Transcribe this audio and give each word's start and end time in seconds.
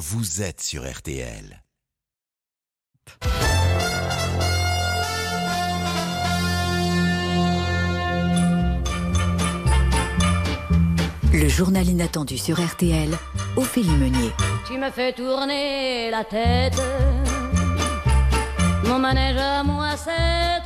vous 0.00 0.40
êtes 0.40 0.62
sur 0.62 0.90
RTL. 0.90 1.62
Le 11.34 11.48
journal 11.48 11.86
inattendu 11.86 12.38
sur 12.38 12.58
RTL, 12.58 13.10
Ophélie 13.56 13.90
Meunier. 13.90 14.30
Tu 14.66 14.78
me 14.78 14.90
fais 14.90 15.12
tourner 15.12 16.10
la 16.10 16.24
tête. 16.24 16.80
Mon 18.84 18.98
manège 18.98 19.36
à 19.36 19.62
moi, 19.62 19.98
c'est. 19.98 20.59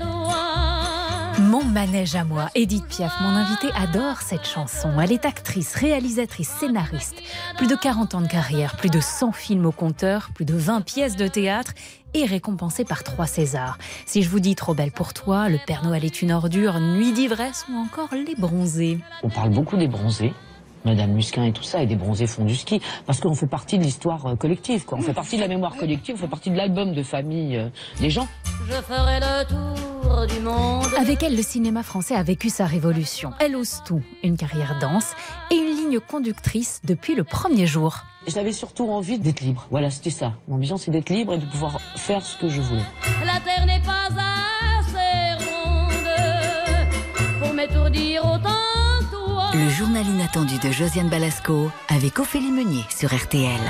Mon 1.55 1.62
manège 1.62 2.16
à 2.16 2.25
moi, 2.25 2.48
Edith 2.57 2.84
Piaf, 2.89 3.20
mon 3.20 3.29
invitée 3.29 3.68
adore 3.77 4.23
cette 4.23 4.45
chanson. 4.45 4.98
Elle 4.98 5.12
est 5.12 5.25
actrice, 5.25 5.77
réalisatrice, 5.77 6.48
scénariste. 6.48 7.14
Plus 7.57 7.69
de 7.69 7.77
40 7.77 8.16
ans 8.16 8.23
de 8.23 8.27
carrière, 8.27 8.77
plus 8.77 8.91
de 8.91 8.98
100 8.98 9.30
films 9.30 9.64
au 9.64 9.70
compteur, 9.70 10.30
plus 10.34 10.45
de 10.45 10.55
20 10.56 10.80
pièces 10.80 11.15
de 11.15 11.29
théâtre 11.29 11.73
et 12.12 12.24
récompensée 12.24 12.84
par 12.84 13.05
trois 13.05 13.29
Césars. 13.29 13.79
Si 14.05 14.24
je 14.24 14.29
vous 14.30 14.41
dis 14.41 14.56
Trop 14.56 14.74
belle 14.74 14.91
pour 14.91 15.15
toi, 15.15 15.48
Le 15.48 15.59
Père 15.65 15.84
Noël 15.84 16.05
est 16.05 16.23
une 16.23 16.32
ordure, 16.32 16.80
Nuit 16.80 17.12
d'ivresse 17.12 17.66
ou 17.71 17.77
encore 17.77 18.09
Les 18.12 18.34
bronzés. 18.34 18.98
On 19.23 19.29
parle 19.29 19.51
beaucoup 19.51 19.77
des 19.77 19.87
bronzés. 19.87 20.32
Madame 20.84 21.12
Musquin 21.12 21.45
et 21.45 21.52
tout 21.52 21.62
ça, 21.62 21.80
et 21.80 21.87
des 21.87 21.95
bronzés 21.95 22.27
font 22.27 22.45
du 22.45 22.57
ski, 22.57 22.82
parce 23.07 23.21
qu'on 23.21 23.34
fait 23.34 23.46
partie 23.46 23.79
de 23.79 23.84
l'histoire 23.84 24.27
euh, 24.27 24.34
collective, 24.34 24.84
quoi. 24.84 24.98
On 24.98 25.02
fait 25.02 25.15
partie 25.15 25.37
de 25.37 25.41
la 25.41 25.48
mémoire 25.48 25.77
collective, 25.77 26.16
on 26.16 26.18
fait 26.18 26.27
partie 26.27 26.51
de 26.51 26.57
l'album 26.57 26.93
de 26.93 27.02
famille 27.05 27.57
euh, 27.57 27.68
des 28.01 28.10
gens. 28.10 28.27
Je 28.68 28.74
ferai 28.74 29.21
le 29.21 29.46
tour 29.46 29.94
du 30.27 30.41
monde. 30.41 30.86
Avec 30.98 31.23
elle, 31.23 31.36
le 31.36 31.42
cinéma 31.42 31.82
français 31.82 32.14
a 32.14 32.23
vécu 32.23 32.48
sa 32.48 32.66
révolution. 32.66 33.32
Elle 33.41 33.56
ose 33.56 33.82
tout, 33.84 34.02
une 34.23 34.37
carrière 34.37 34.78
dense 34.80 35.12
et 35.50 35.56
une 35.56 35.77
ligne 35.77 36.00
conductrice 36.00 36.80
depuis 36.84 37.14
le 37.14 37.24
premier 37.24 37.66
jour. 37.66 37.98
J'avais 38.27 38.52
surtout 38.52 38.88
envie 38.90 39.18
d'être 39.18 39.40
libre. 39.40 39.66
Voilà, 39.70 39.90
c'était 39.90 40.10
ça. 40.10 40.32
Mon 40.48 40.56
vision, 40.56 40.77
c'est 40.78 40.90
d'être 40.90 41.10
libre 41.10 41.34
et 41.34 41.38
de 41.38 41.46
pouvoir 41.46 41.80
faire 41.96 42.23
ce 42.24 42.38
que 42.38 42.48
je 42.48 42.60
voulais. 42.60 42.82
La 43.24 43.40
terre 43.40 43.66
n'est 43.66 43.82
pas 43.82 44.09
assez 44.79 45.45
ronde 45.45 47.43
pour 47.43 47.52
m'étourdir 47.52 48.24
autant. 48.24 48.49
Toi. 49.10 49.51
Le 49.52 49.68
journal 49.68 50.06
inattendu 50.06 50.59
de 50.59 50.71
Josiane 50.71 51.09
Balasco 51.09 51.71
avec 51.88 52.18
Ophélie 52.18 52.51
Meunier 52.51 52.84
sur 52.88 53.15
RTL. 53.15 53.60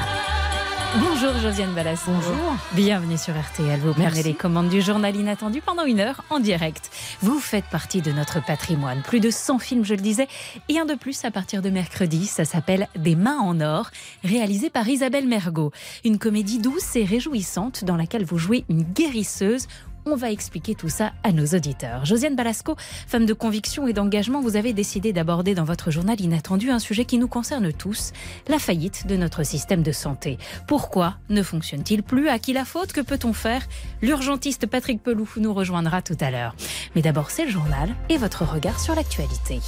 Bonjour 1.00 1.36
Josiane 1.40 1.74
Balasco. 1.74 2.12
Bonjour. 2.12 2.56
Bienvenue 2.72 3.18
sur 3.18 3.34
RTL. 3.34 3.80
Vous 3.80 3.94
prenez 3.94 4.22
les 4.22 4.34
commandes 4.34 4.68
du 4.68 4.80
journal 4.80 5.16
inattendu 5.16 5.60
pendant 5.60 5.84
une 5.84 5.98
heure 5.98 6.22
en 6.30 6.38
direct. 6.38 6.92
Vous 7.20 7.40
faites 7.40 7.64
partie 7.64 8.00
de 8.00 8.12
notre 8.12 8.44
patrimoine. 8.44 9.02
Plus 9.02 9.18
de 9.18 9.30
100 9.30 9.58
films, 9.58 9.84
je 9.84 9.94
le 9.94 10.00
disais, 10.00 10.28
et 10.68 10.78
un 10.78 10.84
de 10.84 10.94
plus 10.94 11.24
à 11.24 11.32
partir 11.32 11.62
de 11.62 11.70
mercredi. 11.70 12.26
Ça 12.26 12.44
s'appelle 12.44 12.88
Des 12.94 13.16
mains 13.16 13.40
en 13.40 13.60
or, 13.60 13.90
réalisé 14.22 14.70
par 14.70 14.88
Isabelle 14.88 15.26
Mergot. 15.26 15.72
Une 16.04 16.18
comédie 16.18 16.60
douce 16.60 16.94
et 16.94 17.04
réjouissante 17.04 17.84
dans 17.84 17.96
laquelle 17.96 18.24
vous 18.24 18.38
jouez 18.38 18.64
une 18.68 18.84
guérisseuse 18.84 19.66
on 20.06 20.16
va 20.16 20.30
expliquer 20.30 20.74
tout 20.74 20.88
ça 20.88 21.12
à 21.22 21.32
nos 21.32 21.46
auditeurs. 21.46 22.04
Josiane 22.04 22.36
Balasco, 22.36 22.76
femme 23.06 23.26
de 23.26 23.32
conviction 23.32 23.86
et 23.88 23.92
d'engagement, 23.92 24.40
vous 24.40 24.56
avez 24.56 24.72
décidé 24.72 25.12
d'aborder 25.12 25.54
dans 25.54 25.64
votre 25.64 25.90
journal 25.90 26.20
inattendu 26.20 26.70
un 26.70 26.78
sujet 26.78 27.04
qui 27.04 27.18
nous 27.18 27.28
concerne 27.28 27.72
tous, 27.72 28.12
la 28.48 28.58
faillite 28.58 29.06
de 29.06 29.16
notre 29.16 29.42
système 29.42 29.82
de 29.82 29.92
santé. 29.92 30.38
Pourquoi 30.66 31.16
ne 31.28 31.42
fonctionne-t-il 31.42 32.02
plus? 32.02 32.28
À 32.28 32.38
qui 32.38 32.52
la 32.52 32.64
faute? 32.64 32.92
Que 32.92 33.00
peut-on 33.00 33.32
faire? 33.32 33.62
L'urgentiste 34.02 34.66
Patrick 34.66 35.02
Pelou 35.02 35.28
nous 35.36 35.54
rejoindra 35.54 36.02
tout 36.02 36.16
à 36.20 36.30
l'heure. 36.30 36.54
Mais 36.94 37.02
d'abord, 37.02 37.30
c'est 37.30 37.44
le 37.44 37.50
journal 37.50 37.94
et 38.08 38.18
votre 38.18 38.44
regard 38.44 38.80
sur 38.80 38.94
l'actualité. 38.94 39.60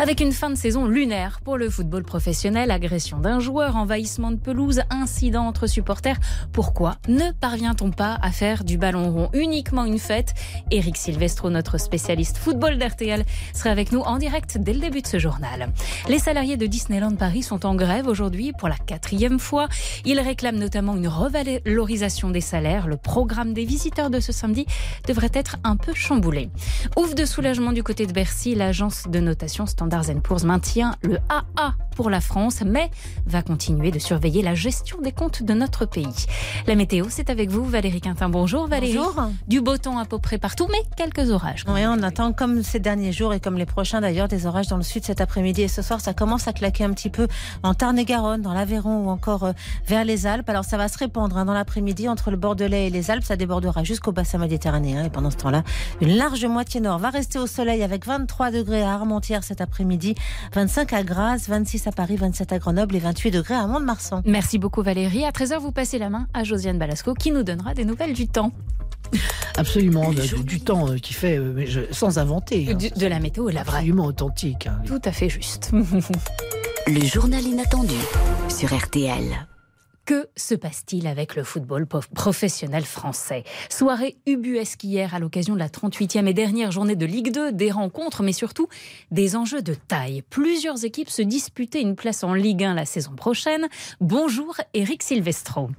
Avec 0.00 0.20
une 0.20 0.32
fin 0.32 0.50
de 0.50 0.54
saison 0.54 0.86
lunaire 0.86 1.40
pour 1.44 1.58
le 1.58 1.68
football 1.68 2.02
professionnel, 2.02 2.70
agression 2.70 3.18
d'un 3.18 3.40
joueur, 3.40 3.76
envahissement 3.76 4.30
de 4.30 4.36
pelouse, 4.36 4.80
incident 4.90 5.46
entre 5.46 5.66
supporters, 5.66 6.18
pourquoi 6.52 6.96
ne 7.08 7.30
parvient-on 7.32 7.90
pas 7.90 8.18
à 8.22 8.32
faire 8.32 8.64
du 8.64 8.78
ballon 8.78 9.10
rond 9.10 9.30
uniquement 9.32 9.84
une 9.84 9.98
fête? 9.98 10.34
Eric 10.70 10.96
Silvestro, 10.96 11.50
notre 11.50 11.78
spécialiste 11.78 12.38
football 12.38 12.78
d'RTL, 12.78 13.24
sera 13.54 13.70
avec 13.70 13.92
nous 13.92 14.00
en 14.00 14.18
direct 14.18 14.58
dès 14.58 14.72
le 14.72 14.80
début 14.80 15.02
de 15.02 15.06
ce 15.06 15.18
journal. 15.18 15.72
Les 16.08 16.18
salariés 16.18 16.56
de 16.56 16.66
Disneyland 16.66 17.14
Paris 17.14 17.42
sont 17.42 17.66
en 17.66 17.74
grève 17.74 18.08
aujourd'hui 18.08 18.52
pour 18.58 18.68
la 18.68 18.76
quatrième 18.76 19.38
fois. 19.38 19.68
Ils 20.04 20.20
réclament 20.20 20.58
notamment 20.58 20.96
une 20.96 21.08
revalorisation 21.08 22.30
des 22.30 22.40
salaires. 22.40 22.86
Le 22.86 22.96
programme 22.96 23.52
des 23.52 23.64
visiteurs 23.64 24.10
de 24.10 24.20
ce 24.20 24.32
samedi 24.32 24.66
devrait 25.06 25.30
être 25.34 25.56
un 25.64 25.76
peu 25.76 25.94
chamboulé. 25.94 26.48
Ouf 26.96 27.14
de 27.14 27.24
soulagement 27.24 27.72
du 27.72 27.82
côté 27.82 28.06
de 28.06 28.12
Bercy, 28.12 28.54
l'agence 28.54 29.01
de 29.08 29.20
notation 29.20 29.66
Standard 29.66 30.04
Poor's 30.22 30.44
maintient 30.44 30.96
le 31.02 31.18
AA 31.28 31.74
pour 31.94 32.10
la 32.10 32.20
France, 32.20 32.62
mais 32.64 32.90
va 33.26 33.42
continuer 33.42 33.90
de 33.90 33.98
surveiller 33.98 34.42
la 34.42 34.54
gestion 34.54 35.00
des 35.00 35.12
comptes 35.12 35.42
de 35.42 35.54
notre 35.54 35.84
pays. 35.84 36.26
La 36.66 36.74
météo, 36.74 37.06
c'est 37.08 37.30
avec 37.30 37.50
vous, 37.50 37.64
Valérie 37.64 38.00
Quintin. 38.00 38.28
Bonjour 38.28 38.66
Valérie. 38.66 38.96
Bonjour. 38.96 39.30
Du 39.46 39.60
beau 39.60 39.76
temps 39.76 39.98
à 39.98 40.04
peu 40.04 40.18
près 40.18 40.38
partout, 40.38 40.66
mais 40.70 40.82
quelques 40.96 41.30
orages. 41.30 41.64
Oui, 41.68 41.80
on 41.86 42.02
attend 42.02 42.32
comme 42.32 42.62
ces 42.62 42.80
derniers 42.80 43.12
jours 43.12 43.34
et 43.34 43.40
comme 43.40 43.56
les 43.56 43.66
prochains 43.66 44.00
d'ailleurs 44.00 44.28
des 44.28 44.46
orages 44.46 44.68
dans 44.68 44.76
le 44.76 44.82
sud 44.82 45.04
cet 45.04 45.20
après-midi 45.20 45.62
et 45.62 45.68
ce 45.68 45.82
soir 45.82 46.00
ça 46.00 46.14
commence 46.14 46.48
à 46.48 46.52
claquer 46.52 46.84
un 46.84 46.92
petit 46.92 47.10
peu 47.10 47.28
en 47.62 47.74
Tarn-et-Garonne, 47.74 48.42
dans 48.42 48.54
l'Aveyron 48.54 49.06
ou 49.06 49.10
encore 49.10 49.44
euh, 49.44 49.52
vers 49.86 50.04
les 50.04 50.26
Alpes. 50.26 50.48
Alors 50.48 50.64
ça 50.64 50.76
va 50.76 50.88
se 50.88 50.98
répandre 50.98 51.36
hein, 51.36 51.44
dans 51.44 51.54
l'après-midi 51.54 52.08
entre 52.08 52.30
le 52.30 52.36
Bordelais 52.36 52.86
et 52.86 52.90
les 52.90 53.10
Alpes, 53.10 53.24
ça 53.24 53.36
débordera 53.36 53.84
jusqu'au 53.84 54.12
bassin 54.12 54.38
méditerranéen 54.38 55.04
et 55.04 55.10
pendant 55.10 55.30
ce 55.30 55.36
temps-là, 55.36 55.62
une 56.00 56.16
large 56.16 56.44
moitié 56.44 56.80
nord 56.80 56.98
va 56.98 57.10
rester 57.10 57.38
au 57.38 57.46
soleil 57.46 57.82
avec 57.82 58.06
23 58.06 58.50
degrés 58.50 58.82
à 58.82 58.91
Armentières 58.92 59.44
cet 59.44 59.60
après-midi, 59.60 60.14
25 60.54 60.92
à 60.92 61.02
Grasse, 61.02 61.48
26 61.48 61.86
à 61.86 61.92
Paris, 61.92 62.16
27 62.16 62.52
à 62.52 62.58
Grenoble 62.58 62.96
et 62.96 63.00
28 63.00 63.30
degrés 63.30 63.54
à 63.54 63.66
Mont-de-Marsan. 63.66 64.22
Merci 64.24 64.58
beaucoup 64.58 64.82
Valérie. 64.82 65.24
À 65.24 65.30
13h, 65.30 65.58
vous 65.58 65.72
passez 65.72 65.98
la 65.98 66.08
main 66.10 66.26
à 66.34 66.44
Josiane 66.44 66.78
Balasco 66.78 67.14
qui 67.14 67.30
nous 67.32 67.42
donnera 67.42 67.74
des 67.74 67.84
nouvelles 67.84 68.12
du 68.14 68.28
temps. 68.28 68.52
Absolument, 69.58 70.10
du, 70.12 70.42
du 70.44 70.60
temps 70.60 70.88
euh, 70.88 70.96
qui 70.96 71.12
fait, 71.12 71.36
euh, 71.36 71.52
mais 71.54 71.66
je- 71.66 71.80
sans 71.92 72.18
inventer. 72.18 72.68
hein. 72.70 72.74
Du- 72.74 72.90
de 72.90 73.06
la 73.06 73.20
météo 73.20 73.48
la 73.50 73.62
vraie. 73.62 73.78
Absolument 73.78 74.06
authentique. 74.06 74.66
hein. 74.66 74.80
Tout 74.86 75.00
à 75.04 75.12
fait 75.12 75.28
juste. 75.28 75.70
Le 76.86 77.04
journal 77.04 77.42
inattendu 77.44 77.94
sur 78.48 78.74
RTL. 78.74 79.46
Que 80.04 80.28
se 80.36 80.56
passe-t-il 80.56 81.06
avec 81.06 81.36
le 81.36 81.44
football 81.44 81.86
prof- 81.86 82.08
professionnel 82.12 82.84
français? 82.84 83.44
Soirée 83.70 84.16
ubuesque 84.26 84.82
hier 84.82 85.14
à 85.14 85.20
l'occasion 85.20 85.54
de 85.54 85.60
la 85.60 85.68
38e 85.68 86.26
et 86.26 86.34
dernière 86.34 86.72
journée 86.72 86.96
de 86.96 87.06
Ligue 87.06 87.32
2, 87.32 87.52
des 87.52 87.70
rencontres, 87.70 88.24
mais 88.24 88.32
surtout 88.32 88.66
des 89.12 89.36
enjeux 89.36 89.62
de 89.62 89.74
taille. 89.74 90.22
Plusieurs 90.28 90.84
équipes 90.84 91.08
se 91.10 91.22
disputaient 91.22 91.80
une 91.82 91.94
place 91.94 92.24
en 92.24 92.34
Ligue 92.34 92.64
1 92.64 92.74
la 92.74 92.84
saison 92.84 93.12
prochaine. 93.14 93.68
Bonjour 94.00 94.56
Eric 94.74 95.04
Silvestro. 95.04 95.70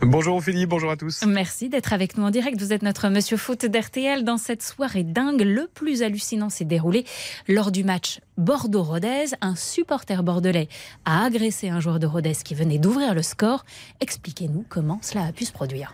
Bonjour 0.00 0.36
Ophélie, 0.36 0.66
bonjour 0.66 0.90
à 0.90 0.96
tous. 0.96 1.24
Merci 1.26 1.68
d'être 1.68 1.92
avec 1.92 2.16
nous 2.16 2.24
en 2.24 2.30
direct. 2.30 2.60
Vous 2.60 2.72
êtes 2.72 2.82
notre 2.82 3.08
monsieur 3.08 3.36
foot 3.36 3.66
d'RTL. 3.66 4.24
Dans 4.24 4.36
cette 4.36 4.62
soirée 4.62 5.04
dingue, 5.04 5.40
le 5.40 5.68
plus 5.72 6.02
hallucinant 6.02 6.50
s'est 6.50 6.64
déroulé 6.64 7.04
lors 7.48 7.72
du 7.72 7.82
match 7.82 8.20
Bordeaux-Rodez. 8.36 9.34
Un 9.40 9.56
supporter 9.56 10.22
bordelais 10.22 10.68
a 11.04 11.24
agressé 11.24 11.70
un 11.70 11.80
joueur 11.80 11.98
de 11.98 12.06
Rodez 12.06 12.36
qui 12.44 12.54
venait 12.54 12.78
d'ouvrir 12.78 13.14
le 13.14 13.22
score. 13.22 13.64
Expliquez-nous 14.00 14.64
comment 14.68 14.98
cela 15.02 15.24
a 15.24 15.32
pu 15.32 15.44
se 15.44 15.52
produire. 15.52 15.92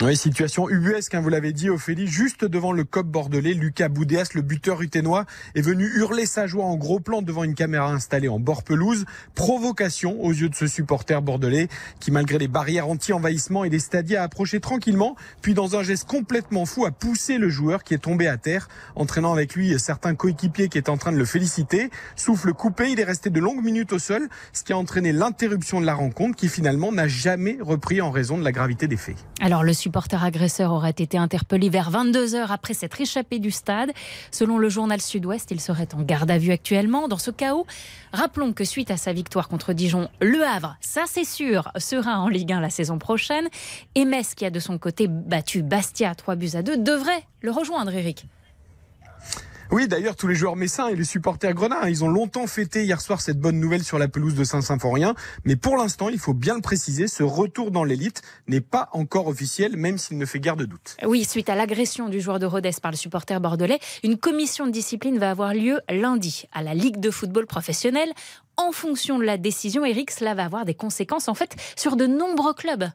Oui, 0.00 0.16
situation 0.16 0.68
ubuesque, 0.68 1.16
hein, 1.16 1.20
vous 1.20 1.28
l'avez 1.28 1.52
dit 1.52 1.70
Ophélie, 1.70 2.06
juste 2.06 2.44
devant 2.44 2.70
le 2.70 2.84
COP 2.84 3.08
bordelais, 3.08 3.52
Lucas 3.52 3.88
Boudéas, 3.88 4.28
le 4.34 4.42
buteur 4.42 4.80
uténois, 4.80 5.26
est 5.56 5.60
venu 5.60 5.90
hurler 5.96 6.24
sa 6.24 6.46
joie 6.46 6.66
en 6.66 6.76
gros 6.76 7.00
plan 7.00 7.20
devant 7.20 7.42
une 7.42 7.56
caméra 7.56 7.90
installée 7.90 8.28
en 8.28 8.38
bord 8.38 8.62
pelouse. 8.62 9.06
Provocation 9.34 10.22
aux 10.22 10.30
yeux 10.30 10.50
de 10.50 10.54
ce 10.54 10.68
supporter 10.68 11.20
bordelais 11.20 11.66
qui, 11.98 12.12
malgré 12.12 12.38
les 12.38 12.46
barrières 12.46 12.88
anti-envahissement 12.88 13.64
et 13.64 13.70
les 13.70 13.80
stadiers, 13.80 14.18
a 14.18 14.22
approché 14.22 14.60
tranquillement, 14.60 15.16
puis 15.42 15.52
dans 15.52 15.74
un 15.74 15.82
geste 15.82 16.06
complètement 16.06 16.64
fou, 16.64 16.86
a 16.86 16.92
poussé 16.92 17.36
le 17.36 17.48
joueur 17.48 17.82
qui 17.82 17.92
est 17.92 17.98
tombé 17.98 18.28
à 18.28 18.36
terre, 18.36 18.68
entraînant 18.94 19.32
avec 19.32 19.56
lui 19.56 19.76
certains 19.80 20.14
coéquipiers 20.14 20.68
qui 20.68 20.78
étaient 20.78 20.90
en 20.90 20.96
train 20.96 21.10
de 21.10 21.18
le 21.18 21.24
féliciter. 21.24 21.90
Souffle 22.14 22.52
coupé, 22.52 22.92
il 22.92 23.00
est 23.00 23.04
resté 23.04 23.30
de 23.30 23.40
longues 23.40 23.64
minutes 23.64 23.92
au 23.92 23.98
sol, 23.98 24.28
ce 24.52 24.62
qui 24.62 24.72
a 24.72 24.78
entraîné 24.78 25.10
l'interruption 25.10 25.80
de 25.80 25.86
la 25.86 25.94
rencontre 25.94 26.36
qui 26.36 26.48
finalement 26.48 26.92
n'a 26.92 27.08
jamais 27.08 27.58
repris 27.60 28.00
en 28.00 28.12
raison 28.12 28.38
de 28.38 28.44
la 28.44 28.52
gravité 28.52 28.86
des 28.86 28.96
faits. 28.96 29.16
Alors, 29.40 29.64
le 29.64 29.72
supporter 29.88 30.22
agresseur 30.22 30.70
aurait 30.70 30.90
été 30.90 31.16
interpellé 31.16 31.70
vers 31.70 31.88
22 31.88 32.34
heures 32.34 32.52
après 32.52 32.74
s'être 32.74 33.00
échappé 33.00 33.38
du 33.38 33.50
stade. 33.50 33.90
Selon 34.30 34.58
le 34.58 34.68
journal 34.68 35.00
Sud-Ouest, 35.00 35.50
il 35.50 35.62
serait 35.62 35.88
en 35.94 36.02
garde 36.02 36.30
à 36.30 36.36
vue 36.36 36.52
actuellement. 36.52 37.08
Dans 37.08 37.16
ce 37.16 37.30
chaos, 37.30 37.66
rappelons 38.12 38.52
que 38.52 38.64
suite 38.64 38.90
à 38.90 38.98
sa 38.98 39.14
victoire 39.14 39.48
contre 39.48 39.72
Dijon, 39.72 40.10
Le 40.20 40.44
Havre, 40.44 40.76
ça 40.82 41.04
c'est 41.06 41.24
sûr, 41.24 41.72
sera 41.78 42.20
en 42.20 42.28
Ligue 42.28 42.52
1 42.52 42.60
la 42.60 42.68
saison 42.68 42.98
prochaine. 42.98 43.48
Et 43.94 44.04
Metz, 44.04 44.34
qui 44.34 44.44
a 44.44 44.50
de 44.50 44.60
son 44.60 44.76
côté 44.76 45.08
battu 45.08 45.62
Bastia 45.62 46.14
3 46.14 46.36
buts 46.36 46.50
à 46.52 46.60
2, 46.60 46.76
devrait 46.76 47.24
le 47.40 47.50
rejoindre, 47.50 47.94
Eric. 47.94 48.26
Oui, 49.70 49.86
d'ailleurs, 49.86 50.16
tous 50.16 50.26
les 50.26 50.34
joueurs 50.34 50.56
messins 50.56 50.88
et 50.88 50.96
les 50.96 51.04
supporters 51.04 51.52
grenats, 51.52 51.90
ils 51.90 52.02
ont 52.02 52.08
longtemps 52.08 52.46
fêté 52.46 52.84
hier 52.84 53.02
soir 53.02 53.20
cette 53.20 53.38
bonne 53.38 53.60
nouvelle 53.60 53.84
sur 53.84 53.98
la 53.98 54.08
pelouse 54.08 54.34
de 54.34 54.42
Saint-Symphorien. 54.42 55.14
Mais 55.44 55.56
pour 55.56 55.76
l'instant, 55.76 56.08
il 56.08 56.18
faut 56.18 56.32
bien 56.32 56.54
le 56.54 56.62
préciser, 56.62 57.06
ce 57.06 57.22
retour 57.22 57.70
dans 57.70 57.84
l'élite 57.84 58.22
n'est 58.46 58.62
pas 58.62 58.88
encore 58.92 59.26
officiel, 59.26 59.76
même 59.76 59.98
s'il 59.98 60.16
ne 60.16 60.24
fait 60.24 60.40
guère 60.40 60.56
de 60.56 60.64
doute. 60.64 60.96
Oui, 61.04 61.22
suite 61.24 61.50
à 61.50 61.54
l'agression 61.54 62.08
du 62.08 62.18
joueur 62.18 62.38
de 62.38 62.46
Rodez 62.46 62.70
par 62.80 62.92
le 62.92 62.96
supporter 62.96 63.40
bordelais, 63.42 63.78
une 64.02 64.16
commission 64.16 64.66
de 64.66 64.72
discipline 64.72 65.18
va 65.18 65.30
avoir 65.30 65.52
lieu 65.52 65.80
lundi 65.90 66.46
à 66.52 66.62
la 66.62 66.72
Ligue 66.72 66.98
de 66.98 67.10
football 67.10 67.46
professionnel. 67.46 68.10
En 68.56 68.72
fonction 68.72 69.18
de 69.18 69.24
la 69.24 69.36
décision, 69.36 69.84
Eric, 69.84 70.10
cela 70.10 70.34
va 70.34 70.44
avoir 70.44 70.64
des 70.64 70.74
conséquences 70.74 71.28
en 71.28 71.34
fait 71.34 71.54
sur 71.76 71.96
de 71.96 72.06
nombreux 72.06 72.54
clubs. 72.54 72.88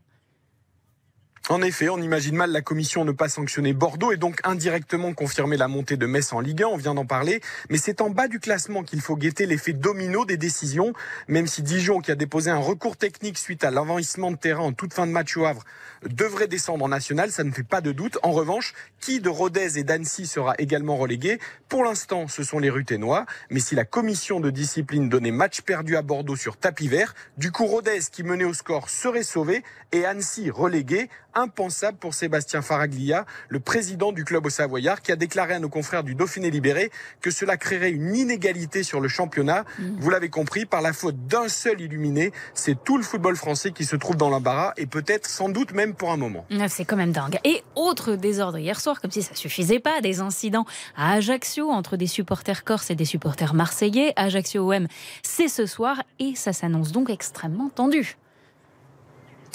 En 1.49 1.61
effet, 1.61 1.89
on 1.89 1.97
imagine 1.97 2.37
mal 2.37 2.53
la 2.53 2.61
commission 2.61 3.03
ne 3.03 3.11
pas 3.11 3.27
sanctionner 3.27 3.73
Bordeaux 3.73 4.13
et 4.13 4.17
donc 4.17 4.39
indirectement 4.45 5.13
confirmer 5.13 5.57
la 5.57 5.67
montée 5.67 5.97
de 5.97 6.05
Metz 6.05 6.31
en 6.31 6.39
Ligue 6.39 6.63
1, 6.63 6.67
on 6.67 6.77
vient 6.77 6.93
d'en 6.93 7.05
parler, 7.05 7.41
mais 7.69 7.77
c'est 7.77 7.99
en 7.99 8.09
bas 8.09 8.29
du 8.29 8.39
classement 8.39 8.81
qu'il 8.81 9.01
faut 9.01 9.17
guetter 9.17 9.45
l'effet 9.45 9.73
domino 9.73 10.23
des 10.23 10.37
décisions, 10.37 10.93
même 11.27 11.45
si 11.47 11.61
Dijon, 11.61 11.99
qui 11.99 12.11
a 12.11 12.15
déposé 12.15 12.49
un 12.49 12.59
recours 12.59 12.95
technique 12.95 13.37
suite 13.37 13.65
à 13.65 13.71
l'envahissement 13.71 14.31
de 14.31 14.37
terrain 14.37 14.63
en 14.63 14.71
toute 14.71 14.93
fin 14.93 15.05
de 15.05 15.11
match 15.11 15.35
au 15.35 15.43
Havre, 15.43 15.65
devrait 16.05 16.47
descendre 16.47 16.85
en 16.85 16.87
national, 16.87 17.29
ça 17.29 17.43
ne 17.43 17.51
fait 17.51 17.63
pas 17.63 17.81
de 17.81 17.91
doute. 17.91 18.19
En 18.23 18.31
revanche, 18.31 18.73
qui 19.01 19.19
de 19.19 19.27
Rodez 19.27 19.77
et 19.77 19.83
d'Annecy 19.83 20.27
sera 20.27 20.55
également 20.59 20.95
relégué? 20.95 21.39
Pour 21.67 21.83
l'instant, 21.83 22.29
ce 22.29 22.43
sont 22.43 22.59
les 22.59 22.69
Ruténois, 22.69 23.25
mais 23.49 23.59
si 23.59 23.75
la 23.75 23.83
commission 23.83 24.39
de 24.39 24.49
discipline 24.49 25.09
donnait 25.09 25.31
match 25.31 25.59
perdu 25.59 25.97
à 25.97 26.03
Bordeaux 26.03 26.37
sur 26.37 26.55
tapis 26.55 26.87
vert, 26.87 27.13
du 27.37 27.51
coup 27.51 27.65
Rodez 27.65 27.99
qui 28.09 28.23
menait 28.23 28.45
au 28.45 28.53
score 28.53 28.89
serait 28.89 29.23
sauvé 29.23 29.61
et 29.91 30.05
Annecy 30.05 30.49
relégué 30.49 31.09
impensable 31.35 31.97
pour 31.97 32.13
Sébastien 32.13 32.61
Faraglia, 32.61 33.25
le 33.49 33.59
président 33.59 34.11
du 34.11 34.23
club 34.23 34.45
au 34.45 34.49
Savoyard, 34.49 35.01
qui 35.01 35.11
a 35.11 35.15
déclaré 35.15 35.53
à 35.53 35.59
nos 35.59 35.69
confrères 35.69 36.03
du 36.03 36.15
Dauphiné 36.15 36.49
Libéré 36.49 36.91
que 37.21 37.31
cela 37.31 37.57
créerait 37.57 37.91
une 37.91 38.15
inégalité 38.15 38.83
sur 38.83 38.99
le 38.99 39.07
championnat. 39.07 39.65
Mmh. 39.79 39.83
Vous 39.99 40.09
l'avez 40.09 40.29
compris, 40.29 40.65
par 40.65 40.81
la 40.81 40.93
faute 40.93 41.27
d'un 41.27 41.47
seul 41.47 41.81
illuminé, 41.81 42.31
c'est 42.53 42.83
tout 42.83 42.97
le 42.97 43.03
football 43.03 43.35
français 43.35 43.71
qui 43.71 43.85
se 43.85 43.95
trouve 43.95 44.15
dans 44.15 44.29
l'embarras 44.29 44.73
et 44.77 44.85
peut-être 44.85 45.27
sans 45.27 45.49
doute 45.49 45.73
même 45.73 45.93
pour 45.93 46.11
un 46.11 46.17
moment. 46.17 46.45
Ah, 46.59 46.69
c'est 46.69 46.85
quand 46.85 46.95
même 46.97 47.11
dingue. 47.11 47.39
Et 47.43 47.63
autre 47.75 48.15
désordre 48.15 48.57
hier 48.57 48.79
soir, 48.79 49.01
comme 49.01 49.11
si 49.11 49.21
ça 49.21 49.35
suffisait 49.35 49.79
pas, 49.79 50.01
des 50.01 50.19
incidents 50.19 50.65
à 50.95 51.13
Ajaccio 51.13 51.69
entre 51.69 51.97
des 51.97 52.07
supporters 52.07 52.63
corses 52.63 52.89
et 52.89 52.95
des 52.95 53.05
supporters 53.05 53.53
marseillais. 53.53 54.13
Ajaccio 54.15 54.73
OM, 54.73 54.87
c'est 55.21 55.47
ce 55.47 55.65
soir 55.65 56.03
et 56.19 56.35
ça 56.35 56.53
s'annonce 56.53 56.91
donc 56.91 57.09
extrêmement 57.09 57.69
tendu. 57.69 58.17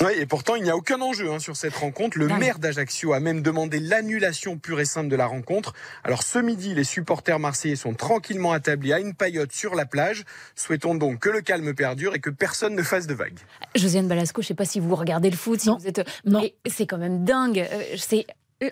Oui, 0.00 0.12
et 0.16 0.26
pourtant, 0.26 0.54
il 0.54 0.62
n'y 0.62 0.70
a 0.70 0.76
aucun 0.76 1.00
enjeu 1.00 1.32
hein, 1.32 1.40
sur 1.40 1.56
cette 1.56 1.74
rencontre. 1.74 2.18
Le 2.18 2.28
maire 2.28 2.60
d'Ajaccio 2.60 3.12
a 3.14 3.20
même 3.20 3.42
demandé 3.42 3.80
l'annulation 3.80 4.56
pure 4.56 4.78
et 4.78 4.84
simple 4.84 5.08
de 5.08 5.16
la 5.16 5.26
rencontre. 5.26 5.74
Alors 6.04 6.22
ce 6.22 6.38
midi, 6.38 6.72
les 6.72 6.84
supporters 6.84 7.40
marseillais 7.40 7.74
sont 7.74 7.94
tranquillement 7.94 8.54
établis 8.54 8.92
à 8.92 9.00
une 9.00 9.14
paillote 9.14 9.52
sur 9.52 9.74
la 9.74 9.86
plage. 9.86 10.24
Souhaitons 10.54 10.94
donc 10.94 11.18
que 11.18 11.30
le 11.30 11.40
calme 11.40 11.74
perdure 11.74 12.14
et 12.14 12.20
que 12.20 12.30
personne 12.30 12.76
ne 12.76 12.82
fasse 12.82 13.08
de 13.08 13.14
vagues. 13.14 13.40
Josiane 13.74 14.06
Balasco, 14.06 14.40
je 14.40 14.46
ne 14.46 14.48
sais 14.48 14.54
pas 14.54 14.64
si 14.64 14.78
vous 14.78 14.94
regardez 14.94 15.30
le 15.30 15.36
foot, 15.36 15.60
si 15.60 15.68
vous 15.68 15.86
êtes... 15.88 16.08
mais 16.24 16.54
c'est 16.66 16.86
quand 16.86 16.98
même 16.98 17.24
dingue. 17.24 17.58
Euh, 17.58 17.82
c'est 17.96 18.26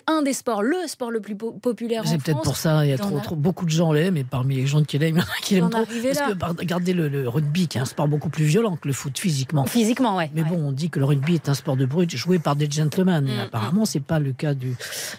un 0.09 0.23
des 0.23 0.33
sports, 0.33 0.65
le 0.65 0.77
sport 0.89 1.13
le 1.13 1.21
plus 1.21 1.37
populaire 1.37 2.03
en 2.03 2.07
C'est 2.07 2.19
peut-être 2.19 2.43
pour 2.43 2.57
ça, 2.57 2.85
il 2.85 2.91
y 2.91 2.93
a 2.93 2.99
trop, 2.99 3.21
trop, 3.21 3.37
beaucoup 3.37 3.65
de 3.65 3.71
gens 3.71 3.93
l'aiment, 3.93 4.17
et 4.17 4.25
parmi 4.25 4.57
les 4.57 4.67
gens 4.67 4.83
qui 4.83 4.99
l'aiment, 4.99 5.17
il 5.17 5.21
y 5.21 5.23
en 5.23 5.25
a 5.25 5.41
qui 5.41 5.55
l'aiment 5.55 5.71
trop. 5.71 5.85
Parce 5.85 6.19
que 6.19 6.59
regardez 6.59 6.93
le, 6.93 7.29
rugby, 7.29 7.69
qui 7.69 7.79
est 7.79 7.81
un 7.81 7.87
sport 7.87 8.09
beaucoup 8.09 8.29
plus 8.29 8.45
violent 8.45 8.77
que 8.77 8.89
le 8.89 8.95
foot 8.95 9.17
physiquement. 9.17 9.65
Physiquement, 9.67 10.17
ouais. 10.17 10.31
Mais 10.35 10.43
bon, 10.43 10.57
on 10.57 10.73
dit 10.73 10.91
que 10.91 10.99
le 10.99 11.05
rugby 11.05 11.35
est 11.35 11.49
un 11.49 11.55
sport 11.55 11.77
de 11.77 11.87
brut 11.87 12.15
joué 12.17 12.41
par 12.41 12.57
des 12.57 12.69
gentlemen. 12.69 13.27
Mm, 13.27 13.41
apparemment, 13.41 13.83
mm. 13.83 13.87
c'est 13.87 14.01
pas 14.01 14.19
le 14.19 14.33
cas 14.33 14.55
du, 14.55 14.75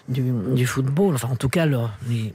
du, 0.08 0.66
football. 0.66 1.14
Enfin, 1.14 1.28
en 1.28 1.36
tout 1.36 1.48
cas, 1.48 1.64
les, 2.08 2.34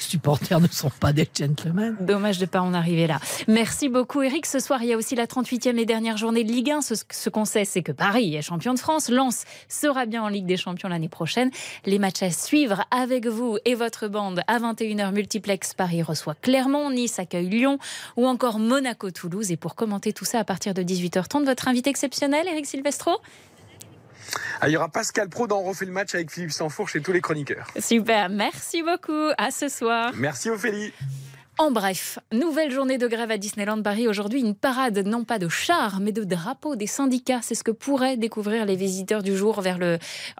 supporters 0.00 0.60
ne 0.60 0.68
sont 0.68 0.90
pas 0.90 1.12
des 1.12 1.28
gentlemen. 1.38 1.96
Dommage 2.00 2.38
de 2.38 2.44
ne 2.44 2.48
pas 2.48 2.62
en 2.62 2.72
arriver 2.72 3.06
là. 3.06 3.20
Merci 3.46 3.90
beaucoup, 3.90 4.22
Eric. 4.22 4.46
Ce 4.46 4.58
soir, 4.58 4.82
il 4.82 4.88
y 4.88 4.94
a 4.94 4.96
aussi 4.96 5.16
la 5.16 5.26
38e 5.26 5.76
et 5.76 5.84
dernière 5.84 6.16
journée 6.16 6.44
de 6.44 6.50
Ligue 6.50 6.70
1. 6.70 6.80
Ce, 6.80 6.94
ce 7.10 7.28
qu'on 7.28 7.44
sait, 7.44 7.66
c'est 7.66 7.82
que 7.82 7.92
Paris 7.92 8.34
est 8.34 8.42
champion 8.42 8.72
de 8.72 8.78
France. 8.78 9.10
Lens 9.10 9.44
sera 9.68 10.06
bien 10.06 10.22
en 10.22 10.28
Ligue 10.28 10.46
des 10.46 10.56
Champions 10.56 10.88
l'année 10.88 11.08
prochaine. 11.10 11.50
Les 11.86 11.98
matchs 11.98 12.22
à 12.22 12.30
suivre 12.30 12.84
avec 12.90 13.26
vous 13.26 13.58
et 13.64 13.74
votre 13.74 14.08
bande 14.08 14.42
à 14.46 14.58
21h 14.58 15.12
multiplex. 15.12 15.74
Paris 15.74 16.02
reçoit 16.02 16.34
Clermont, 16.34 16.90
Nice 16.90 17.18
accueille 17.18 17.48
Lyon 17.48 17.78
ou 18.16 18.26
encore 18.26 18.58
Monaco-Toulouse. 18.58 19.50
Et 19.50 19.56
pour 19.56 19.74
commenter 19.74 20.12
tout 20.12 20.24
ça 20.24 20.38
à 20.38 20.44
partir 20.44 20.74
de 20.74 20.82
18h30, 20.82 21.44
votre 21.44 21.68
invité 21.68 21.90
exceptionnel, 21.90 22.46
Eric 22.48 22.66
Silvestro 22.66 23.20
ah, 24.60 24.68
il 24.68 24.72
y 24.72 24.76
aura 24.76 24.88
Pascal 24.88 25.28
Pro 25.28 25.46
dans 25.46 25.60
Refait 25.60 25.84
le 25.84 25.92
match 25.92 26.14
avec 26.14 26.30
Philippe 26.30 26.52
Sanfourche 26.52 26.96
et 26.96 27.02
tous 27.02 27.12
les 27.12 27.20
chroniqueurs. 27.20 27.66
Super, 27.78 28.30
merci 28.30 28.82
beaucoup. 28.82 29.30
À 29.36 29.50
ce 29.50 29.68
soir. 29.68 30.12
Merci 30.14 30.50
Ophélie. 30.50 30.92
En 31.56 31.70
bref, 31.70 32.18
nouvelle 32.32 32.72
journée 32.72 32.98
de 32.98 33.06
grève 33.06 33.30
à 33.30 33.38
Disneyland 33.38 33.80
Paris 33.80 34.08
aujourd'hui, 34.08 34.40
une 34.40 34.56
parade 34.56 34.98
non 35.06 35.22
pas 35.22 35.38
de 35.38 35.48
chars 35.48 36.00
mais 36.00 36.10
de 36.10 36.24
drapeaux 36.24 36.74
des 36.74 36.88
syndicats. 36.88 37.38
C'est 37.42 37.54
ce 37.54 37.62
que 37.62 37.70
pourraient 37.70 38.16
découvrir 38.16 38.66
les 38.66 38.74
visiteurs 38.74 39.22
du 39.22 39.36
jour 39.36 39.62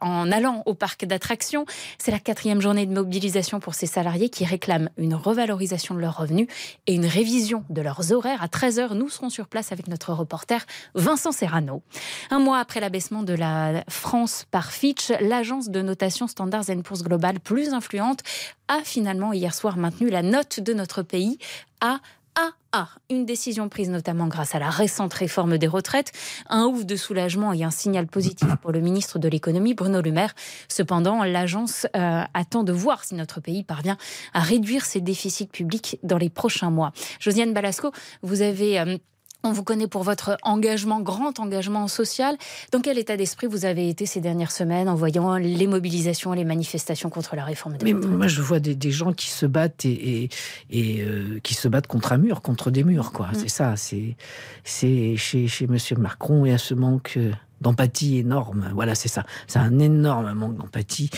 en 0.00 0.32
allant 0.32 0.64
au 0.66 0.74
parc 0.74 1.04
d'attractions. 1.04 1.66
C'est 1.98 2.10
la 2.10 2.18
quatrième 2.18 2.60
journée 2.60 2.84
de 2.84 2.92
mobilisation 2.92 3.60
pour 3.60 3.74
ces 3.74 3.86
salariés 3.86 4.28
qui 4.28 4.44
réclament 4.44 4.90
une 4.96 5.14
revalorisation 5.14 5.94
de 5.94 6.00
leurs 6.00 6.16
revenus 6.16 6.48
et 6.88 6.94
une 6.94 7.06
révision 7.06 7.62
de 7.70 7.80
leurs 7.80 8.12
horaires. 8.12 8.42
À 8.42 8.48
13h, 8.48 8.94
nous 8.94 9.08
serons 9.08 9.30
sur 9.30 9.46
place 9.46 9.70
avec 9.70 9.86
notre 9.86 10.12
reporter 10.12 10.66
Vincent 10.96 11.30
Serrano. 11.30 11.82
Un 12.30 12.40
mois 12.40 12.58
après 12.58 12.80
l'abaissement 12.80 13.22
de 13.22 13.34
la 13.34 13.84
France 13.88 14.46
par 14.50 14.72
Fitch, 14.72 15.12
l'agence 15.20 15.70
de 15.70 15.80
notation 15.80 16.26
Standards 16.26 16.64
Poor's 16.82 17.04
Global 17.04 17.38
plus 17.38 17.72
influente 17.72 18.24
a 18.68 18.80
finalement 18.82 19.32
hier 19.32 19.54
soir 19.54 19.76
maintenu 19.76 20.10
la 20.10 20.22
note 20.22 20.60
de 20.60 20.72
notre 20.72 21.02
pays 21.02 21.38
à 21.80 22.00
AA. 22.36 22.88
Une 23.10 23.24
décision 23.24 23.68
prise 23.68 23.90
notamment 23.90 24.26
grâce 24.26 24.54
à 24.54 24.58
la 24.58 24.70
récente 24.70 25.14
réforme 25.14 25.58
des 25.58 25.68
retraites, 25.68 26.12
un 26.48 26.64
ouf 26.64 26.84
de 26.84 26.96
soulagement 26.96 27.52
et 27.52 27.62
un 27.62 27.70
signal 27.70 28.06
positif 28.06 28.48
pour 28.60 28.72
le 28.72 28.80
ministre 28.80 29.18
de 29.18 29.28
l'économie 29.28 29.74
Bruno 29.74 30.00
Le 30.00 30.10
Maire. 30.10 30.34
Cependant, 30.68 31.22
l'agence 31.22 31.86
euh, 31.94 32.22
attend 32.34 32.64
de 32.64 32.72
voir 32.72 33.04
si 33.04 33.14
notre 33.14 33.40
pays 33.40 33.62
parvient 33.62 33.96
à 34.32 34.40
réduire 34.40 34.84
ses 34.84 35.00
déficits 35.00 35.46
publics 35.46 35.98
dans 36.02 36.18
les 36.18 36.30
prochains 36.30 36.70
mois. 36.70 36.92
Josiane 37.20 37.52
Balasco, 37.52 37.92
vous 38.22 38.42
avez 38.42 38.80
euh, 38.80 38.98
on 39.44 39.52
vous 39.52 39.62
connaît 39.62 39.86
pour 39.86 40.02
votre 40.02 40.36
engagement, 40.42 41.00
grand 41.00 41.38
engagement 41.38 41.86
social. 41.88 42.36
Dans 42.72 42.80
quel 42.80 42.98
état 42.98 43.16
d'esprit 43.16 43.46
vous 43.46 43.64
avez 43.64 43.88
été 43.88 44.06
ces 44.06 44.20
dernières 44.20 44.50
semaines 44.50 44.88
en 44.88 44.94
voyant 44.94 45.36
les 45.36 45.66
mobilisations, 45.66 46.32
les 46.32 46.44
manifestations 46.44 47.10
contre 47.10 47.36
la 47.36 47.44
réforme 47.44 47.76
des 47.76 47.92
Mais 47.92 48.06
Moi, 48.06 48.26
je 48.26 48.40
vois 48.42 48.58
des, 48.58 48.90
gens 48.90 49.12
qui 49.12 49.28
se 49.28 49.46
battent 49.46 49.84
et, 49.84 50.28
euh, 50.74 51.38
qui 51.42 51.54
se 51.54 51.68
battent 51.68 51.86
contre 51.86 52.12
un 52.12 52.18
mur, 52.18 52.42
contre 52.42 52.70
des 52.70 52.84
murs, 52.84 53.12
quoi. 53.12 53.28
Mm. 53.28 53.34
C'est 53.34 53.48
ça. 53.48 53.76
C'est 53.76 54.16
c'est 54.64 55.16
chez 55.16 55.46
chez 55.46 55.66
Monsieur 55.66 55.96
Macron 55.96 56.46
il 56.46 56.50
y 56.50 56.54
a 56.54 56.58
ce 56.58 56.74
manque 56.74 57.14
euh, 57.16 57.32
d'empathie 57.60 58.18
énorme. 58.18 58.70
Voilà, 58.74 58.94
c'est 58.94 59.08
ça. 59.08 59.24
C'est 59.46 59.58
un 59.58 59.78
énorme 59.78 60.32
manque 60.32 60.56
d'empathie 60.56 61.10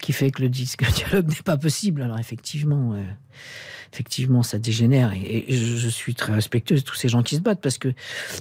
qui 0.00 0.12
fait 0.12 0.30
que 0.30 0.42
le, 0.42 0.48
dialogue 0.48 1.28
n'est 1.28 1.42
pas 1.44 1.56
possible. 1.56 2.02
Alors 2.02 2.18
effectivement. 2.18 2.92
Euh, 2.94 3.02
effectivement, 3.92 4.42
ça 4.42 4.58
dégénère. 4.58 5.12
Et, 5.12 5.46
je, 5.48 5.88
suis 5.88 6.14
très 6.14 6.32
respectueuse 6.32 6.84
de 6.84 6.88
tous 6.88 6.94
ces 6.94 7.08
gens 7.08 7.22
qui 7.22 7.36
se 7.36 7.40
battent 7.40 7.60
parce 7.60 7.78
que 7.78 7.92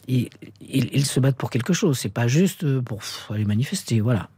ils, 0.08 1.06
se 1.06 1.20
battent 1.20 1.38
pour 1.38 1.50
quelque 1.50 1.74
chose. 1.74 1.98
C'est 1.98 2.14
pas 2.14 2.28
juste 2.28 2.80
pour 2.82 3.02
aller 3.30 3.46
manifester. 3.46 4.00
Voilà. 4.00 4.30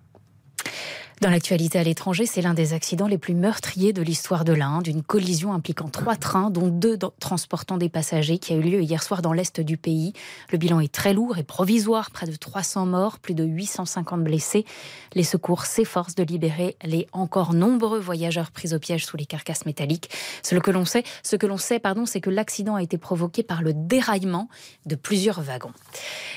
Dans 1.22 1.30
l'actualité 1.30 1.78
à 1.78 1.84
l'étranger, 1.84 2.26
c'est 2.26 2.42
l'un 2.42 2.56
des 2.56 2.74
accidents 2.74 3.06
les 3.06 3.20
plus 3.20 3.36
meurtriers 3.36 3.94
de 3.94 4.02
l'histoire 4.02 4.44
de 4.44 4.54
l'Inde, 4.54 4.88
une 4.88 5.04
collision 5.04 5.54
impliquant 5.54 5.88
trois 5.88 6.16
trains, 6.16 6.50
dont 6.50 6.68
deux 6.70 6.98
transportant 7.20 7.78
des 7.78 7.90
passagers, 7.90 8.40
qui 8.40 8.54
a 8.54 8.56
eu 8.56 8.62
lieu 8.62 8.82
hier 8.82 9.04
soir 9.04 9.22
dans 9.22 9.32
l'est 9.32 9.62
du 9.62 9.78
pays. 9.78 10.14
Le 10.52 10.58
bilan 10.58 10.80
est 10.80 10.92
très 10.92 11.14
lourd 11.14 11.38
et 11.38 11.44
provisoire, 11.44 12.10
près 12.10 12.26
de 12.26 12.36
300 12.36 12.88
morts, 12.88 13.20
plus 13.20 13.36
de 13.36 13.44
850 13.44 14.24
blessés. 14.24 14.66
Les 15.14 15.24
secours 15.24 15.66
s'efforcent 15.66 16.16
de 16.16 16.24
libérer 16.24 16.76
les 16.84 17.06
encore 17.12 17.54
nombreux 17.54 18.00
voyageurs 18.00 18.50
pris 18.50 18.74
au 18.74 18.80
piège 18.80 19.06
sous 19.06 19.16
les 19.16 19.28
carcasses 19.28 19.68
métalliques. 19.68 20.10
Ce 20.42 20.56
que 20.56 20.72
l'on 20.72 20.86
sait, 20.86 21.04
ce 21.22 21.36
que 21.36 21.46
l'on 21.46 21.58
sait, 21.58 21.78
pardon, 21.78 22.08
c'est 22.08 22.20
que 22.20 22.32
l'accident 22.32 22.74
a 22.74 22.82
été 22.82 22.98
provoqué 22.98 23.44
par 23.44 23.62
le 23.62 23.74
déraillement 23.76 24.50
de 24.88 24.96
plusieurs 24.96 25.42
wagons. 25.42 25.74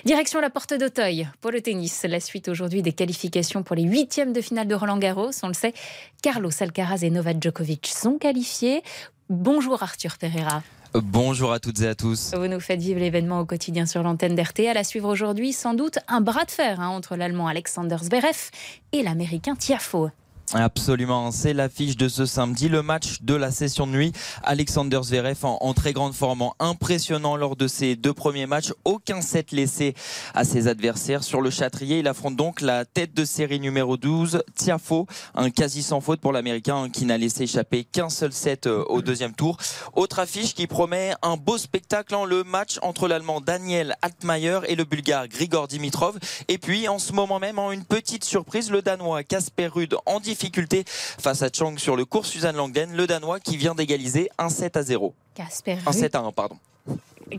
Direction 0.05 0.43
la 0.43 0.51
porte 0.51 0.75
d'Auteuil 0.75 1.27
pour 1.41 1.53
le 1.53 1.63
tennis. 1.63 2.05
La 2.07 2.21
suite 2.21 2.49
aujourd'hui 2.49 2.83
des 2.83 2.93
qualifications 2.93 3.63
pour 3.63 3.77
les 3.77 3.85
huitièmes 3.85 4.35
de 4.35 4.43
finale 4.43 4.69
de 4.69 4.74
Roland 4.75 4.99
Garros. 4.99 5.31
On 5.43 5.49
le 5.49 5.55
sait, 5.55 5.75
Carlos 6.23 6.51
Alcaraz 6.61 7.03
et 7.03 7.11
Novak 7.11 7.43
Djokovic 7.43 7.87
sont 7.87 8.19
qualifiés. 8.19 8.83
Bonjour 9.29 9.83
Arthur 9.83 10.19
Pereira. 10.19 10.63
Bonjour 10.95 11.53
à 11.53 11.59
toutes 11.59 11.81
et 11.81 11.89
à 11.89 11.95
tous. 11.97 12.33
Vous 12.37 12.47
nous 12.47 12.61
faites 12.61 12.81
vivre 12.81 13.01
l'événement 13.01 13.41
au 13.41 13.45
quotidien 13.45 13.85
sur 13.85 14.03
l'antenne 14.03 14.37
d'RTL. 14.37 14.77
À 14.77 14.85
suivre 14.85 15.09
aujourd'hui, 15.09 15.53
sans 15.53 15.75
doute 15.75 15.99
un 16.07 16.21
bras 16.21 16.45
de 16.45 16.51
fer 16.53 16.79
hein, 16.81 16.89
entre 16.89 17.17
l'Allemand 17.17 17.49
Alexander 17.49 17.97
Zverev 18.01 18.51
et 18.93 19.03
l'Américain 19.03 19.57
Tiafo. 19.57 20.11
Absolument, 20.53 21.33
c'est 21.33 21.55
l'affiche 21.55 21.97
de 21.97 22.07
ce 22.07 22.27
samedi, 22.27 22.69
le 22.69 22.83
match 22.83 23.23
de 23.23 23.35
la 23.35 23.51
session 23.51 23.87
de 23.87 23.93
nuit. 23.93 24.13
Alexander 24.43 25.01
Zverev 25.03 25.39
en, 25.43 25.75
très 25.75 25.93
grande 25.93 26.13
forme, 26.13 26.51
impressionnant 26.61 27.37
lors 27.37 27.57
de 27.57 27.67
ses 27.67 27.97
deux 27.97 28.13
premiers 28.13 28.47
matchs, 28.47 28.73
aucun 28.85 29.21
set 29.23 29.53
laissé 29.53 29.95
à 30.35 30.45
ses 30.45 30.69
adversaires. 30.69 31.25
Sur 31.25 31.41
le 31.41 31.51
châtrier, 31.51 32.01
il 32.01 32.09
affronte 32.09 32.37
donc 32.37 32.61
la 32.61 32.85
tête 32.85 33.15
de 33.15 33.25
série 33.25 33.59
numéro 33.59 33.97
12, 33.97 34.43
Tiafo, 34.55 35.07
un 35.35 35.51
quasi 35.51 35.83
sans 35.83 36.01
faute 36.01 36.21
pour 36.21 36.33
l'Américain 36.33 36.89
qui 36.91 37.07
n'a 37.07 37.17
laissé 37.17 37.45
échapper 37.45 37.85
qu'un 37.85 38.11
seul 38.11 38.33
set 38.33 38.67
euh, 38.67 38.85
au 38.89 39.01
deuxième 39.01 39.33
tour. 39.33 39.57
Autre 39.95 40.19
affiche 40.19 40.55
qui 40.55 40.67
promet 40.67 41.15
un 41.23 41.37
beau 41.37 41.57
spectacle 41.57 42.15
en 42.15 42.27
le 42.27 42.45
match 42.45 42.79
entre 42.83 43.09
l'Allemand 43.09 43.41
Daniel 43.41 43.97
Altmaier 44.03 44.61
et 44.69 44.77
le 44.77 44.85
Bulgare 44.85 45.27
Grigor 45.27 45.69
Dimitrov. 45.69 46.19
Et 46.49 46.59
puis 46.59 46.87
en 46.87 46.99
ce 46.99 47.13
moment 47.13 47.41
même, 47.41 47.59
en 47.59 47.73
une 47.73 47.85
petite 47.85 48.25
surprise, 48.25 48.71
le 48.71 48.83
Danois 48.83 49.25
Casper 49.25 49.69
Ruud 49.69 49.97
en 50.07 50.21
difficulté 50.35 50.83
face 50.87 51.43
à 51.43 51.49
Chang 51.53 51.77
sur 51.79 51.95
le 51.95 52.05
cours 52.05 52.27
Suzanne 52.27 52.57
Langden, 52.57 52.93
le 52.97 53.07
Danois 53.07 53.39
qui 53.39 53.57
vient 53.57 53.75
d'égaliser 53.75 54.31
un 54.37 54.49
7 54.49 54.77
à 54.77 54.83
0. 54.83 55.15
Casper 55.37 55.79
Un 55.87 55.93
7 55.93 56.15
à 56.17 56.19
1, 56.19 56.33
pardon. 56.33 56.57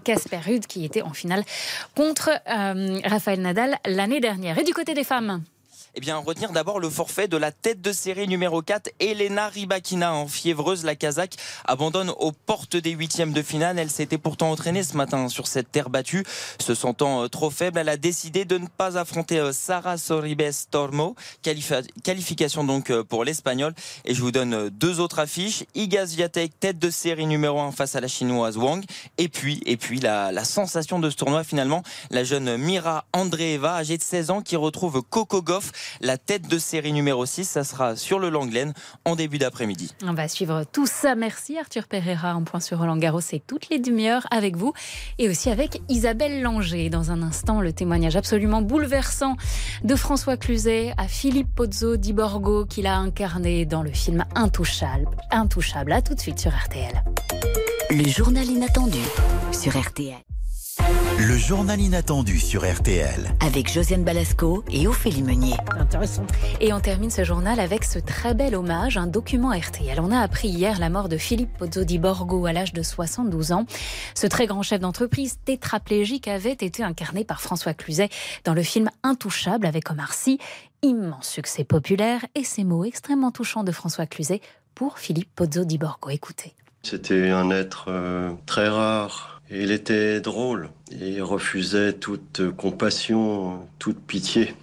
Casper 0.04 0.38
Ruud 0.38 0.66
qui 0.66 0.86
était 0.86 1.02
en 1.02 1.12
finale 1.14 1.44
contre 1.96 2.30
euh, 2.30 3.00
Rafael 3.04 3.42
Nadal 3.42 3.78
l'année 3.86 4.22
dernière. 4.22 4.58
Et 4.58 4.64
du 4.64 4.74
côté 4.74 4.94
des 4.94 5.04
femmes? 5.04 5.44
Eh 5.98 6.02
bien, 6.02 6.18
retenir 6.18 6.52
d'abord 6.52 6.82
le 6.82 6.90
forfait 6.90 7.30
de 7.30 7.38
la 7.38 7.54
tête 7.54 7.80
de 7.80 7.94
série 7.94 8.28
numéro 8.28 8.62
4, 8.62 8.92
Elena 9.00 9.48
Rybakina, 9.48 10.14
en 10.14 10.28
fiévreuse. 10.28 10.84
La 10.84 10.96
Kazakh 10.96 11.36
abandonne 11.64 12.10
aux 12.20 12.34
portes 12.34 12.76
des 12.76 12.92
huitièmes 12.92 13.32
de 13.32 13.42
finale. 13.42 13.80
Elle 13.80 13.90
s'était 13.90 14.18
pourtant 14.18 14.52
entraînée 14.52 14.84
ce 14.84 14.98
matin 14.98 15.30
sur 15.30 15.48
cette 15.48 15.72
terre 15.72 15.90
battue. 15.90 16.26
Se 16.60 16.76
sentant 16.76 17.24
euh, 17.24 17.28
trop 17.30 17.50
faible, 17.50 17.80
elle 17.80 17.88
a 17.88 17.96
décidé 17.96 18.44
de 18.44 18.58
ne 18.58 18.68
pas 18.68 18.98
affronter 18.98 19.40
euh, 19.40 19.54
Sara 19.54 19.98
Soribes 19.98 20.42
Tormo. 20.70 21.16
qualification 22.04 22.66
donc 22.66 22.90
euh, 22.90 23.06
pour 23.06 23.24
l'Espagnol. 23.24 23.74
Et 24.04 24.14
je 24.14 24.22
vous 24.22 24.32
donne 24.32 24.70
deux 24.70 25.00
autres 25.00 25.20
affiches. 25.20 25.64
Iga 25.76 26.08
Swiatek, 26.08 26.60
tête 26.60 26.78
de 26.78 26.90
série 26.90 27.26
numéro 27.26 27.62
1 27.62 27.72
face 27.72 27.96
à 27.96 28.02
la 28.02 28.10
chinoise 28.10 28.58
Wang. 28.58 28.84
Et 29.18 29.30
puis, 29.30 29.62
et 29.66 29.78
puis 29.78 30.02
la, 30.02 30.34
la 30.34 30.44
sensation 30.44 31.00
de 31.00 31.10
ce 31.10 31.16
tournoi 31.16 31.46
finalement, 31.46 31.84
la 32.12 32.26
jeune 32.26 32.58
Mira 32.58 33.06
Andreeva, 33.14 33.76
âgée 33.76 33.98
de 33.98 34.04
16 34.04 34.32
ans, 34.32 34.42
qui 34.42 34.58
retrouve 34.58 35.02
Coco 35.02 35.42
Goff 35.42 35.72
la 36.02 36.18
tête 36.18 36.48
de 36.48 36.58
série 36.58 36.94
numéro 36.94 37.26
6. 37.26 37.46
Ça 37.46 37.64
sera 37.64 37.96
sur 37.96 38.20
le 38.20 38.30
Langlaine 38.30 38.74
en 39.06 39.16
début 39.16 39.38
d'après-midi. 39.38 39.94
On 40.04 40.14
va 40.14 40.28
suivre 40.28 40.64
tout 40.72 40.88
ça. 40.88 41.16
Merci 41.16 41.58
Arthur 41.58 41.88
Pereira 41.88 42.36
en 42.36 42.44
point 42.44 42.60
sur 42.60 42.80
Roland 42.80 42.98
Garros. 42.98 43.22
C'est 43.22 43.42
toutes 43.46 43.70
les 43.70 43.80
demi-heures 43.80 44.28
avec 44.32 44.56
vous 44.56 44.74
et 45.18 45.30
aussi 45.30 45.50
avec 45.50 45.82
Isabelle 45.90 46.42
Langer. 46.42 46.90
Dans 46.90 47.12
un 47.12 47.22
instant, 47.22 47.62
le 47.62 47.74
témoignage 47.74 48.16
absolument 48.16 48.62
bouleversant 48.62 49.36
de 49.84 49.96
François 49.96 50.38
Cluzet 50.38 50.94
à 50.98 51.08
Philippe 51.08 51.54
Pozzo 51.56 51.98
di 51.98 52.14
Borgo 52.14 52.66
qu'il 52.66 52.88
a 52.88 52.98
incarné 52.98 53.66
dans 53.66 53.84
le 53.84 53.92
film 53.92 54.26
Intouchable. 54.36 55.08
Intouchable. 55.32 55.92
À 55.92 56.02
tout 56.02 56.16
de 56.16 56.20
suite 56.20 56.40
sur 56.40 56.52
RTL. 56.52 57.04
Le 57.92 58.08
journal 58.08 58.46
inattendu 58.46 59.00
sur 59.52 59.80
RTL. 59.80 60.18
Le 60.80 61.38
journal 61.38 61.80
inattendu 61.80 62.40
sur 62.40 62.70
RTL. 62.70 63.36
Avec 63.40 63.72
Josiane 63.72 64.04
Balasco 64.04 64.64
et 64.70 64.88
Ophélie 64.88 65.24
Meunier. 65.24 65.56
Intéressant. 65.78 66.26
Et 66.60 66.74
on 66.74 66.80
termine 66.80 67.10
ce 67.10 67.24
journal 67.24 67.60
avec 67.60 67.84
ce 67.84 68.00
très 68.00 68.34
bel 68.34 68.56
hommage, 68.56 68.98
un 68.98 69.08
document 69.08 69.52
RTL. 69.52 70.00
On 70.02 70.12
a 70.12 70.20
appris 70.20 70.50
hier 70.50 70.80
la 70.80 70.90
mort 70.90 71.08
de 71.08 71.18
Philippe 71.18 71.58
Pozzo 71.58 71.84
di 71.84 71.98
Borgo 72.00 72.46
à 72.46 72.54
l'âge 72.54 72.74
de 72.74 72.84
72 72.84 73.54
ans. 73.54 73.66
Ce 74.14 74.28
très 74.28 74.46
grand 74.46 74.62
chef 74.64 74.82
d'entreprise 74.82 75.40
tétraplégique 75.46 76.28
avait 76.28 76.52
été 76.52 76.84
incarné 76.84 77.24
par 77.24 77.42
François 77.42 77.74
Cluzet 77.74 78.10
dans 78.44 78.54
le 78.54 78.64
film 78.64 78.90
Intouchable 79.04 79.66
avec 79.66 79.90
Omar 79.92 80.14
Sy. 80.14 80.40
Immense 80.82 81.30
succès 81.30 81.64
populaire 81.64 82.26
et 82.36 82.44
ces 82.44 82.64
mots 82.64 82.84
extrêmement 82.84 83.32
touchants 83.32 83.64
de 83.64 83.72
François 83.72 84.06
Cluzet 84.06 84.42
pour 84.76 85.00
Philippe 85.00 85.30
Pozzo 85.36 85.64
di 85.64 85.78
Borgo. 85.78 86.10
Écoutez. 86.10 86.54
C'était 86.84 87.30
un 87.32 87.50
être 87.50 87.86
euh, 87.88 88.32
très 88.46 88.68
rare 88.68 89.35
il 89.50 89.72
était 89.72 90.22
drôle. 90.22 90.70
Il 90.92 91.22
refusait 91.22 91.94
toute 91.94 92.42
compassion, 92.56 93.60
toute 93.80 94.00
pitié. 94.00 94.56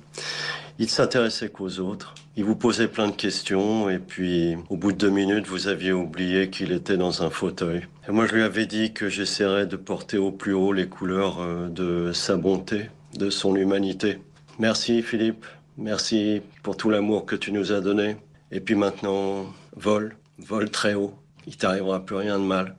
Il 0.78 0.88
s'intéressait 0.88 1.48
qu'aux 1.48 1.78
autres. 1.78 2.14
Il 2.36 2.44
vous 2.44 2.56
posait 2.56 2.88
plein 2.88 3.08
de 3.08 3.14
questions 3.14 3.90
et 3.90 3.98
puis 3.98 4.56
au 4.70 4.76
bout 4.76 4.92
de 4.92 4.96
deux 4.96 5.10
minutes, 5.10 5.46
vous 5.46 5.68
aviez 5.68 5.92
oublié 5.92 6.48
qu'il 6.48 6.72
était 6.72 6.96
dans 6.96 7.22
un 7.22 7.28
fauteuil. 7.28 7.82
Et 8.08 8.10
moi, 8.10 8.26
je 8.26 8.34
lui 8.34 8.42
avais 8.42 8.64
dit 8.64 8.92
que 8.94 9.08
j'essaierais 9.10 9.66
de 9.66 9.76
porter 9.76 10.16
au 10.16 10.32
plus 10.32 10.54
haut 10.54 10.72
les 10.72 10.88
couleurs 10.88 11.40
euh, 11.40 11.68
de 11.68 12.12
sa 12.12 12.36
bonté, 12.36 12.88
de 13.18 13.28
son 13.28 13.54
humanité. 13.54 14.18
Merci 14.58 15.02
Philippe, 15.02 15.44
merci 15.76 16.40
pour 16.62 16.76
tout 16.76 16.88
l'amour 16.88 17.26
que 17.26 17.36
tu 17.36 17.52
nous 17.52 17.70
as 17.70 17.80
donné. 17.80 18.16
Et 18.50 18.60
puis 18.60 18.74
maintenant, 18.74 19.46
vole, 19.76 20.16
vole 20.38 20.70
très 20.70 20.94
haut. 20.94 21.14
Il 21.46 21.56
t'arrivera 21.56 22.04
plus 22.04 22.16
rien 22.16 22.38
de 22.38 22.44
mal. 22.44 22.76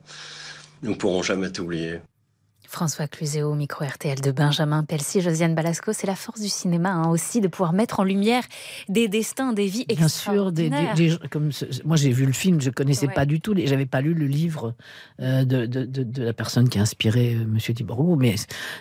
Nous 0.84 0.90
ne 0.90 0.96
pourrons 0.96 1.22
jamais 1.22 1.50
t'oublier. 1.50 2.00
François 2.74 3.06
Cluzéo, 3.06 3.54
micro 3.54 3.84
RTL 3.84 4.20
de 4.20 4.32
Benjamin 4.32 4.82
Pelsi, 4.82 5.20
Josiane 5.20 5.54
Balasco, 5.54 5.92
c'est 5.92 6.08
la 6.08 6.16
force 6.16 6.40
du 6.40 6.48
cinéma 6.48 6.90
hein, 6.90 7.08
aussi 7.08 7.40
de 7.40 7.46
pouvoir 7.46 7.72
mettre 7.72 8.00
en 8.00 8.02
lumière 8.02 8.42
des 8.88 9.06
destins, 9.06 9.52
des 9.52 9.66
vies 9.66 9.84
Bien 9.86 10.08
sûr, 10.08 10.50
des, 10.50 10.72
comme 11.30 11.50
moi 11.84 11.96
j'ai 11.96 12.10
vu 12.10 12.26
le 12.26 12.32
film, 12.32 12.60
je 12.60 12.70
connaissais 12.70 13.06
pas 13.06 13.26
du 13.26 13.40
tout, 13.40 13.54
j'avais 13.56 13.86
pas 13.86 14.00
lu 14.00 14.12
le 14.12 14.26
livre 14.26 14.74
euh, 15.20 15.44
de, 15.44 15.66
de, 15.66 15.84
de, 15.84 16.22
la 16.24 16.32
personne 16.32 16.68
qui 16.68 16.80
a 16.80 16.82
inspiré 16.82 17.36
euh, 17.36 17.44
Monsieur 17.46 17.74
mais 18.18 18.34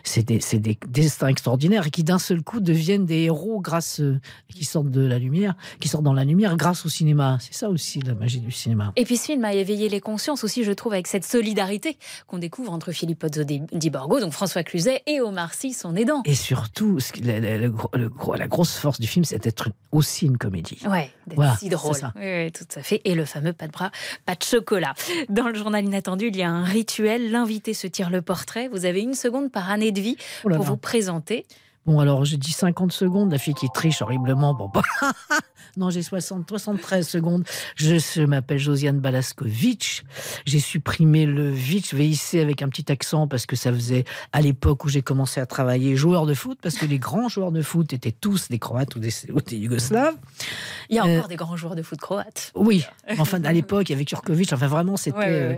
c'est 0.03 0.23
des, 0.23 0.39
des, 0.57 0.77
destins 0.87 1.27
extraordinaires 1.27 1.91
qui 1.91 2.03
d'un 2.03 2.17
seul 2.17 2.41
coup 2.41 2.61
deviennent 2.61 3.05
des 3.05 3.25
héros 3.25 3.61
grâce, 3.61 3.99
euh, 3.99 4.19
qui 4.49 4.65
sortent 4.65 4.89
de 4.89 5.05
la 5.05 5.19
lumière, 5.19 5.53
qui 5.79 5.87
sortent 5.87 6.03
dans 6.03 6.13
la 6.13 6.25
lumière 6.25 6.57
grâce 6.57 6.83
au 6.87 6.89
cinéma. 6.89 7.37
C'est 7.41 7.53
ça 7.53 7.69
aussi 7.69 7.99
la 8.01 8.15
magie 8.15 8.39
du 8.39 8.51
cinéma. 8.51 8.91
Et 8.95 9.05
puis 9.05 9.17
ce 9.17 9.25
film 9.25 9.45
a 9.45 9.53
éveillé 9.53 9.87
les 9.87 10.01
consciences 10.01 10.43
aussi, 10.43 10.63
je 10.63 10.71
trouve, 10.71 10.93
avec 10.93 11.05
cette 11.05 11.25
solidarité 11.25 11.99
qu'on 12.25 12.39
découvre 12.39 12.73
entre 12.73 12.91
Philippe 12.91 13.19
Pozzo 13.19 13.43
Borgo, 13.89 14.19
donc 14.19 14.33
François 14.33 14.63
Cluzet 14.63 15.01
et 15.05 15.21
Omar 15.21 15.53
Sy, 15.53 15.73
son 15.73 15.95
aidant. 15.95 16.21
Et 16.25 16.35
surtout, 16.35 16.97
la, 17.23 17.39
la 17.39 18.47
grosse 18.47 18.77
force 18.77 18.99
du 18.99 19.07
film, 19.07 19.25
c'est 19.25 19.43
d'être 19.43 19.69
aussi 19.91 20.25
une 20.25 20.37
comédie. 20.37 20.79
Ouais, 20.85 21.11
d'être 21.27 21.57
si 21.57 21.69
drôle. 21.69 21.95
Oui, 22.15 22.51
tout 22.51 22.65
à 22.75 22.83
fait. 22.83 23.01
Et 23.05 23.15
le 23.15 23.25
fameux 23.25 23.53
pas 23.53 23.67
de 23.67 23.71
bras, 23.71 23.91
pas 24.25 24.35
de 24.35 24.43
chocolat. 24.43 24.93
Dans 25.29 25.47
le 25.47 25.55
journal 25.55 25.83
inattendu, 25.85 26.27
il 26.27 26.37
y 26.37 26.43
a 26.43 26.49
un 26.49 26.63
rituel. 26.63 27.31
L'invité 27.31 27.73
se 27.73 27.87
tire 27.87 28.09
le 28.09 28.21
portrait. 28.21 28.67
Vous 28.67 28.85
avez 28.85 29.01
une 29.01 29.13
seconde 29.13 29.51
par 29.51 29.69
année 29.69 29.91
de 29.91 30.01
vie 30.01 30.17
oh 30.43 30.49
pour 30.49 30.63
vous 30.63 30.77
présenter. 30.77 31.45
Bon, 31.85 31.99
alors 31.99 32.23
j'ai 32.23 32.37
dit 32.37 32.51
50 32.51 32.93
secondes, 32.93 33.31
la 33.31 33.37
fille 33.37 33.53
qui 33.53 33.67
triche 33.69 34.01
horriblement. 34.01 34.53
Bon, 34.53 34.71
non, 35.77 35.89
j'ai 35.89 36.01
60, 36.01 36.47
73 36.47 37.07
secondes. 37.07 37.43
Je, 37.75 38.23
m'appelle 38.25 38.57
Josiane 38.57 38.99
Balaskovic. 38.99 40.05
J'ai 40.45 40.59
supprimé 40.59 41.25
le 41.25 41.49
Vitch, 41.49 41.93
VIC 41.93 42.35
avec 42.35 42.61
un 42.61 42.69
petit 42.69 42.89
accent 42.91 43.27
parce 43.27 43.45
que 43.45 43.55
ça 43.57 43.73
faisait 43.73 44.05
à 44.31 44.41
l'époque 44.41 44.85
où 44.85 44.89
j'ai 44.89 45.01
commencé 45.01 45.41
à 45.41 45.45
travailler 45.45 45.97
joueur 45.97 46.25
de 46.25 46.33
foot, 46.33 46.57
parce 46.61 46.75
que 46.75 46.85
les 46.85 46.99
grands 46.99 47.27
joueurs 47.27 47.51
de 47.51 47.61
foot 47.61 47.91
étaient 47.91 48.11
tous 48.11 48.47
des 48.49 48.59
Croates 48.59 48.95
ou 48.95 48.99
des, 48.99 49.11
Yougoslaves. 49.51 50.15
Il 50.89 50.95
y 50.95 50.99
a 50.99 51.03
encore 51.03 51.25
euh, 51.25 51.27
des 51.27 51.35
grands 51.35 51.57
joueurs 51.57 51.75
de 51.75 51.81
foot 51.81 51.99
croates. 51.99 52.51
Oui, 52.55 52.85
enfin 53.17 53.43
à 53.43 53.51
l'époque, 53.51 53.91
avec 53.91 54.07
Jurkovic, 54.07 54.53
enfin 54.53 54.67
vraiment, 54.67 54.97
c'était 54.97 55.17
euh, 55.19 55.55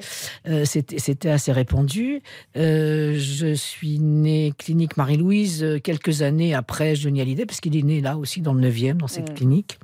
euh, 0.48 0.65
c'était 0.65 1.29
assez 1.29 1.51
répandu. 1.51 2.22
je 2.55 3.53
suis 3.55 4.00
née 4.00 4.53
clinique 4.58 4.98
Marie-Louise 4.98 5.79
quelques 5.84 6.14
années 6.22 6.53
après 6.53 6.95
Johnny 6.95 7.22
Hallyday, 7.22 7.45
parce 7.45 7.62
qu'il 7.62 7.75
est 7.75 7.81
né 7.81 8.01
là 8.01 8.17
aussi, 8.17 8.41
dans 8.41 8.53
le 8.53 8.69
9e, 8.69 8.98
dans 8.98 9.07
cette 9.07 9.31
mm. 9.31 9.36
clinique. 9.36 9.79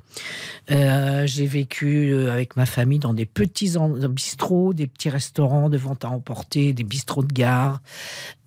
Euh, 0.70 1.26
j'ai 1.26 1.46
vécu 1.46 2.12
euh, 2.12 2.32
avec 2.32 2.56
ma 2.56 2.66
famille 2.66 2.98
dans 2.98 3.14
des 3.14 3.26
petits 3.26 3.74
bistrots, 4.10 4.74
des 4.74 4.86
petits 4.86 5.10
restaurants 5.10 5.68
de 5.68 5.76
vente 5.76 6.04
à 6.04 6.10
emporter, 6.10 6.72
des 6.72 6.84
bistrots 6.84 7.24
de 7.24 7.32
gare. 7.32 7.80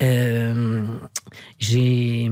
Euh, 0.01 0.83
j'ai 1.59 2.31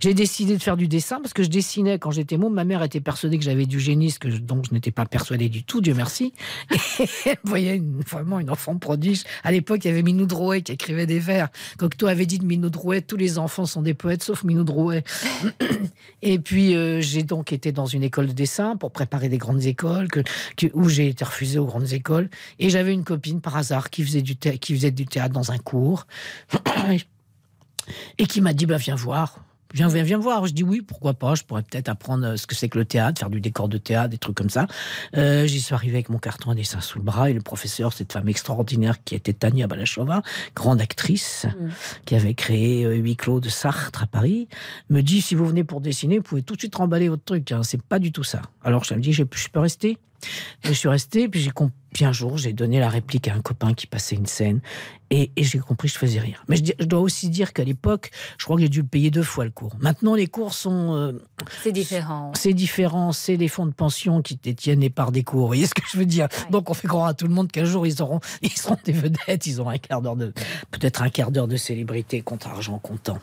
j'ai 0.00 0.14
décidé 0.14 0.56
de 0.56 0.62
faire 0.62 0.76
du 0.76 0.88
dessin 0.88 1.20
parce 1.20 1.32
que 1.32 1.42
je 1.42 1.48
dessinais 1.48 1.98
quand 1.98 2.10
j'étais 2.10 2.36
môme. 2.36 2.54
Ma 2.54 2.64
mère 2.64 2.82
était 2.82 3.00
persuadée 3.00 3.38
que 3.38 3.44
j'avais 3.44 3.66
du 3.66 3.80
génie, 3.80 4.12
que 4.18 4.28
donc 4.28 4.66
je 4.68 4.74
n'étais 4.74 4.90
pas 4.90 5.06
persuadée 5.06 5.48
du 5.48 5.64
tout, 5.64 5.80
Dieu 5.80 5.94
merci. 5.94 6.32
Et 7.56 7.64
elle 7.64 7.82
vraiment 8.08 8.40
une 8.40 8.50
enfant 8.50 8.76
prodige. 8.76 9.24
À 9.44 9.52
l'époque, 9.52 9.84
il 9.84 9.88
y 9.88 9.90
avait 9.90 10.02
Minou 10.02 10.26
Drouet 10.26 10.62
qui 10.62 10.72
écrivait 10.72 11.06
des 11.06 11.18
vers. 11.18 11.48
Cocteau 11.78 12.06
avait 12.06 12.26
dit 12.26 12.38
de 12.38 12.44
Minou 12.44 12.70
Drouet, 12.70 13.02
tous 13.02 13.16
les 13.16 13.38
enfants 13.38 13.66
sont 13.66 13.82
des 13.82 13.94
poètes 13.94 14.22
sauf 14.22 14.44
Minou 14.44 14.64
Drouet. 14.64 15.04
Et 16.22 16.38
puis, 16.38 16.74
euh, 16.74 17.00
j'ai 17.00 17.22
donc 17.22 17.52
été 17.52 17.72
dans 17.72 17.86
une 17.86 18.02
école 18.02 18.28
de 18.28 18.32
dessin 18.32 18.76
pour 18.76 18.90
préparer 18.92 19.28
des 19.28 19.38
grandes 19.38 19.64
écoles, 19.64 20.08
où 20.72 20.88
j'ai 20.88 21.08
été 21.08 21.24
refusée 21.24 21.58
aux 21.58 21.66
grandes 21.66 21.92
écoles. 21.92 22.28
Et 22.58 22.70
j'avais 22.70 22.92
une 22.92 23.04
copine 23.04 23.40
par 23.40 23.56
hasard 23.56 23.90
qui 23.90 24.04
faisait 24.04 24.22
du, 24.22 24.36
qui 24.36 24.74
faisait 24.74 24.90
du 24.90 25.06
théâtre 25.06 25.34
dans 25.34 25.52
un 25.52 25.58
cours. 25.58 26.06
et 28.18 28.26
qui 28.26 28.40
m'a 28.40 28.52
dit 28.52 28.66
bah, 28.66 28.76
Viens 28.76 28.96
voir 28.96 29.40
Viens, 29.72 29.88
viens, 29.88 30.02
viens 30.02 30.18
voir. 30.18 30.46
Je 30.46 30.52
dis 30.52 30.62
oui, 30.62 30.80
pourquoi 30.82 31.14
pas. 31.14 31.34
Je 31.34 31.42
pourrais 31.44 31.62
peut-être 31.62 31.88
apprendre 31.88 32.26
euh, 32.26 32.36
ce 32.36 32.46
que 32.46 32.54
c'est 32.54 32.68
que 32.68 32.78
le 32.78 32.84
théâtre, 32.84 33.18
faire 33.18 33.30
du 33.30 33.40
décor 33.40 33.68
de 33.68 33.78
théâtre, 33.78 34.10
des 34.10 34.18
trucs 34.18 34.36
comme 34.36 34.50
ça. 34.50 34.66
Euh, 35.16 35.46
J'y 35.46 35.60
suis 35.60 35.74
arrivé 35.74 35.94
avec 35.94 36.08
mon 36.08 36.18
carton 36.18 36.50
à 36.50 36.54
dessin 36.54 36.80
sous 36.80 36.98
le 36.98 37.04
bras 37.04 37.30
et 37.30 37.32
le 37.32 37.40
professeur, 37.40 37.92
cette 37.92 38.12
femme 38.12 38.28
extraordinaire 38.28 39.02
qui 39.04 39.14
était 39.14 39.32
Tania 39.32 39.66
Balachova, 39.66 40.22
grande 40.54 40.80
actrice, 40.80 41.46
Mm. 41.58 41.68
qui 42.04 42.14
avait 42.14 42.34
créé 42.34 42.84
euh, 42.84 42.94
Huis 42.94 43.16
clos 43.16 43.40
de 43.40 43.48
Sartre 43.48 44.02
à 44.02 44.06
Paris, 44.06 44.48
me 44.90 45.00
dit 45.02 45.20
si 45.20 45.34
vous 45.34 45.46
venez 45.46 45.64
pour 45.64 45.80
dessiner, 45.80 46.18
vous 46.18 46.22
pouvez 46.22 46.42
tout 46.42 46.54
de 46.54 46.60
suite 46.60 46.74
remballer 46.74 47.08
votre 47.08 47.24
truc. 47.24 47.50
Hein. 47.52 47.62
C'est 47.62 47.82
pas 47.82 47.98
du 47.98 48.12
tout 48.12 48.24
ça. 48.24 48.42
Alors 48.62 48.84
je 48.84 48.94
me 48.94 49.00
dis, 49.00 49.12
je 49.12 49.24
peux 49.24 49.60
rester. 49.60 49.98
Et 50.62 50.68
je 50.68 50.72
suis 50.72 50.88
resté, 50.88 51.28
puis 51.28 51.40
j'ai 51.40 51.50
compris. 51.50 51.74
Puis 51.92 52.04
un 52.04 52.12
jour, 52.12 52.38
j'ai 52.38 52.52
donné 52.52 52.80
la 52.80 52.88
réplique 52.88 53.28
à 53.28 53.34
un 53.34 53.40
copain 53.40 53.74
qui 53.74 53.86
passait 53.86 54.16
une 54.16 54.26
scène, 54.26 54.60
et, 55.10 55.30
et 55.36 55.44
j'ai 55.44 55.58
compris 55.58 55.88
que 55.88 55.94
je 55.94 55.98
faisais 55.98 56.20
rire. 56.20 56.42
Mais 56.48 56.56
je, 56.56 56.84
dois 56.84 57.00
aussi 57.00 57.28
dire 57.28 57.52
qu'à 57.52 57.64
l'époque, 57.64 58.10
je 58.38 58.44
crois 58.44 58.56
que 58.56 58.62
j'ai 58.62 58.68
dû 58.70 58.82
payer 58.82 59.10
deux 59.10 59.22
fois 59.22 59.44
le 59.44 59.50
cours. 59.50 59.76
Maintenant, 59.78 60.14
les 60.14 60.26
cours 60.26 60.54
sont. 60.54 60.94
euh, 60.94 61.12
C'est 61.62 61.72
différent. 61.72 62.32
c'est 62.34 62.54
différent, 62.54 63.12
c'est 63.12 63.36
les 63.36 63.48
fonds 63.48 63.66
de 63.66 63.74
pension 63.74 64.22
qui 64.22 64.36
détiennent 64.36 64.80
les 64.80 64.90
parts 64.90 65.12
des 65.12 65.22
cours. 65.22 65.40
Vous 65.40 65.46
voyez 65.48 65.66
ce 65.66 65.74
que 65.74 65.82
je 65.90 65.98
veux 65.98 66.06
dire 66.06 66.28
Donc 66.50 66.70
on 66.70 66.74
fait 66.74 66.88
croire 66.88 67.06
à 67.06 67.14
tout 67.14 67.26
le 67.26 67.34
monde 67.34 67.52
qu'un 67.52 67.64
jour 67.64 67.86
ils 67.86 68.00
auront, 68.00 68.20
ils 68.42 68.50
seront 68.50 68.78
des 68.84 68.92
vedettes, 68.92 69.46
ils 69.46 69.60
auront 69.60 69.70
un 69.70 69.78
quart 69.78 70.00
d'heure 70.00 70.16
de, 70.16 70.32
peut-être 70.70 71.02
un 71.02 71.10
quart 71.10 71.30
d'heure 71.30 71.48
de 71.48 71.56
célébrité 71.56 72.22
contre 72.22 72.48
argent 72.48 72.78
comptant. 72.78 73.18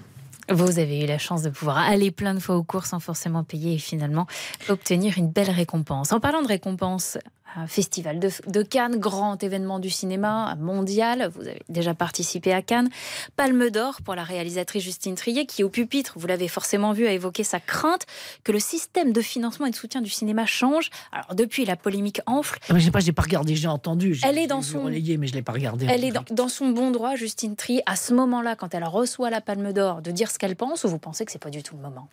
Vous 0.52 0.80
avez 0.80 1.04
eu 1.04 1.06
la 1.06 1.20
chance 1.20 1.44
de 1.44 1.50
pouvoir 1.52 1.78
aller 1.78 2.10
plein 2.10 2.34
de 2.34 2.40
fois 2.40 2.56
aux 2.58 2.64
cours 2.64 2.88
sans 2.88 3.00
forcément 3.00 3.44
payer 3.44 3.76
et 3.76 3.78
finalement 3.78 4.26
obtenir 4.68 5.18
une 5.20 5.30
belle 5.30 5.52
récompense. 5.52 6.12
En 6.12 6.20
parlant 6.20 6.42
de 6.42 6.48
récompense, 6.48 7.20
festival 7.68 8.20
de, 8.20 8.30
de 8.48 8.62
Cannes, 8.64 8.98
grand 8.98 9.42
événement 9.44 9.80
du 9.80 9.90
cinéma 9.90 10.56
mondial. 10.60 11.30
Vous 11.36 11.42
avez 11.48 11.62
déjà 11.70 11.94
participé 11.94 12.54
à 12.54 12.62
Cannes. 12.62 12.90
Palme 13.36 13.70
d'or 13.70 14.02
pour 14.04 14.16
la 14.16 14.24
réalisatrice 14.24 14.84
Justine 14.84 15.16
Trier, 15.16 15.46
qui 15.46 15.64
au 15.64 15.70
pupitre, 15.70 16.14
vous 16.18 16.28
l'avez 16.28 16.48
forcément 16.48 16.94
vu, 16.94 17.08
a 17.08 17.12
évoqué 17.12 17.44
sa 17.44 17.60
crainte 17.60 18.06
que 18.44 18.52
le 18.52 18.60
système 18.60 19.12
de 19.14 19.22
financement 19.22 19.66
et 19.66 19.72
de 19.72 19.76
soutien 19.76 20.02
du 20.02 20.10
cinéma 20.10 20.46
change. 20.46 20.90
Alors 21.12 21.36
depuis, 21.36 21.66
la 21.66 21.76
polémique 21.76 22.22
enfle. 22.26 22.60
Ah, 22.70 22.74
mais 22.74 22.80
Je 22.80 22.86
sais 22.86 22.92
pas, 22.92 23.00
j'ai 23.00 23.12
pas 23.14 23.24
regardé, 23.24 23.56
j'ai 23.56 23.68
entendu. 23.68 24.14
j'ai- 24.14 24.28
Elle 24.28 24.38
est 24.38 24.48
dans 24.48 24.62
son- 24.62 24.84
relayé, 24.84 25.18
mais 25.18 25.28
je 25.28 25.34
l'ai 25.34 25.42
pas 25.42 25.54
regardé. 25.54 25.86
Elle 25.90 26.04
est 26.04 26.12
dans, 26.12 26.24
dans 26.32 26.48
son 26.50 26.70
bon 26.70 26.92
droit, 26.92 27.16
Justine 27.16 27.56
Trier, 27.56 27.82
à 27.86 27.96
ce 27.96 28.14
moment-là, 28.14 28.56
quand 28.56 28.74
elle 28.74 28.84
reçoit 28.86 29.30
la 29.30 29.42
Palme 29.42 29.74
d'Or, 29.74 30.02
de 30.02 30.12
dire 30.12 30.32
ce 30.32 30.38
qu'elle 30.40 30.56
pense, 30.56 30.84
ou 30.84 30.88
vous 30.90 31.00
pensez 31.00 31.26
que 31.26 31.32
c'est 31.32 31.40
pas 31.42 31.50
du 31.50 31.64
tout 31.64 31.76
le 31.76 31.82
moment? 31.82 32.08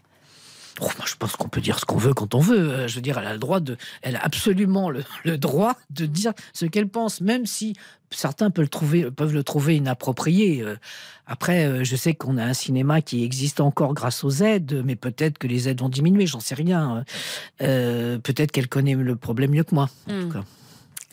Oh, 0.80 0.84
moi, 0.84 1.06
je 1.06 1.14
pense 1.16 1.36
qu'on 1.36 1.48
peut 1.48 1.60
dire 1.60 1.78
ce 1.78 1.84
qu'on 1.84 1.96
veut 1.96 2.14
quand 2.14 2.34
on 2.34 2.40
veut. 2.40 2.70
Euh, 2.70 2.88
Je 2.88 2.96
veux 2.96 3.00
dire, 3.00 3.18
elle 3.18 3.26
a 3.26 3.32
le 3.32 3.38
droit 3.38 3.60
de, 3.60 3.76
elle 4.02 4.16
a 4.16 4.24
absolument 4.24 4.90
le, 4.90 5.04
le 5.24 5.38
droit 5.38 5.74
de 5.90 6.06
dire 6.06 6.32
ce 6.52 6.66
qu'elle 6.66 6.88
pense, 6.88 7.20
même 7.20 7.46
si 7.46 7.74
certains 8.10 8.50
peuvent 8.50 8.64
le 8.64 8.68
trouver, 8.68 9.10
peuvent 9.10 9.34
le 9.34 9.42
trouver 9.42 9.76
inapproprié. 9.76 10.62
Euh, 10.62 10.76
Après, 11.26 11.66
euh, 11.66 11.82
je 11.84 11.96
sais 11.96 12.14
qu'on 12.14 12.38
a 12.38 12.44
un 12.44 12.54
cinéma 12.54 13.02
qui 13.02 13.24
existe 13.24 13.60
encore 13.60 13.94
grâce 13.94 14.22
aux 14.22 14.30
aides, 14.30 14.82
mais 14.84 14.96
peut-être 14.96 15.38
que 15.38 15.46
les 15.46 15.68
aides 15.68 15.80
vont 15.80 15.88
diminuer, 15.88 16.26
j'en 16.26 16.40
sais 16.40 16.54
rien. 16.54 17.04
Euh, 17.62 18.18
peut-être 18.18 18.52
qu'elle 18.52 18.68
connaît 18.68 18.94
le 18.94 19.16
problème 19.16 19.50
mieux 19.50 19.64
que 19.64 19.74
moi. 19.74 19.88
En 20.08 20.20
tout 20.22 20.28
cas. 20.30 20.44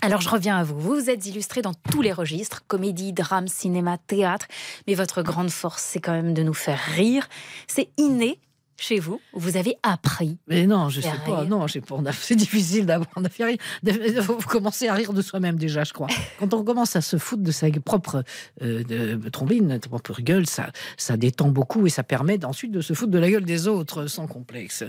Alors 0.02 0.20
je 0.20 0.30
reviens 0.30 0.58
à 0.58 0.64
vous. 0.64 0.78
Vous 0.78 0.96
vous 0.96 1.10
êtes 1.10 1.26
illustré 1.26 1.62
dans 1.62 1.74
tous 1.74 2.02
les 2.02 2.12
registres, 2.12 2.64
comédie, 2.68 3.14
drame, 3.14 3.48
cinéma, 3.48 3.98
théâtre. 3.98 4.48
Mais 4.86 4.96
votre 4.96 5.22
grande 5.24 5.50
force, 5.50 5.82
c'est 5.82 6.02
quand 6.02 6.12
même 6.12 6.34
de 6.34 6.44
nous 6.44 6.54
faire 6.54 6.80
rire. 6.96 7.28
C'est 7.68 7.88
inné 7.98 8.38
chez 8.84 9.00
vous. 9.00 9.20
Vous 9.34 9.58
avez 9.58 9.78
appris. 9.82 10.38
Mais 10.48 10.68
non, 10.68 10.90
je 10.90 11.02
sais 11.02 11.10
pas. 11.26 11.46
Non, 11.46 11.66
pas. 11.66 12.12
C'est 12.12 12.36
difficile 12.36 12.86
d'apprendre 12.86 13.28
à 13.28 13.30
faire 13.30 13.48
rire. 13.48 13.58
Il 13.86 14.22
faut 14.22 14.36
commencer 14.36 14.88
à 14.88 14.94
rire 14.94 15.14
de 15.14 15.22
soi-même 15.22 15.58
déjà, 15.58 15.84
je 15.84 15.94
crois. 15.94 16.08
Quand 16.40 16.54
on 16.54 16.64
commence 16.64 16.96
à 16.96 17.02
se 17.02 17.18
foutre 17.18 17.44
de 17.44 17.52
sa 17.52 17.68
propre 17.84 18.24
euh, 18.62 18.84
de, 18.84 19.30
trombine, 19.30 19.78
de 19.78 19.88
propre 19.88 20.22
gueule, 20.22 20.48
ça, 20.48 20.72
ça 20.98 21.18
détend 21.18 21.50
beaucoup 21.50 21.88
et 21.88 21.90
ça 21.90 22.04
permet 22.04 22.44
ensuite 22.46 22.72
de 22.72 22.82
se 22.82 22.94
foutre 22.94 23.12
de 23.12 23.20
la 23.20 23.32
gueule 23.32 23.46
des 23.46 23.68
autres 23.68 24.02
euh, 24.02 24.08
sans 24.08 24.28
complexe. 24.28 24.84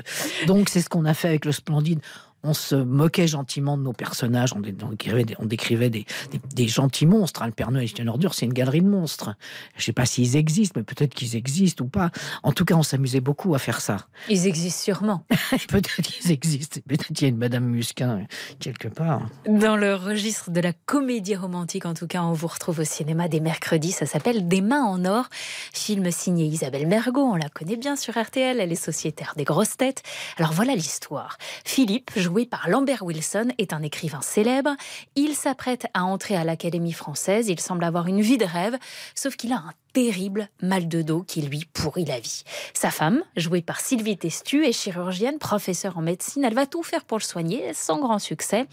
Donc 0.47 0.69
c'est 0.69 0.81
ce 0.81 0.89
qu'on 0.89 1.05
a 1.05 1.15
fait 1.15 1.29
avec 1.29 1.45
le 1.45 1.53
Splendide. 1.53 2.01
On 2.45 2.55
se 2.55 2.75
moquait 2.75 3.27
gentiment 3.27 3.77
de 3.77 3.83
nos 3.83 3.93
personnages, 3.93 4.53
on, 4.55 4.61
dé- 4.61 4.75
on 4.83 4.91
décrivait 4.91 5.25
des, 5.25 5.35
on 5.39 5.47
décrivait 5.47 5.91
des, 5.91 6.05
des- 6.31 6.41
des 6.55 6.69
gentils 6.69 7.07
monstres. 7.07 7.43
hein. 7.43 7.47
Le 7.47 7.53
Père 7.53 7.71
Noël 7.71 7.85
est 7.85 7.99
une 7.99 8.09
ordure, 8.09 8.35
c'est 8.35 8.47
une 8.47 8.53
galerie 8.53 8.83
de 8.83 8.89
monstres. 8.89 9.35
Je 9.77 9.85
sais 9.85 9.93
pas 9.93 10.07
s'ils 10.07 10.37
existent, 10.37 10.75
mais 10.79 10.85
peut-être 10.85 11.15
qu'ils 11.15 11.37
existent 11.37 11.85
ou 11.85 11.89
pas. 11.89 12.11
En 12.43 12.53
tout 12.53 12.65
cas, 12.65 12.75
on 12.75 12.83
s'amusait 12.83 13.21
beaucoup 13.21 13.55
à 13.55 13.59
faire 13.59 13.81
ça. 13.81 13.97
Ils 14.29 14.47
existent 14.47 14.83
sûrement. 14.83 15.25
Peut-être 15.69 16.03
qu'ils 16.03 16.31
existent. 16.31 16.81
Peut-être 16.87 17.07
qu'il 17.09 17.23
y 17.23 17.25
a 17.25 17.29
une 17.29 17.37
Madame 17.39 17.65
Musquin 17.65 18.27
quelque 18.61 18.89
part. 18.89 19.23
Dans 19.49 19.77
le 19.77 19.95
registre 19.95 20.51
de 20.51 20.61
la 20.61 20.73
comédie 20.73 21.37
romantique, 21.37 21.87
en 21.87 21.95
tout 21.95 22.07
cas, 22.07 22.23
on 22.23 22.33
vous 22.33 22.47
retrouve 22.47 22.81
au 22.81 22.85
cinéma 22.85 23.29
des 23.29 23.41
mercredis. 23.41 23.93
Ça 23.93 24.07
s'appelle 24.07 24.47
Des 24.49 24.61
mains 24.61 24.85
en 24.85 25.05
or. 25.05 25.29
Film 25.73 26.11
signé 26.11 26.47
Isabelle 26.47 26.87
Mergot. 26.87 27.23
On 27.23 27.37
la 27.37 27.49
connaît 27.49 27.77
bien 27.77 27.97
sur 27.97 28.15
RTL. 28.21 28.61
Elle 28.61 28.73
est 28.73 28.75
sociétaire 28.77 29.33
des 29.37 29.45
grosses 29.45 29.77
têtes. 29.77 30.03
Alors 30.39 30.53
voilà 30.53 30.75
l'histoire. 30.75 31.39
Philippe, 31.65 32.11
joué 32.35 32.47
par 32.47 32.69
Lambert 32.69 33.05
Wilson, 33.05 33.53
est 33.59 33.73
un 33.73 33.81
écrivain 33.83 34.21
célèbre. 34.21 34.75
Il 35.15 35.37
s'apprête 35.37 35.87
à 35.95 36.03
entrer 36.03 36.35
à 36.35 36.43
l'Académie 36.43 36.93
française. 36.93 37.49
Il 37.49 37.61
semble 37.61 37.85
avoir 37.85 38.09
une 38.09 38.23
vie 38.23 38.39
de 38.39 38.45
rêve, 38.45 38.77
sauf 39.15 39.37
qu'il 39.37 39.53
a 39.53 39.59
un 39.59 39.73
terrible 39.93 40.49
mal 40.61 40.89
de 40.89 41.03
dos 41.03 41.23
qui 41.23 41.43
lui 41.43 41.65
pourrit 41.73 42.07
la 42.07 42.19
vie. 42.19 42.43
Sa 42.73 42.91
femme, 42.91 43.23
jouée 43.37 43.63
par 43.63 43.79
Sylvie 43.79 44.19
Testu, 44.19 44.65
est 44.65 44.73
chirurgienne, 44.73 45.39
professeure 45.39 45.97
en 45.97 46.03
médecine. 46.03 46.43
Elle 46.43 46.55
va 46.55 46.67
tout 46.67 46.83
faire 46.83 47.05
pour 47.05 47.19
le 47.19 47.23
soigner, 47.23 47.73
sans 47.73 48.01
grand 48.01 48.19
succès. 48.19 48.67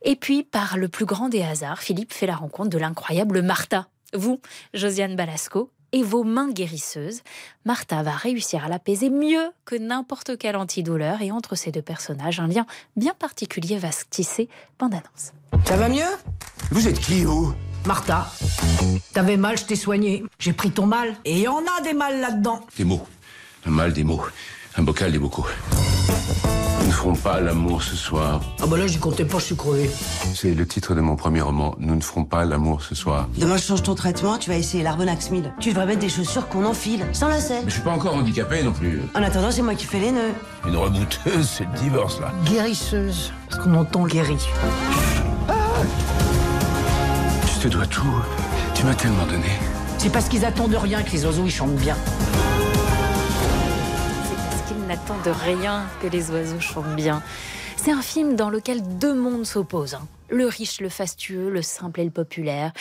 Et 0.00 0.16
puis, 0.16 0.42
par 0.42 0.78
le 0.78 0.88
plus 0.88 1.04
grand 1.04 1.28
des 1.28 1.42
hasards, 1.42 1.80
Philippe 1.82 2.14
fait 2.14 2.26
la 2.26 2.36
rencontre 2.36 2.70
de 2.70 2.78
l'incroyable 2.78 3.42
Martha. 3.42 3.88
Vous, 4.14 4.40
Josiane 4.72 5.16
Balasco, 5.16 5.70
et 5.96 6.02
vos 6.02 6.24
mains 6.24 6.50
guérisseuses. 6.50 7.22
Martha 7.64 8.02
va 8.02 8.10
réussir 8.10 8.66
à 8.66 8.68
l'apaiser 8.68 9.08
mieux 9.08 9.50
que 9.64 9.74
n'importe 9.74 10.36
quel 10.36 10.54
antidouleur. 10.56 11.22
Et 11.22 11.32
entre 11.32 11.54
ces 11.54 11.72
deux 11.72 11.80
personnages, 11.80 12.38
un 12.38 12.48
lien 12.48 12.66
bien 12.96 13.14
particulier 13.18 13.78
va 13.78 13.90
se 13.92 14.04
tisser. 14.10 14.50
Bande 14.78 14.92
annonce. 14.92 15.32
Ça 15.64 15.78
va 15.78 15.88
mieux? 15.88 16.02
Vous 16.70 16.86
êtes 16.86 17.00
qui, 17.00 17.24
vous? 17.24 17.54
Martha, 17.86 18.30
t'avais 19.14 19.38
mal, 19.38 19.56
je 19.56 19.64
t'ai 19.64 19.76
soigné. 19.76 20.22
J'ai 20.38 20.52
pris 20.52 20.70
ton 20.70 20.84
mal. 20.84 21.14
Et 21.24 21.48
en 21.48 21.60
a 21.60 21.82
des 21.82 21.94
mal 21.94 22.20
là-dedans. 22.20 22.60
Des 22.76 22.84
mots. 22.84 23.06
Un 23.64 23.70
mal 23.70 23.94
des 23.94 24.04
mots. 24.04 24.22
Un 24.76 24.82
bocal 24.82 25.12
des 25.12 25.18
bocaux. 25.18 25.46
Nous 26.86 26.92
ne 26.92 26.96
ferons 26.96 27.16
pas 27.16 27.40
l'amour 27.40 27.82
ce 27.82 27.96
soir. 27.96 28.40
Ah 28.62 28.66
bah 28.68 28.78
là, 28.78 28.86
j'y 28.86 28.98
comptais 28.98 29.24
pas, 29.24 29.40
je 29.40 29.46
suis 29.46 29.56
crevé. 29.56 29.90
C'est 30.36 30.54
le 30.54 30.64
titre 30.64 30.94
de 30.94 31.00
mon 31.00 31.16
premier 31.16 31.40
roman. 31.40 31.74
Nous 31.80 31.96
ne 31.96 32.00
ferons 32.00 32.22
pas 32.22 32.44
l'amour 32.44 32.80
ce 32.80 32.94
soir. 32.94 33.26
Demain, 33.36 33.56
je 33.56 33.64
change 33.64 33.82
ton 33.82 33.96
traitement, 33.96 34.38
tu 34.38 34.50
vas 34.50 34.56
essayer 34.56 34.84
l'Arbonax 34.84 35.32
1000. 35.32 35.52
Tu 35.58 35.70
devrais 35.70 35.86
mettre 35.86 35.98
des 35.98 36.08
chaussures 36.08 36.46
qu'on 36.46 36.64
enfile, 36.64 37.04
sans 37.12 37.26
lacets. 37.26 37.62
Mais 37.64 37.70
je 37.70 37.74
suis 37.74 37.82
pas 37.82 37.90
encore 37.90 38.14
handicapé 38.14 38.62
non 38.62 38.70
plus. 38.70 39.00
En 39.16 39.22
attendant, 39.24 39.50
c'est 39.50 39.62
moi 39.62 39.74
qui 39.74 39.84
fais 39.84 39.98
les 39.98 40.12
nœuds. 40.12 40.32
Une 40.64 40.76
rebouteuse, 40.76 41.48
c'est 41.48 41.64
le 41.64 41.76
divorce, 41.76 42.20
là. 42.20 42.30
Guérisseuse. 42.44 43.32
Parce 43.50 43.64
qu'on 43.64 43.74
entend 43.74 44.06
guéri. 44.06 44.36
Je 47.52 47.62
te 47.62 47.66
dois 47.66 47.86
tout. 47.86 48.06
Tu 48.74 48.84
m'as 48.84 48.94
tellement 48.94 49.26
donné. 49.26 49.50
C'est 49.98 50.12
parce 50.12 50.28
qu'ils 50.28 50.44
attendent 50.44 50.78
rien 50.80 51.02
que 51.02 51.10
les 51.10 51.24
oiseaux 51.26 51.46
ils 51.46 51.50
chantent 51.50 51.74
bien. 51.74 51.96
Qu'ils 54.86 54.94
n'attendent 54.94 55.34
rien 55.42 55.84
que 56.00 56.06
les 56.06 56.30
oiseaux 56.30 56.60
chantent 56.60 56.94
bien. 56.94 57.20
C'est 57.76 57.90
un 57.90 58.02
film 58.02 58.36
dans 58.36 58.50
lequel 58.50 58.80
deux 58.98 59.14
mondes 59.14 59.44
s'opposent. 59.44 59.94
hein. 59.94 60.06
Le 60.28 60.46
riche, 60.46 60.80
le 60.80 60.88
fastueux, 60.88 61.50
le 61.50 61.60
simple 61.60 62.00
et 62.00 62.04
le 62.04 62.10
populaire. 62.12 62.72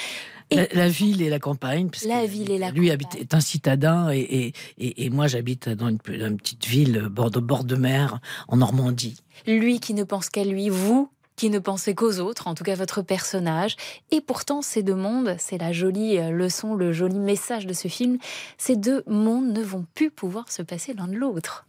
Et 0.52 0.56
La, 0.58 0.68
la 0.74 0.88
ville 0.90 1.24
et 1.24 1.30
la 1.32 1.40
campagne. 1.40 1.90
parce 1.90 2.06
la 2.06 2.22
que 2.22 2.28
ville 2.28 2.52
et 2.52 2.60
la 2.60 2.70
Lui 2.70 2.92
habite, 2.92 3.16
est 3.16 3.34
un 3.34 3.40
citadin 3.40 4.12
et, 4.12 4.20
et, 4.20 4.54
et, 4.78 5.06
et 5.06 5.10
moi 5.10 5.26
j'habite 5.26 5.68
dans 5.70 5.88
une, 5.88 5.98
pe- 5.98 6.12
une 6.14 6.38
petite 6.38 6.68
ville 6.68 7.08
bord 7.10 7.32
de, 7.32 7.40
bord 7.40 7.64
de 7.64 7.76
mer 7.76 8.20
en 8.50 8.58
Normandie. 8.58 9.18
Lui 9.48 9.80
qui 9.80 9.96
ne 9.96 10.04
pense 10.04 10.30
qu'à 10.30 10.44
lui, 10.44 10.70
vous 10.70 11.10
qui 11.36 11.50
ne 11.50 11.58
pensez 11.60 11.96
qu'aux 11.96 12.20
autres, 12.20 12.48
en 12.48 12.54
tout 12.54 12.64
cas 12.64 12.76
votre 12.76 13.02
personnage. 13.02 13.76
Et 14.12 14.22
pourtant, 14.22 14.62
ces 14.62 14.84
deux 14.84 14.96
mondes, 14.96 15.36
c'est 15.40 15.58
la 15.58 15.74
jolie 15.74 16.18
euh, 16.20 16.30
leçon, 16.30 16.76
le 16.76 16.94
joli 16.94 17.18
message 17.20 17.66
de 17.66 17.74
ce 17.74 17.88
film, 17.88 18.20
ces 18.60 18.76
deux 18.76 19.04
mondes 19.08 19.52
ne 19.52 19.64
vont 19.64 19.86
plus 19.96 20.12
pouvoir 20.12 20.50
se 20.52 20.62
passer 20.62 20.94
l'un 20.94 21.08
de 21.08 21.16
l'autre. 21.16 21.66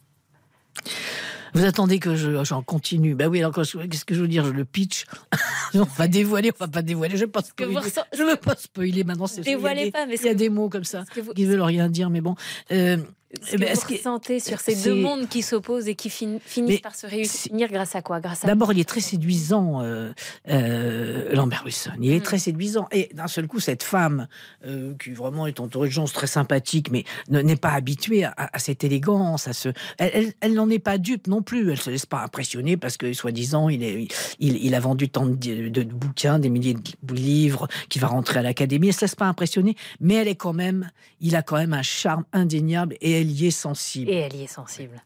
Vous 1.54 1.64
attendez 1.64 1.98
que 1.98 2.16
je- 2.16 2.44
j'en 2.44 2.62
continue 2.62 3.14
Ben 3.14 3.28
oui, 3.28 3.38
alors 3.38 3.52
je- 3.64 3.78
qu'est-ce 3.86 4.04
que 4.04 4.14
je 4.14 4.20
veux 4.20 4.28
dire? 4.28 4.44
Je 4.44 4.50
le 4.50 4.64
pitch. 4.64 5.06
on 5.74 5.84
va 5.84 6.06
dévoiler, 6.08 6.52
on 6.60 6.64
va 6.64 6.68
pas 6.68 6.82
dévoiler. 6.82 7.16
Je 7.16 7.24
ne 7.24 7.30
que 7.54 7.64
vous 7.64 7.70
spoiler. 7.70 7.86
ressent- 7.88 8.06
Je 8.16 8.22
veux 8.22 8.36
pas 8.36 8.54
spoiler 8.56 9.04
maintenant. 9.04 9.26
Dévoilez 9.42 9.90
pas, 9.90 10.06
mais 10.06 10.16
Il 10.16 10.26
y 10.26 10.28
a 10.28 10.34
des 10.34 10.50
mots 10.50 10.68
comme 10.68 10.84
ça 10.84 11.04
vous- 11.20 11.32
qui 11.32 11.44
veulent 11.46 11.62
rien 11.62 11.88
dire, 11.88 12.10
mais 12.10 12.20
bon. 12.20 12.34
Euh, 12.72 12.98
Ce 13.42 13.54
eh 13.54 13.56
que 13.56 13.60
ben, 13.64 13.74
vous 13.74 13.80
que- 13.86 13.92
ressentez 13.94 14.40
sur 14.40 14.60
ces 14.60 14.74
deux 14.82 14.94
mondes 14.94 15.28
qui 15.28 15.42
s'opposent 15.42 15.88
et 15.88 15.94
qui 15.94 16.10
fin- 16.10 16.38
finissent 16.44 16.74
Mais 16.76 16.78
par 16.78 16.94
se 16.94 17.06
réunir 17.06 17.68
grâce 17.70 17.94
à 17.94 18.02
quoi? 18.02 18.20
Grâce 18.20 18.44
à 18.44 18.46
D'abord, 18.46 18.72
il 18.72 18.78
est 18.80 18.88
très 18.88 19.00
séduisant, 19.00 19.82
euh, 19.82 20.12
euh, 20.48 21.34
Lambert 21.34 21.62
Wilson. 21.64 21.90
Il 22.00 22.12
est 22.12 22.18
Mm. 22.18 22.22
très 22.22 22.38
séduisant. 22.38 22.88
Et 22.92 23.10
d'un 23.14 23.26
seul 23.26 23.46
coup, 23.46 23.60
cette 23.60 23.82
femme, 23.82 24.28
euh, 24.66 24.94
qui 25.02 25.10
vraiment 25.10 25.46
est 25.46 25.60
entourée 25.60 25.88
de 25.88 25.92
gens 25.92 26.04
très 26.06 26.26
sympathiques, 26.26 26.90
mais 26.90 27.04
ne- 27.28 27.40
n'est 27.40 27.56
pas 27.56 27.70
habituée 27.72 28.24
à, 28.24 28.34
à 28.36 28.58
cette 28.58 28.84
élégance, 28.84 29.48
à 29.48 29.52
ce... 29.52 29.68
Elle, 29.98 30.10
elle- 30.14 30.32
elle 30.40 30.54
n'en 30.54 30.70
est 30.70 30.78
pas 30.78 30.98
dupe 30.98 31.26
non 31.26 31.42
plus. 31.42 31.70
Elle 31.70 31.80
se 31.80 31.90
laisse 31.90 32.06
pas 32.06 32.22
impressionner 32.22 32.76
parce 32.76 32.96
que, 32.96 33.12
soi-disant, 33.12 33.68
il, 33.68 33.82
est, 33.82 34.08
il, 34.40 34.64
il 34.64 34.74
a 34.74 34.80
vendu 34.80 35.08
tant 35.08 35.26
de, 35.26 35.34
de- 35.34 35.68
de 35.68 35.82
bouquins, 35.84 36.38
des 36.38 36.48
milliers 36.48 36.74
de 36.74 37.14
livres, 37.14 37.68
qu'il 37.88 38.00
va 38.00 38.08
rentrer 38.08 38.38
à 38.38 38.42
l'académie. 38.42 38.88
Elle 38.88 38.94
se 38.94 39.02
laisse 39.02 39.14
pas 39.14 39.26
impressionner, 39.26 39.76
mais 40.00 40.14
elle 40.14 40.28
est 40.28 40.34
quand 40.36 40.52
même... 40.52 40.90
Il 41.20 41.34
a 41.34 41.42
quand 41.42 41.56
même 41.56 41.72
un 41.72 41.82
charme 41.82 42.24
indéniable 42.32 42.96
et 43.00 43.12
elle 43.20 43.25
y 43.30 43.46
est 43.46 43.50
sensible. 43.50 44.10
Et 44.10 44.14
elle 44.16 44.34
y 44.36 44.42
est 44.44 44.46
sensible. 44.46 45.02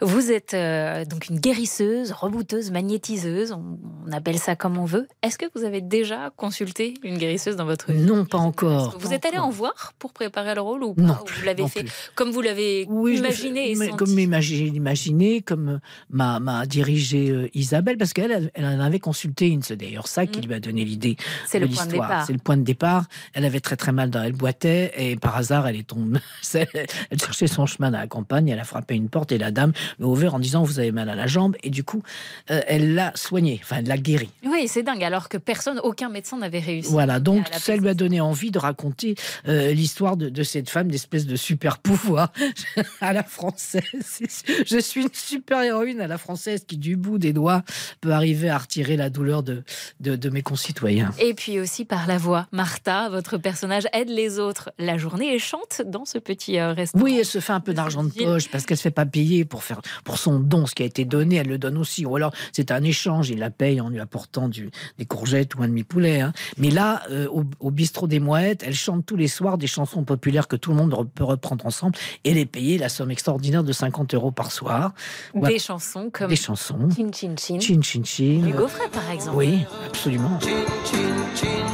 Vous 0.00 0.30
êtes 0.30 0.54
euh, 0.54 1.04
donc 1.04 1.28
une 1.28 1.38
guérisseuse, 1.40 2.12
rebouteuse, 2.12 2.70
magnétiseuse, 2.70 3.52
on, 3.52 3.78
on 4.06 4.12
appelle 4.12 4.38
ça 4.38 4.56
comme 4.56 4.78
on 4.78 4.84
veut. 4.84 5.08
Est-ce 5.22 5.38
que 5.38 5.46
vous 5.54 5.64
avez 5.64 5.80
déjà 5.80 6.30
consulté 6.36 6.94
une 7.02 7.18
guérisseuse 7.18 7.56
dans 7.56 7.64
votre 7.64 7.92
vie? 7.92 8.00
Non, 8.02 8.24
pas 8.24 8.38
encore. 8.38 8.96
Vous 8.98 9.12
êtes 9.12 9.24
allé 9.26 9.38
en 9.38 9.50
voir 9.50 9.92
pour 9.98 10.12
préparer 10.12 10.54
le 10.54 10.60
rôle 10.60 10.84
ou 10.84 10.94
pas 10.94 11.02
Non 11.02 11.14
Ou 11.22 11.26
Vous 11.40 11.44
l'avez 11.44 11.66
fait 11.68 11.80
plus. 11.84 11.92
comme 12.14 12.30
vous 12.30 12.40
l'avez 12.40 12.86
Oui, 12.88 13.16
imaginé 13.18 13.70
et 13.72 13.74
comme 13.90 14.08
imagi- 14.18 14.74
imaginé, 14.74 15.42
comme 15.42 15.68
euh, 15.68 15.78
m'a, 16.10 16.38
m'a 16.40 16.66
dirigé 16.66 17.30
euh, 17.30 17.48
Isabelle, 17.54 17.98
parce 17.98 18.12
qu'elle 18.12 18.30
elle 18.30 18.50
elle 18.54 18.64
en 18.64 18.80
avait 18.80 19.00
consulté 19.00 19.48
une. 19.48 19.62
C'est 19.62 19.76
d'ailleurs 19.76 20.06
ça 20.08 20.26
qui 20.26 20.40
lui 20.40 20.54
a 20.54 20.60
donné 20.60 20.84
l'idée 20.84 21.16
Mm. 21.18 21.22
C'est 21.46 21.58
de 21.60 21.64
le 21.66 21.70
point 21.72 21.84
de 21.86 21.90
l'histoire. 21.90 22.08
départ. 22.08 22.26
C'est 22.26 22.32
le 22.32 22.38
point 22.38 22.56
de 22.56 22.62
départ. 22.62 23.04
Elle 23.34 23.44
avait 23.44 23.60
très 23.60 23.76
très 23.76 23.92
mal 23.92 24.10
dans 24.10 24.22
elle 24.22 24.32
boitait 24.34 24.92
et 24.96 25.16
par 25.16 25.36
hasard 25.36 25.66
elle 25.66 25.76
est 25.76 25.86
tombée. 25.86 26.20
elle 26.54 27.20
cherchait 27.20 27.47
son 27.48 27.66
chemin 27.66 27.90
dans 27.90 27.98
la 27.98 28.06
campagne. 28.06 28.48
Elle 28.48 28.60
a 28.60 28.64
frappé 28.64 28.94
une 28.94 29.08
porte 29.08 29.32
et 29.32 29.38
la 29.38 29.50
dame 29.50 29.72
m'a 29.98 30.06
ouvert 30.06 30.34
en 30.34 30.38
disant 30.38 30.62
vous 30.62 30.78
avez 30.78 30.92
mal 30.92 31.08
à 31.08 31.14
la 31.14 31.26
jambe 31.26 31.56
et 31.62 31.70
du 31.70 31.84
coup 31.84 32.02
euh, 32.50 32.60
elle 32.66 32.94
l'a 32.94 33.12
soigné. 33.14 33.60
Enfin 33.62 33.76
elle 33.78 33.86
l'a 33.86 33.98
guéri. 33.98 34.30
Oui, 34.44 34.68
c'est 34.68 34.82
dingue, 34.82 35.02
alors 35.02 35.28
que 35.28 35.38
personne, 35.38 35.80
aucun 35.82 36.08
médecin 36.08 36.38
n'avait 36.38 36.60
réussi. 36.60 36.90
Voilà, 36.90 37.20
donc 37.20 37.50
la 37.50 37.58
ça 37.58 37.76
lui 37.76 37.88
a 37.88 37.94
donné 37.94 38.20
envie 38.20 38.50
de 38.50 38.58
raconter 38.58 39.14
euh, 39.48 39.72
l'histoire 39.72 40.16
de, 40.16 40.28
de 40.28 40.42
cette 40.42 40.70
femme, 40.70 40.90
d'espèce 40.90 41.26
de 41.26 41.36
super 41.36 41.78
pouvoir 41.78 42.32
à 43.00 43.12
la 43.12 43.22
française. 43.22 43.82
Je 44.66 44.78
suis 44.78 45.02
une 45.02 45.08
super 45.12 45.62
héroïne 45.62 46.00
à 46.00 46.06
la 46.06 46.18
française 46.18 46.64
qui, 46.66 46.76
du 46.76 46.96
bout 46.96 47.18
des 47.18 47.32
doigts, 47.32 47.62
peut 48.00 48.12
arriver 48.12 48.50
à 48.50 48.58
retirer 48.58 48.96
la 48.96 49.10
douleur 49.10 49.42
de, 49.42 49.62
de, 50.00 50.16
de 50.16 50.30
mes 50.30 50.42
concitoyens. 50.42 51.10
Et 51.18 51.34
puis 51.34 51.60
aussi 51.60 51.84
par 51.84 52.06
la 52.06 52.18
voix. 52.18 52.46
Martha, 52.52 53.08
votre 53.08 53.38
personnage, 53.38 53.84
aide 53.92 54.08
les 54.08 54.38
autres 54.38 54.70
la 54.78 54.98
journée 54.98 55.34
et 55.34 55.38
chante 55.38 55.82
dans 55.86 56.04
ce 56.04 56.18
petit 56.18 56.58
euh, 56.58 56.72
restaurant. 56.72 57.04
Oui, 57.04 57.16
elle 57.18 57.26
se 57.26 57.37
fait 57.40 57.52
un 57.52 57.60
peu 57.60 57.74
d'argent 57.74 58.04
de 58.04 58.10
poche 58.10 58.48
parce 58.50 58.64
qu'elle 58.66 58.76
se 58.76 58.82
fait 58.82 58.90
pas 58.90 59.06
payer 59.06 59.44
pour 59.44 59.62
faire 59.64 59.80
pour 60.04 60.18
son 60.18 60.38
don, 60.40 60.66
ce 60.66 60.74
qui 60.74 60.82
a 60.82 60.86
été 60.86 61.04
donné, 61.04 61.36
elle 61.36 61.48
le 61.48 61.58
donne 61.58 61.76
aussi. 61.78 62.04
Ou 62.06 62.16
alors 62.16 62.32
c'est 62.52 62.70
un 62.70 62.82
échange, 62.82 63.30
il 63.30 63.38
la 63.38 63.50
paye 63.50 63.80
en 63.80 63.88
lui 63.88 64.00
apportant 64.00 64.48
du, 64.48 64.70
des 64.98 65.04
courgettes 65.04 65.54
ou 65.54 65.62
un 65.62 65.68
demi 65.68 65.84
poulet. 65.84 66.20
hein. 66.20 66.32
Mais 66.56 66.70
là, 66.70 67.02
euh, 67.10 67.26
au, 67.28 67.44
au 67.60 67.70
bistrot 67.70 68.06
des 68.06 68.20
Mouettes, 68.20 68.62
elle 68.66 68.74
chante 68.74 69.04
tous 69.06 69.16
les 69.16 69.28
soirs 69.28 69.58
des 69.58 69.66
chansons 69.66 70.04
populaires 70.04 70.48
que 70.48 70.56
tout 70.56 70.70
le 70.70 70.76
monde 70.76 71.08
peut 71.14 71.24
reprendre 71.24 71.64
ensemble. 71.66 71.96
Et 72.24 72.30
elle 72.30 72.38
est 72.38 72.46
payée 72.46 72.78
la 72.78 72.88
somme 72.88 73.10
extraordinaire 73.10 73.64
de 73.64 73.72
50 73.72 74.14
euros 74.14 74.30
par 74.30 74.50
soir. 74.52 74.92
Des 75.34 75.40
Voilà. 75.40 75.58
chansons 75.58 76.10
comme 76.12 76.28
Des 76.28 76.36
chansons. 76.36 76.88
Chin 76.96 77.10
Chin 77.12 77.34
Chin. 77.38 77.58
Chin 77.60 77.80
Chin 77.82 78.02
Chin. 78.04 78.42
Du 78.44 78.52
Gaufret, 78.52 78.88
par 78.92 79.10
exemple. 79.10 79.36
Oui, 79.36 79.60
absolument. 79.86 80.38
Chin, 80.40 80.64
chin, 80.84 81.14
chin, 81.36 81.66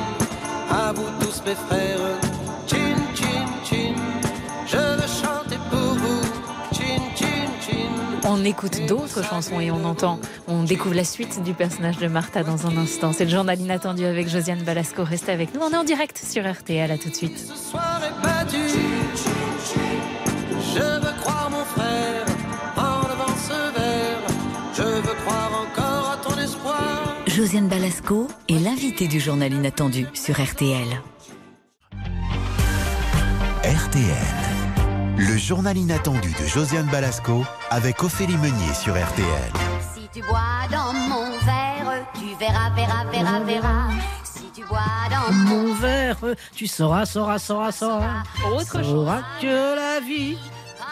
à 0.70 0.92
vous 0.92 1.04
tous 1.20 1.42
mes 1.46 1.54
frères. 1.54 2.23
On 8.36 8.44
écoute 8.44 8.84
d'autres 8.88 9.22
chansons 9.22 9.60
et 9.60 9.70
on 9.70 9.84
entend, 9.84 10.18
on 10.48 10.64
découvre 10.64 10.96
la 10.96 11.04
suite 11.04 11.40
du 11.44 11.54
personnage 11.54 11.98
de 11.98 12.08
Martha 12.08 12.42
dans 12.42 12.66
un 12.66 12.76
instant. 12.76 13.12
C'est 13.12 13.26
le 13.26 13.30
journal 13.30 13.60
inattendu 13.60 14.04
avec 14.04 14.28
Josiane 14.28 14.64
Balasco. 14.64 15.04
Restez 15.04 15.30
avec 15.30 15.54
nous. 15.54 15.60
On 15.60 15.70
est 15.70 15.76
en 15.76 15.84
direct 15.84 16.18
sur 16.18 16.42
RTL. 16.42 16.90
À 16.90 16.98
tout 16.98 17.10
de 17.10 17.14
suite. 17.14 17.38
Ce 17.38 17.54
soir 17.54 18.00
est 18.04 18.26
battu. 18.26 18.56
Je 20.74 20.80
veux 20.80 21.20
croire 21.20 21.48
mon 21.48 21.64
frère 21.64 22.24
en 22.76 23.06
levant 23.06 23.36
ce 23.36 23.78
verre. 23.78 24.18
Je 24.76 24.82
veux 24.82 25.14
croire 25.24 25.68
encore 25.68 26.10
à 26.10 26.16
ton 26.16 26.36
espoir. 26.36 27.14
Josiane 27.28 27.68
Balasco 27.68 28.26
est 28.48 28.58
l'invité 28.58 29.06
du 29.06 29.20
journal 29.20 29.52
inattendu 29.52 30.08
sur 30.12 30.42
RTL. 30.42 30.88
RTL. 33.62 34.43
Le 35.16 35.36
journal 35.36 35.76
inattendu 35.76 36.32
de 36.40 36.46
Josiane 36.46 36.86
Balasco 36.86 37.44
avec 37.70 38.02
Ophélie 38.02 38.36
Meunier 38.36 38.74
sur 38.74 38.94
RTL. 38.94 39.52
Si 39.94 40.08
tu 40.12 40.20
bois 40.26 40.66
dans 40.70 40.92
mon 40.92 41.30
verre, 41.44 42.06
tu 42.14 42.34
verras, 42.38 42.70
verras, 42.70 43.04
verras, 43.12 43.40
verras. 43.40 43.90
Si 44.24 44.50
tu 44.52 44.64
bois 44.66 44.80
dans 45.10 45.32
mon 45.32 45.74
verre, 45.74 46.16
tu 46.54 46.66
sauras, 46.66 47.06
sauras, 47.06 47.38
sauras, 47.38 47.72
sauras. 47.72 48.22
Autre 48.52 48.82
sauras 48.82 49.22
que 49.40 49.76
la 49.76 50.00
vie 50.00 50.36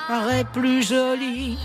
paraît 0.07 0.45
plus 0.45 0.87
jolie. 0.87 1.59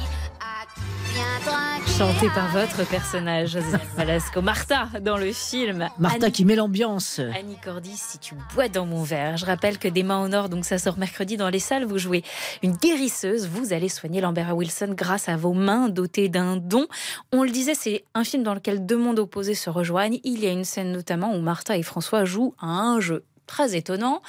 Chanté 1.98 2.28
par 2.30 2.48
votre 2.52 2.88
personnage, 2.88 3.58
Balasco. 3.98 4.42
Martha, 4.44 4.88
dans 5.02 5.18
le 5.18 5.32
film. 5.32 5.90
Martha 5.98 6.26
Annie- 6.26 6.32
qui 6.32 6.46
met 6.46 6.56
l'ambiance. 6.56 7.20
Annie 7.20 7.58
Cordy, 7.64 7.96
si 7.96 8.20
tu 8.20 8.36
bois 8.54 8.68
dans 8.68 8.86
mon 8.86 9.02
verre. 9.02 9.38
Je 9.38 9.46
rappelle 9.46 9.80
que 9.80 9.88
des 9.88 10.04
mains 10.04 10.24
au 10.24 10.28
nord, 10.28 10.50
donc 10.50 10.64
ça 10.66 10.78
sort 10.78 11.00
mercredi 11.00 11.38
dans 11.38 11.50
les 11.50 11.58
salles. 11.60 11.86
Vous 11.86 11.98
jouez 11.98 12.24
une 12.62 12.74
guérisseuse. 12.74 13.48
Vous 13.48 13.74
allez 13.74 13.90
soigner 13.90 14.22
Lambert 14.22 14.56
Wilson 14.56 14.94
grâce 14.96 15.28
à 15.28 15.38
vos 15.38 15.54
mains 15.54 15.90
dotées 15.90 16.30
d'un 16.30 16.58
don. 16.58 16.86
On 17.34 17.42
le 17.44 17.50
disait, 17.50 17.74
c'est 17.74 18.04
un 18.14 18.24
film 18.24 18.44
dans 18.44 18.54
lequel 18.54 18.86
deux 18.86 18.98
mondes 18.98 19.20
opposés 19.20 19.56
se 19.56 19.72
rejoignent. 19.72 20.20
Il 20.24 20.40
y 20.44 20.48
a 20.48 20.52
une 20.52 20.66
scène 20.66 20.92
notamment 20.92 21.34
où 21.36 21.42
Martha 21.42 21.78
et 21.78 21.84
François 21.84 22.26
jouent 22.26 22.54
à 22.60 22.68
un 22.68 23.00
jeu 23.00 23.24
très 23.48 23.76
étonnant. 23.76 24.22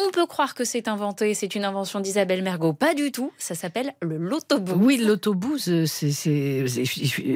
On 0.00 0.12
peut 0.12 0.26
croire 0.26 0.54
que 0.54 0.64
c'est 0.64 0.86
inventé, 0.86 1.34
c'est 1.34 1.56
une 1.56 1.64
invention 1.64 1.98
d'Isabelle 1.98 2.42
Mergot. 2.44 2.72
Pas 2.72 2.94
du 2.94 3.10
tout. 3.10 3.32
Ça 3.36 3.56
s'appelle 3.56 3.94
le 4.00 4.16
loto-book. 4.16 4.76
Oui, 4.80 4.96
l'autobus, 4.98 5.68
euh, 5.68 5.86
c'est, 5.86 6.62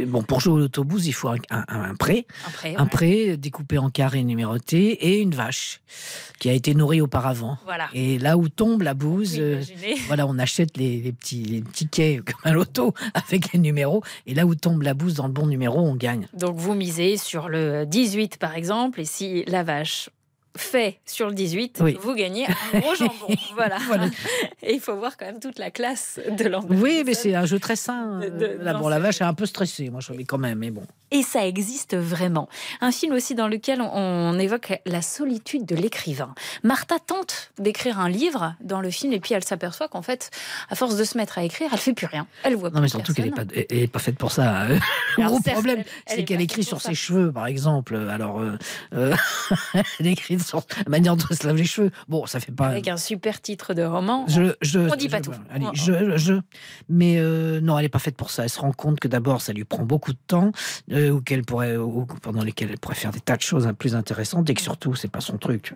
bon 0.07 0.23
pour 0.23 0.41
jouer 0.41 0.53
au 0.55 0.59
l'autobus, 0.59 1.07
il 1.07 1.13
faut 1.13 1.29
un, 1.29 1.37
un- 1.51 1.65
un 1.67 1.95
prêt, 1.97 2.25
Un 2.47 2.51
prêt, 2.51 2.75
un 2.77 2.83
ouais. 2.85 2.89
prêt 2.89 3.37
découpé 3.37 3.79
en 3.79 3.91
carrés 3.91 4.23
numérotés 4.23 4.93
et 5.09 5.21
une 5.21 5.35
vache 5.35 5.81
qui 6.39 6.49
a 6.51 6.53
été 6.53 6.75
nourrie 6.75 7.01
auparavant. 7.01 7.59
Voilà. 7.65 7.89
Et 7.95 8.19
là 8.21 8.37
où 8.37 8.49
tombe 8.49 8.83
la 8.83 8.95
bouse, 8.95 9.37
euh, 9.41 9.61
voilà, 10.07 10.29
on 10.29 10.39
achète 10.39 10.77
les, 10.77 11.01
les 11.01 11.13
petits 11.13 11.43
les 11.43 11.63
tickets 11.63 12.21
comme 12.25 12.41
un 12.45 12.53
loto 12.53 12.95
avec 13.15 13.53
les 13.53 13.59
numéros. 13.59 14.05
Et 14.27 14.35
là 14.35 14.47
où 14.47 14.55
tombe 14.55 14.83
la 14.83 14.95
bouse 14.95 15.15
dans 15.15 15.27
le 15.27 15.33
bon 15.33 15.47
numéro, 15.49 15.81
on 15.81 15.97
gagne. 15.97 16.29
Donc 16.33 16.55
vous 16.57 16.75
misez 16.75 17.17
sur 17.17 17.49
le 17.49 17.87
18 17.87 18.37
par 18.37 18.55
exemple, 18.57 19.01
et 19.01 19.05
si 19.05 19.45
la 19.47 19.65
vache 19.65 20.11
fait 20.57 20.99
sur 21.07 21.29
le 21.29 21.35
18, 21.35 21.79
Oui. 21.83 21.97
vous 22.01 22.15
gagnez 22.15 22.47
un 22.75 22.79
gros 22.81 22.95
jambon. 22.95 23.13
voilà. 23.55 23.79
Et 24.63 24.75
il 24.75 24.81
faut 24.81 24.95
voir 24.97 25.17
quand 25.17 25.27
même 25.27 25.41
toute 25.41 25.59
la 25.59 25.71
classe 25.71 26.21
de 26.31 26.45
l'emballage. 26.49 26.83
Oui, 26.83 27.03
mais 27.07 27.15
c'est 27.15 27.35
un 27.35 27.47
jeu 27.47 27.59
très 27.59 27.77
sain. 27.77 28.19
De- 28.21 28.27
Euh, 28.27 28.31
de- 28.59 28.63
Là, 28.65 28.73
non, 28.75 28.81
bon, 28.81 28.89
la 28.89 28.99
vache 28.99 29.21
est 29.21 29.25
un 29.25 29.35
peu 29.35 29.47
stressée, 29.47 29.89
moi 29.91 30.01
je 30.01 30.13
l'ai 30.13 30.25
quand 30.25 30.39
même, 30.39 30.59
mais 30.59 30.71
bon. 30.71 30.83
Et 31.11 31.23
ça 31.23 31.47
existe 31.47 31.95
vraiment. 31.97 32.49
Un 32.81 32.91
film 32.91 33.13
aussi 33.15 33.35
dans 33.35 33.49
lequel 33.49 33.81
on, 33.83 33.91
on 33.95 34.39
évoque 34.39 34.73
la 34.87 35.03
solitude 35.03 35.67
de 35.67 35.75
l'écrivain. 35.77 36.35
Martha 36.63 36.99
tente 36.99 37.51
d'écrire 37.59 37.99
un 37.99 38.09
livre 38.09 38.55
dans 38.63 38.81
le 38.81 38.91
film 38.91 39.13
et 39.13 39.21
puis 39.21 39.35
elle 39.35 39.45
s'aperçoit 39.45 39.89
qu'en 39.89 40.01
fait, 40.03 40.31
à 40.71 40.75
force 40.75 40.97
de 40.97 41.05
se 41.05 41.19
mettre 41.19 41.37
à 41.39 41.45
écrire, 41.45 41.69
elle 41.73 41.79
fait 41.79 41.93
plus 41.93 42.07
rien. 42.07 42.27
Elle 42.45 42.57
voit 42.57 42.71
Non, 42.71 42.81
mais 42.81 42.89
surtout 42.89 43.13
qu'elle 43.13 43.27
n'est 43.27 43.31
pas, 43.31 43.45
personne. 43.45 43.65
elle 43.71 43.79
est 43.79 43.87
pas 43.89 43.99
faite 43.99 44.17
pour 44.17 44.33
ça. 44.33 44.63
hein. 44.63 44.79
Le 45.19 45.25
gros 45.27 45.41
problème, 45.41 45.85
c'est 46.07 46.21
est 46.21 46.25
qu'elle 46.25 46.41
écrit 46.41 46.65
sur 46.65 46.81
ça. 46.81 46.89
ses 46.91 46.95
cheveux, 46.95 47.31
par 47.31 47.47
exemple. 47.47 47.95
Alors, 48.11 48.41
euh, 48.41 48.57
euh, 48.95 49.15
elle 50.01 50.07
écrit 50.07 50.39
sur 50.43 50.63
la 50.77 50.91
manière 50.91 51.17
dont 51.17 51.25
se 51.31 51.47
lave 51.47 51.57
les 51.57 51.65
cheveux. 51.65 51.91
Bon, 52.09 52.27
ça 52.27 52.41
fait 52.41 52.53
pas. 52.53 52.67
Avec 52.69 52.89
un 52.89 52.97
super 52.97 53.41
titre 53.41 53.75
de 53.75 53.83
roman. 53.83 54.25
Je, 54.29 54.55
je, 54.61 54.81
on 54.81 54.97
dit 54.97 55.09
pas 55.09 55.19
je- 55.19 55.23
tout. 55.23 55.33
allez, 55.51 55.67
je, 55.73 56.17
je- 56.17 56.41
mais 56.89 57.17
euh, 57.19 57.61
non, 57.61 57.79
elle 57.79 57.85
n'est 57.85 57.89
pas 57.89 57.99
faite 57.99 58.17
pour 58.17 58.31
ça. 58.31 58.45
Elle 58.45 58.51
se 58.51 58.61
rend 58.61 58.73
compte 58.73 59.01
que 59.01 59.09
d'abord, 59.09 59.41
ça 59.41 59.53
lui 59.53 59.65
prend 59.65 59.85
beaucoup 59.85 60.13
de 60.13 60.19
temps, 60.27 60.53
euh, 60.91 61.11
ou 61.11 61.21
qu'elle 61.21 61.43
pourrait, 61.43 61.77
ou 61.77 62.07
pendant 62.23 62.43
lesquelles 62.43 62.71
elle 62.71 62.79
pourrait 62.79 62.95
faire 62.95 63.13
des 63.13 63.21
tas 63.21 63.37
de 63.37 63.43
choses 63.43 63.67
hein, 63.67 63.75
plus 63.75 63.95
intéressantes, 63.95 64.49
et 64.51 64.55
que 64.55 64.63
surtout, 64.63 64.95
c'est 64.95 65.11
pas 65.11 65.21
son 65.21 65.39
truc. 65.39 65.75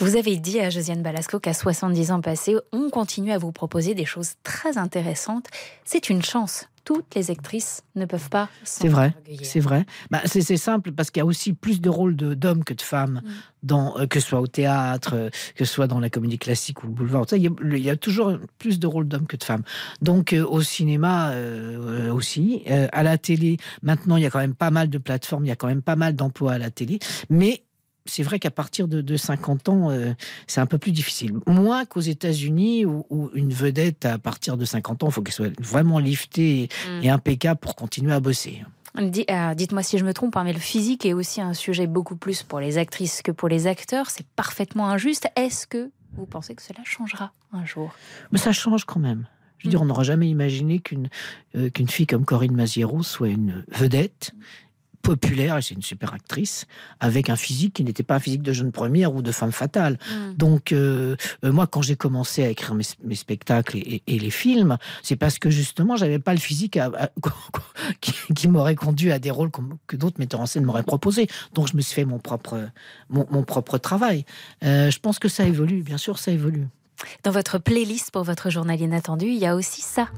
Vous 0.00 0.16
avez 0.16 0.36
dit 0.36 0.60
à 0.60 0.70
Josiane 0.70 1.02
Balasco 1.02 1.38
qu'à 1.40 1.54
70 1.54 2.10
ans 2.12 2.20
passés, 2.20 2.56
on 2.72 2.90
continue 2.90 3.32
à 3.32 3.38
vous 3.38 3.52
proposer 3.52 3.94
des 3.94 4.04
choses 4.04 4.32
très 4.42 4.78
intéressantes. 4.78 5.46
C'est 5.84 6.10
une 6.10 6.22
chance. 6.22 6.66
Toutes 6.88 7.14
les 7.16 7.30
actrices 7.30 7.82
ne 7.96 8.06
peuvent 8.06 8.30
pas. 8.30 8.48
C'est 8.64 8.88
vrai, 8.88 9.12
c'est 9.42 9.60
vrai. 9.60 9.84
Bah, 10.10 10.22
c'est 10.24 10.56
simple 10.56 10.92
parce 10.92 11.10
qu'il 11.10 11.20
y 11.20 11.22
a 11.22 11.26
aussi 11.26 11.52
plus 11.52 11.82
de 11.82 11.90
rôles 11.90 12.16
d'hommes 12.16 12.64
que 12.64 12.72
de 12.72 12.80
femmes, 12.80 13.20
Mm. 13.22 13.28
dans, 13.62 13.98
euh, 13.98 14.06
que 14.06 14.20
ce 14.20 14.28
soit 14.28 14.40
au 14.40 14.46
théâtre, 14.46 15.10
euh, 15.12 15.28
que 15.54 15.66
ce 15.66 15.74
soit 15.74 15.86
dans 15.86 16.00
la 16.00 16.08
comédie 16.08 16.38
classique 16.38 16.82
ou 16.82 16.86
le 16.86 16.94
boulevard. 16.94 17.26
Il 17.32 17.42
y, 17.42 17.46
a, 17.46 17.50
il 17.76 17.84
y 17.84 17.90
a 17.90 17.96
toujours 17.96 18.38
plus 18.58 18.78
de 18.78 18.86
rôles 18.86 19.06
d'hommes 19.06 19.26
que 19.26 19.36
de 19.36 19.44
femmes. 19.44 19.64
Donc 20.00 20.32
euh, 20.32 20.42
au 20.46 20.62
cinéma 20.62 21.32
euh, 21.32 22.10
aussi, 22.10 22.62
à 22.92 23.02
la 23.02 23.18
télé. 23.18 23.58
Maintenant, 23.82 24.16
il 24.16 24.22
y 24.22 24.26
a 24.26 24.30
quand 24.30 24.38
même 24.38 24.54
pas 24.54 24.70
mal 24.70 24.88
de 24.88 24.96
plateformes, 24.96 25.44
il 25.44 25.48
y 25.48 25.52
a 25.52 25.56
quand 25.56 25.68
même 25.68 25.82
pas 25.82 25.96
mal 25.96 26.14
d'emplois 26.16 26.52
à 26.52 26.58
la 26.58 26.70
télé, 26.70 27.00
mais 27.28 27.64
c'est 28.08 28.22
vrai 28.22 28.38
qu'à 28.38 28.50
partir 28.50 28.88
de, 28.88 29.00
de 29.00 29.16
50 29.16 29.68
ans, 29.68 29.90
euh, 29.90 30.12
c'est 30.46 30.60
un 30.60 30.66
peu 30.66 30.78
plus 30.78 30.92
difficile. 30.92 31.34
Moins 31.46 31.84
qu'aux 31.84 32.00
États-Unis, 32.00 32.84
où, 32.86 33.06
où 33.10 33.30
une 33.34 33.52
vedette 33.52 34.04
à 34.04 34.18
partir 34.18 34.56
de 34.56 34.64
50 34.64 35.02
ans, 35.04 35.08
il 35.08 35.12
faut 35.12 35.22
qu'elle 35.22 35.34
soit 35.34 35.60
vraiment 35.60 35.98
liftée 35.98 36.62
et, 36.62 36.68
Mm. 36.88 37.04
et 37.04 37.10
impeccable 37.10 37.60
pour 37.60 37.74
continuer 37.76 38.12
à 38.12 38.20
bosser. 38.20 38.62
Euh, 38.96 39.54
Dites-moi 39.54 39.82
si 39.82 39.98
je 39.98 40.04
me 40.04 40.12
trompe, 40.14 40.36
hein, 40.36 40.44
mais 40.44 40.52
le 40.52 40.58
physique 40.58 41.04
est 41.06 41.12
aussi 41.12 41.40
un 41.40 41.54
sujet 41.54 41.86
beaucoup 41.86 42.16
plus 42.16 42.42
pour 42.42 42.58
les 42.60 42.78
actrices 42.78 43.22
que 43.22 43.30
pour 43.30 43.48
les 43.48 43.66
acteurs. 43.66 44.10
C'est 44.10 44.26
parfaitement 44.36 44.88
injuste. 44.88 45.28
Est-ce 45.36 45.66
que 45.66 45.90
vous 46.16 46.26
pensez 46.26 46.54
que 46.54 46.62
cela 46.62 46.80
changera 46.84 47.32
un 47.52 47.64
jour? 47.64 47.92
Mais 48.32 48.38
ça 48.38 48.52
change 48.52 48.84
quand 48.84 48.98
même. 49.00 49.26
Je 49.58 49.66
veux 49.66 49.70
dire, 49.70 49.82
on 49.82 49.86
n'aurait 49.86 50.04
jamais 50.04 50.28
imaginé 50.28 50.78
qu'une 50.78 51.08
euh, 51.56 51.68
qu'une 51.70 51.88
fille 51.88 52.06
comme 52.06 52.24
Corinne 52.24 52.54
Maziero 52.54 53.02
soit 53.02 53.28
une 53.28 53.64
vedette 53.68 54.32
populaire, 55.08 55.56
et 55.56 55.62
c'est 55.62 55.74
une 55.74 55.80
super 55.82 56.12
actrice, 56.12 56.66
avec 57.00 57.30
un 57.30 57.36
physique 57.36 57.72
qui 57.72 57.82
n'était 57.84 58.02
pas 58.02 58.16
un 58.16 58.20
physique 58.20 58.42
de 58.42 58.52
jeune 58.52 58.72
première 58.72 59.14
ou 59.14 59.22
de 59.22 59.32
femme 59.32 59.52
fatale. 59.52 59.98
Mm. 60.10 60.34
Donc, 60.36 60.72
euh, 60.72 61.16
euh, 61.44 61.50
moi, 61.52 61.66
quand 61.66 61.80
j'ai 61.80 61.96
commencé 61.96 62.44
à 62.44 62.50
écrire 62.50 62.74
mes, 62.74 62.84
mes 63.04 63.14
spectacles 63.14 63.78
et, 63.78 64.02
et 64.06 64.18
les 64.18 64.30
films, 64.30 64.76
c'est 65.02 65.16
parce 65.16 65.38
que 65.38 65.48
justement, 65.48 65.96
j'avais 65.96 66.18
pas 66.18 66.34
le 66.34 66.38
physique 66.40 66.76
à- 66.76 66.90
à- 66.98 67.08
qui, 68.02 68.12
qui 68.34 68.48
m'aurait 68.48 68.74
conduit 68.74 69.10
à 69.10 69.18
des 69.18 69.30
rôles 69.30 69.50
comme- 69.50 69.78
que 69.86 69.96
d'autres 69.96 70.18
metteurs 70.20 70.40
en 70.40 70.46
scène 70.46 70.64
m'auraient 70.64 70.82
proposé. 70.82 71.26
Donc, 71.54 71.68
je 71.68 71.76
me 71.76 71.80
suis 71.80 71.94
fait 71.94 72.04
mon 72.04 72.18
propre, 72.18 72.68
mon, 73.08 73.26
mon 73.30 73.44
propre 73.44 73.78
travail. 73.78 74.26
Euh, 74.62 74.90
je 74.90 74.98
pense 74.98 75.18
que 75.18 75.28
ça 75.30 75.44
évolue, 75.46 75.82
bien 75.82 75.96
sûr, 75.96 76.18
ça 76.18 76.32
évolue. 76.32 76.66
Dans 77.24 77.30
votre 77.30 77.58
playlist 77.58 78.10
pour 78.10 78.24
votre 78.24 78.50
journal 78.50 78.78
inattendu, 78.78 79.26
il 79.26 79.38
y 79.38 79.46
a 79.46 79.54
aussi 79.56 79.80
ça. 79.80 80.08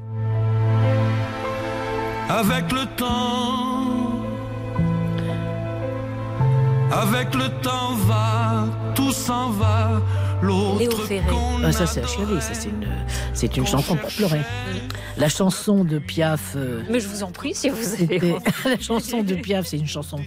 Avec 2.29 2.71
le 2.71 2.85
temps, 2.97 3.80
avec 6.91 7.33
le 7.35 7.49
temps 7.61 7.95
va, 7.95 8.65
tout 8.95 9.11
s'en 9.11 9.49
va. 9.51 10.01
L'autre 10.41 11.07
qu'on 11.29 11.63
Ah, 11.63 11.71
ça, 11.71 11.85
c'est 11.85 12.03
achevé. 12.03 12.41
Ça, 12.41 12.53
c'est 12.55 12.69
une, 12.69 12.87
c'est 13.33 13.57
une 13.57 13.67
chanson 13.67 13.95
pour 13.95 14.09
pleurer. 14.09 14.41
La 15.17 15.29
chanson 15.29 15.83
de 15.83 15.99
Piaf. 15.99 16.53
euh, 16.55 16.81
Mais 16.89 16.99
je 16.99 17.07
vous 17.07 17.21
en 17.21 17.31
prie, 17.31 17.53
si 17.53 17.69
vous 17.69 17.93
avez 18.01 18.33
la 18.65 18.79
chanson 18.79 19.21
de 19.21 19.35
Piaf, 19.35 19.67
c'est 19.67 19.77
une 19.77 19.87
chanson 19.87 20.19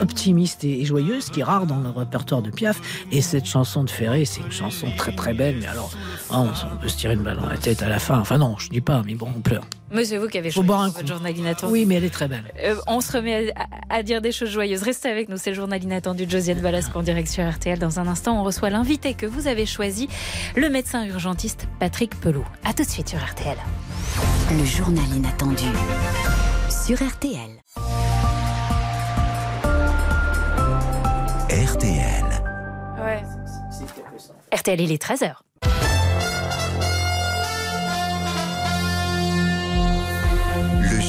optimiste 0.00 0.62
et, 0.62 0.80
et 0.82 0.84
joyeuse, 0.84 1.30
qui 1.30 1.40
est 1.40 1.44
rare 1.44 1.66
dans 1.66 1.80
le 1.80 1.88
répertoire 1.90 2.42
de 2.42 2.50
Piaf. 2.50 2.80
Et 3.10 3.22
cette 3.22 3.46
chanson 3.46 3.82
de 3.82 3.90
Ferré, 3.90 4.24
c'est 4.24 4.40
une 4.42 4.52
chanson 4.52 4.86
très 4.96 5.12
très 5.16 5.34
belle. 5.34 5.56
Mais 5.60 5.66
alors, 5.66 5.90
ah, 6.30 6.42
on, 6.42 6.48
on 6.72 6.76
peut 6.76 6.88
se 6.88 6.96
tirer 6.98 7.14
une 7.14 7.22
balle 7.24 7.38
dans 7.38 7.48
la 7.48 7.58
tête 7.58 7.82
à 7.82 7.88
la 7.88 7.98
fin. 7.98 8.20
Enfin 8.20 8.38
non, 8.38 8.54
je 8.58 8.68
dis 8.68 8.80
pas, 8.80 9.02
mais 9.04 9.16
bon, 9.16 9.28
on 9.36 9.40
pleure. 9.40 9.64
Mais 9.92 10.04
c'est 10.04 10.18
vous 10.18 10.26
qui 10.26 10.36
avez 10.38 10.50
choisi 10.50 10.66
votre 10.68 11.06
journal 11.06 11.36
inattendu. 11.36 11.72
Oui, 11.72 11.84
mais 11.86 11.94
elle 11.96 12.04
est 12.04 12.10
très 12.10 12.26
belle. 12.26 12.42
Euh, 12.62 12.74
on 12.88 13.00
se 13.00 13.12
remet 13.12 13.52
à, 13.52 13.62
à- 13.90 13.96
à 13.98 14.02
dire 14.02 14.20
des 14.20 14.32
choses 14.32 14.50
joyeuses. 14.50 14.82
Restez 14.82 15.08
avec 15.08 15.28
nous, 15.28 15.36
c'est 15.36 15.50
le 15.50 15.56
journal 15.56 15.82
inattendu 15.82 16.26
de 16.26 16.30
Josiane 16.30 16.60
Balasco 16.60 16.98
en 16.98 17.02
direct 17.02 17.28
sur 17.28 17.48
RTL. 17.48 17.78
Dans 17.78 18.00
un 18.00 18.06
instant, 18.08 18.40
on 18.40 18.42
reçoit 18.44 18.68
l'invité 18.70 19.14
que 19.14 19.26
vous 19.26 19.46
avez 19.46 19.64
choisi, 19.64 20.08
le 20.56 20.68
médecin 20.70 21.04
urgentiste 21.06 21.68
Patrick 21.78 22.18
Pelou. 22.20 22.44
A 22.64 22.72
tout 22.72 22.82
de 22.82 22.88
suite 22.88 23.08
sur 23.10 23.18
RTL. 23.20 23.56
Le 24.58 24.64
journal 24.64 25.04
inattendu 25.14 25.64
sur 26.68 26.96
RTL. 27.00 27.62
RTL. 31.48 32.24
Ouais. 32.98 33.22
RTL, 34.52 34.80
il 34.80 34.92
est 34.92 35.02
13h. 35.02 35.34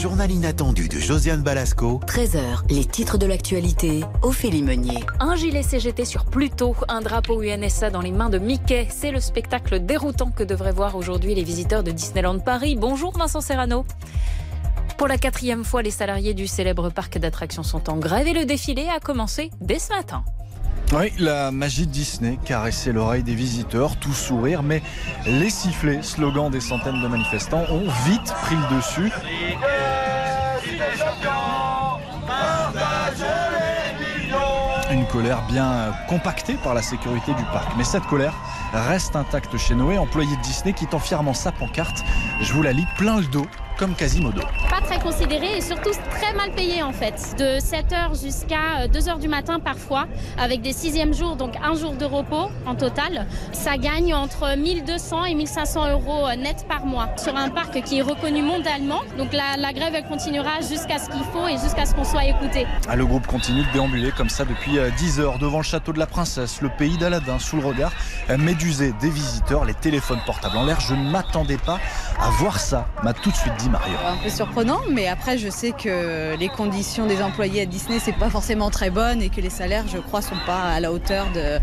Journal 0.08 0.32
inattendu 0.32 0.88
de 0.88 1.00
Josiane 1.00 1.42
Balasco. 1.42 2.00
13h, 2.08 2.62
les 2.70 2.86
titres 2.86 3.18
de 3.18 3.26
l'actualité, 3.26 4.06
Ophélie 4.22 4.64
Meunier. 4.64 5.04
Un 5.20 5.36
gilet 5.36 5.64
CGT 5.64 6.06
sur 6.06 6.24
Pluto, 6.24 6.78
un 6.88 7.02
drapeau 7.02 7.44
UNSA 7.44 7.90
dans 7.90 8.00
les 8.00 8.14
mains 8.14 8.30
de 8.30 8.38
Mickey. 8.38 8.88
C'est 8.90 9.12
le 9.12 9.20
spectacle 9.20 9.82
déroutant 9.82 10.32
que 10.32 10.46
devraient 10.46 10.72
voir 10.72 10.96
aujourd'hui 10.96 11.36
les 11.36 11.44
visiteurs 11.44 11.84
de 11.84 11.92
Disneyland 11.92 12.40
Paris. 12.40 12.78
Bonjour 12.78 13.18
Vincent 13.18 13.42
Serrano. 13.42 13.86
Pour 14.98 15.10
la 15.10 15.18
quatrième 15.18 15.66
fois, 15.66 15.82
les 15.82 15.92
salariés 15.92 16.34
du 16.34 16.48
célèbre 16.48 16.90
parc 16.90 17.18
d'attractions 17.18 17.64
sont 17.64 17.90
en 17.90 17.98
grève 17.98 18.28
et 18.28 18.34
le 18.34 18.46
défilé 18.46 18.88
a 18.88 19.02
commencé 19.02 19.52
dès 19.60 19.78
ce 19.78 19.94
matin. 19.94 20.24
Oui, 20.94 21.12
la 21.20 21.52
magie 21.52 21.86
de 21.86 21.92
Disney 21.92 22.40
caressait 22.46 22.94
l'oreille 22.94 23.24
des 23.24 23.36
visiteurs, 23.36 23.98
tout 23.98 24.14
sourire, 24.14 24.64
mais 24.64 24.82
les 25.26 25.50
sifflets, 25.50 26.02
slogans 26.02 26.50
des 26.50 26.62
centaines 26.62 27.02
de 27.02 27.08
manifestants, 27.10 27.66
ont 27.70 27.90
vite 28.06 28.34
pris 28.42 28.56
le 28.56 28.78
dessus. 28.78 29.12
Une 34.92 35.06
colère 35.08 35.42
bien 35.48 35.94
compactée 36.08 36.56
par 36.64 36.74
la 36.74 36.82
sécurité 36.82 37.34
du 37.34 37.44
parc. 37.46 37.70
Mais 37.78 37.84
cette 37.84 38.06
colère 38.06 38.34
reste 38.74 39.16
intacte 39.16 39.58
chez 39.58 39.76
Noé, 39.76 39.98
employé 39.98 40.36
de 40.36 40.42
Disney 40.42 40.74
qui 40.74 40.88
tend 40.88 41.00
fièrement 41.00 41.34
sa 41.34 41.52
pancarte. 41.52 42.04
Je 42.42 42.54
vous 42.54 42.62
la 42.62 42.74
lis 42.74 42.88
plein 42.98 43.18
le 43.18 43.26
dos, 43.26 43.48
comme 43.78 43.96
Quasimodo. 43.96 44.42
Très 44.88 45.00
considéré 45.00 45.58
et 45.58 45.62
surtout 45.62 45.92
très 46.10 46.34
mal 46.34 46.52
payé 46.52 46.82
en 46.82 46.94
fait. 46.94 47.36
De 47.38 47.60
7h 47.60 48.22
jusqu'à 48.24 48.88
2h 48.88 49.20
du 49.20 49.28
matin 49.28 49.60
parfois, 49.60 50.08
avec 50.38 50.62
des 50.62 50.72
sixièmes 50.72 51.14
jours, 51.14 51.36
donc 51.36 51.56
un 51.62 51.76
jour 51.76 51.92
de 51.94 52.06
repos 52.06 52.50
en 52.66 52.76
total. 52.76 53.28
Ça 53.52 53.78
gagne 53.78 54.14
entre 54.14 54.56
1200 54.58 55.26
et 55.26 55.36
1500 55.36 55.92
euros 55.92 56.28
net 56.38 56.66
par 56.70 56.86
mois 56.86 57.10
sur 57.18 57.36
un 57.36 57.50
parc 57.50 57.82
qui 57.84 58.00
est 58.00 58.02
reconnu 58.02 58.42
mondialement. 58.42 59.02
Donc 59.18 59.34
la, 59.34 59.58
la 59.58 59.74
grève 59.74 59.94
elle 59.94 60.08
continuera 60.08 60.62
jusqu'à 60.62 61.00
ce 61.00 61.10
qu'il 61.10 61.24
faut 61.34 61.48
et 61.48 61.58
jusqu'à 61.58 61.86
ce 61.86 61.94
qu'on 61.94 62.06
soit 62.06 62.26
écouté. 62.26 62.66
Ah, 62.88 62.96
Le 62.96 63.06
groupe 63.06 63.28
continue 63.28 63.64
de 63.66 63.72
déambuler 63.74 64.12
comme 64.12 64.30
ça 64.30 64.46
depuis 64.46 64.78
euh, 64.80 64.90
10 64.98 65.20
heures 65.20 65.38
devant 65.38 65.58
le 65.58 65.64
château 65.64 65.92
de 65.92 66.00
la 66.00 66.08
princesse, 66.08 66.62
le 66.62 66.70
pays 66.70 66.98
d'Aladin, 66.98 67.40
sous 67.40 67.58
le 67.58 67.66
regard 67.66 67.92
euh, 68.30 68.38
médusé 68.38 68.94
des 69.02 69.10
visiteurs, 69.10 69.66
les 69.66 69.74
téléphones 69.74 70.20
portables 70.26 70.56
en 70.58 70.64
l'air. 70.66 70.80
Je 70.80 70.94
ne 70.94 71.10
m'attendais 71.10 71.58
pas 71.58 71.80
à 72.20 72.30
voir 72.40 72.60
ça, 72.60 72.88
m'a 73.04 73.14
tout 73.14 73.32
de 73.32 73.36
suite 73.36 73.54
dit 73.60 73.70
Mario. 73.70 73.96
un 74.08 74.16
peu 74.24 74.30
surprenant, 74.30 74.77
mais 74.92 75.08
après 75.08 75.38
je 75.38 75.50
sais 75.50 75.72
que 75.72 76.36
les 76.38 76.50
conditions 76.50 77.06
des 77.06 77.22
employés 77.22 77.62
à 77.62 77.66
Disney 77.66 78.00
c'est 78.00 78.16
pas 78.18 78.30
forcément 78.30 78.70
très 78.70 78.90
bonnes 78.90 79.22
et 79.22 79.30
que 79.30 79.42
les 79.42 79.50
salaires, 79.50 79.86
je 79.88 79.98
crois, 79.98 80.22
sont 80.22 80.36
pas 80.46 80.62
à 80.64 80.80
la 80.80 80.92
hauteur 80.92 81.28
de, 81.34 81.60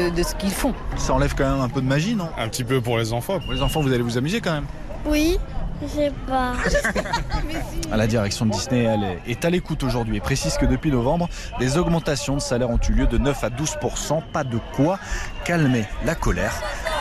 de, 0.00 0.10
de 0.14 0.22
ce 0.22 0.34
qu'ils 0.34 0.50
font. 0.52 0.74
Ça 0.96 1.12
enlève 1.14 1.34
quand 1.34 1.48
même 1.50 1.60
un 1.60 1.68
peu 1.68 1.80
de 1.80 1.86
magie, 1.86 2.14
non? 2.14 2.28
Un 2.38 2.48
petit 2.48 2.64
peu 2.64 2.80
pour 2.80 2.98
les 2.98 3.12
enfants. 3.12 3.38
Pour 3.40 3.52
les 3.52 3.62
enfants, 3.62 3.80
vous 3.80 3.92
allez 3.92 4.02
vous 4.02 4.18
amuser 4.18 4.40
quand 4.40 4.52
même. 4.52 4.66
Oui, 5.06 5.38
je 5.82 5.86
sais 5.88 6.12
pas. 6.26 6.52
À 7.92 7.96
la 7.96 8.06
direction 8.06 8.44
de 8.46 8.50
Disney, 8.50 8.84
elle 8.84 9.02
est- 9.26 9.30
est 9.32 9.44
à 9.44 9.50
l'écoute 9.50 9.82
aujourd'hui 9.82 10.16
et 10.16 10.20
précise 10.20 10.56
que 10.58 10.66
depuis 10.66 10.90
novembre, 10.90 11.28
des 11.58 11.78
augmentations 11.78 12.34
de 12.34 12.40
salaire 12.40 12.68
ont 12.70 12.78
eu 12.88 12.92
lieu 12.92 13.06
de 13.06 13.16
9 13.16 13.44
à 13.44 13.48
12% 13.48 14.20
Pas 14.32 14.44
de 14.44 14.58
quoi 14.76 14.98
calmer 15.44 15.84
la 16.04 16.14
colère 16.14 16.52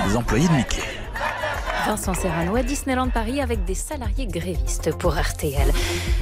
des 0.08 0.16
employés 0.16 0.48
de 0.48 0.54
Mickey. 0.54 0.82
Vincent 1.88 2.16
Serrano 2.16 2.58
à 2.58 2.64
Disneyland 2.64 3.08
Paris 3.08 3.40
avec 3.40 3.64
des 3.64 3.74
salariés 3.74 4.28
grévistes 4.28 4.94
pour 4.98 5.16
RTL. 5.18 5.72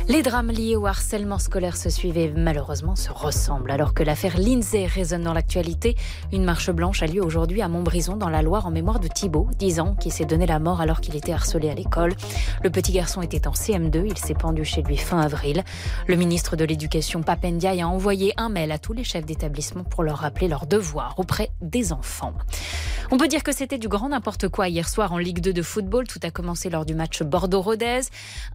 Les 0.07 0.21
drames 0.21 0.51
liés 0.51 0.75
au 0.75 0.85
harcèlement 0.85 1.39
scolaire 1.39 1.75
se 1.75 1.89
suivent 1.89 2.19
et 2.19 2.31
malheureusement 2.31 2.95
se 2.95 3.09
ressemblent. 3.11 3.71
Alors 3.71 3.95
que 3.95 4.03
l'affaire 4.03 4.37
Lindsay 4.37 4.85
résonne 4.85 5.23
dans 5.23 5.33
l'actualité, 5.33 5.95
une 6.31 6.43
marche 6.43 6.69
blanche 6.69 7.01
a 7.01 7.07
lieu 7.07 7.23
aujourd'hui 7.23 7.63
à 7.63 7.67
Montbrison 7.67 8.15
dans 8.15 8.29
la 8.29 8.43
Loire 8.43 8.67
en 8.67 8.69
mémoire 8.69 8.99
de 8.99 9.07
Thibault, 9.07 9.47
10 9.57 9.79
ans, 9.79 9.95
qui 9.95 10.11
s'est 10.11 10.25
donné 10.25 10.45
la 10.45 10.59
mort 10.59 10.81
alors 10.81 11.01
qu'il 11.01 11.15
était 11.15 11.33
harcelé 11.33 11.71
à 11.71 11.73
l'école. 11.73 12.13
Le 12.61 12.69
petit 12.69 12.91
garçon 12.91 13.23
était 13.23 13.47
en 13.47 13.53
CM2, 13.53 14.05
il 14.05 14.19
s'est 14.19 14.35
pendu 14.35 14.65
chez 14.65 14.83
lui 14.83 14.97
fin 14.97 15.19
avril. 15.19 15.63
Le 16.05 16.15
ministre 16.15 16.55
de 16.55 16.63
l'Éducation, 16.63 17.23
Papendiaï, 17.23 17.81
a 17.81 17.87
envoyé 17.87 18.33
un 18.37 18.49
mail 18.49 18.71
à 18.71 18.77
tous 18.77 18.93
les 18.93 19.03
chefs 19.03 19.25
d'établissement 19.25 19.83
pour 19.83 20.03
leur 20.03 20.19
rappeler 20.19 20.47
leurs 20.47 20.67
devoirs 20.67 21.15
auprès 21.17 21.49
des 21.59 21.91
enfants. 21.91 22.33
On 23.11 23.17
peut 23.17 23.27
dire 23.27 23.43
que 23.43 23.51
c'était 23.51 23.77
du 23.77 23.87
grand 23.87 24.09
n'importe 24.09 24.47
quoi 24.47 24.67
hier 24.67 24.89
soir 24.89 25.11
en 25.11 25.19
Ligue 25.19 25.39
2 25.39 25.54
de 25.55 25.63
football. 25.63 26.05
Tout 26.05 26.19
a 26.21 26.29
commencé 26.29 26.69
lors 26.69 26.85
du 26.85 26.93
match 26.93 27.23
Bordeaux-Rodez. 27.23 28.01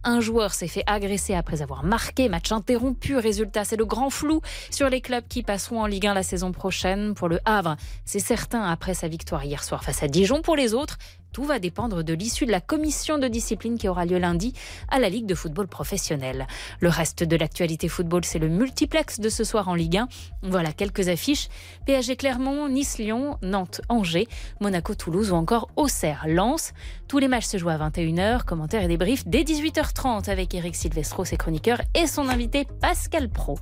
Un 0.05 0.21
joueur 0.21 0.53
s'est 0.53 0.69
fait 0.69 0.83
agresser 0.87 1.33
après 1.35 1.61
avoir 1.61 1.83
marqué, 1.83 2.29
match 2.29 2.53
interrompu. 2.53 3.17
Résultat, 3.17 3.65
c'est 3.65 3.75
le 3.75 3.85
grand 3.85 4.09
flou 4.09 4.39
sur 4.69 4.89
les 4.89 5.01
clubs 5.01 5.27
qui 5.27 5.43
passeront 5.43 5.81
en 5.81 5.85
Ligue 5.85 6.07
1 6.07 6.13
la 6.13 6.23
saison 6.23 6.53
prochaine. 6.53 7.13
Pour 7.13 7.27
le 7.27 7.39
Havre, 7.43 7.75
c'est 8.05 8.19
certain 8.19 8.63
après 8.63 8.93
sa 8.93 9.09
victoire 9.09 9.43
hier 9.43 9.61
soir 9.63 9.83
face 9.83 10.01
à 10.03 10.07
Dijon. 10.07 10.41
Pour 10.41 10.55
les 10.55 10.73
autres, 10.73 10.97
tout 11.31 11.43
va 11.43 11.59
dépendre 11.59 12.03
de 12.03 12.13
l'issue 12.13 12.45
de 12.45 12.51
la 12.51 12.61
commission 12.61 13.17
de 13.17 13.27
discipline 13.27 13.77
qui 13.77 13.87
aura 13.87 14.05
lieu 14.05 14.17
lundi 14.17 14.53
à 14.89 14.99
la 14.99 15.09
Ligue 15.09 15.25
de 15.25 15.35
football 15.35 15.67
professionnel. 15.67 16.47
Le 16.79 16.89
reste 16.89 17.23
de 17.23 17.35
l'actualité 17.35 17.87
football, 17.87 18.25
c'est 18.25 18.39
le 18.39 18.49
multiplex 18.49 19.19
de 19.19 19.29
ce 19.29 19.43
soir 19.43 19.67
en 19.67 19.75
Ligue 19.75 19.97
1. 19.97 20.07
Voilà 20.43 20.71
quelques 20.73 21.07
affiches. 21.07 21.49
PSG 21.85 22.15
Clermont, 22.15 22.67
Nice-Lyon, 22.67 23.37
Nantes-Angers, 23.41 24.27
Monaco-Toulouse 24.59 25.31
ou 25.31 25.35
encore 25.35 25.69
Auxerre-Lens. 25.75 26.73
Tous 27.07 27.17
les 27.17 27.27
matchs 27.27 27.45
se 27.45 27.57
jouent 27.57 27.69
à 27.69 27.77
21h. 27.77 28.43
Commentaires 28.43 28.83
et 28.83 28.87
débriefs 28.87 29.27
dès 29.27 29.43
18h30 29.43 30.29
avec 30.29 30.53
Eric 30.53 30.75
Silvestro, 30.75 31.25
ses 31.25 31.37
chroniqueurs 31.37 31.81
et 31.95 32.07
son 32.07 32.29
invité 32.29 32.67
Pascal 32.81 33.29
Pro. 33.29 33.57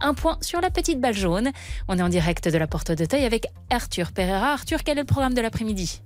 Un 0.00 0.14
point 0.14 0.38
sur 0.40 0.60
la 0.60 0.70
petite 0.70 1.00
balle 1.00 1.14
jaune. 1.14 1.50
On 1.88 1.98
est 1.98 2.02
en 2.02 2.08
direct 2.08 2.48
de 2.48 2.58
la 2.58 2.66
porte 2.66 2.92
d'Auteuil 2.92 3.24
avec 3.24 3.46
Arthur 3.70 4.12
Pereira. 4.12 4.52
Arthur, 4.52 4.84
quel 4.84 4.98
est 4.98 5.02
le 5.02 5.06
programme 5.06 5.34
de 5.34 5.40
l'après-midi? 5.40 6.02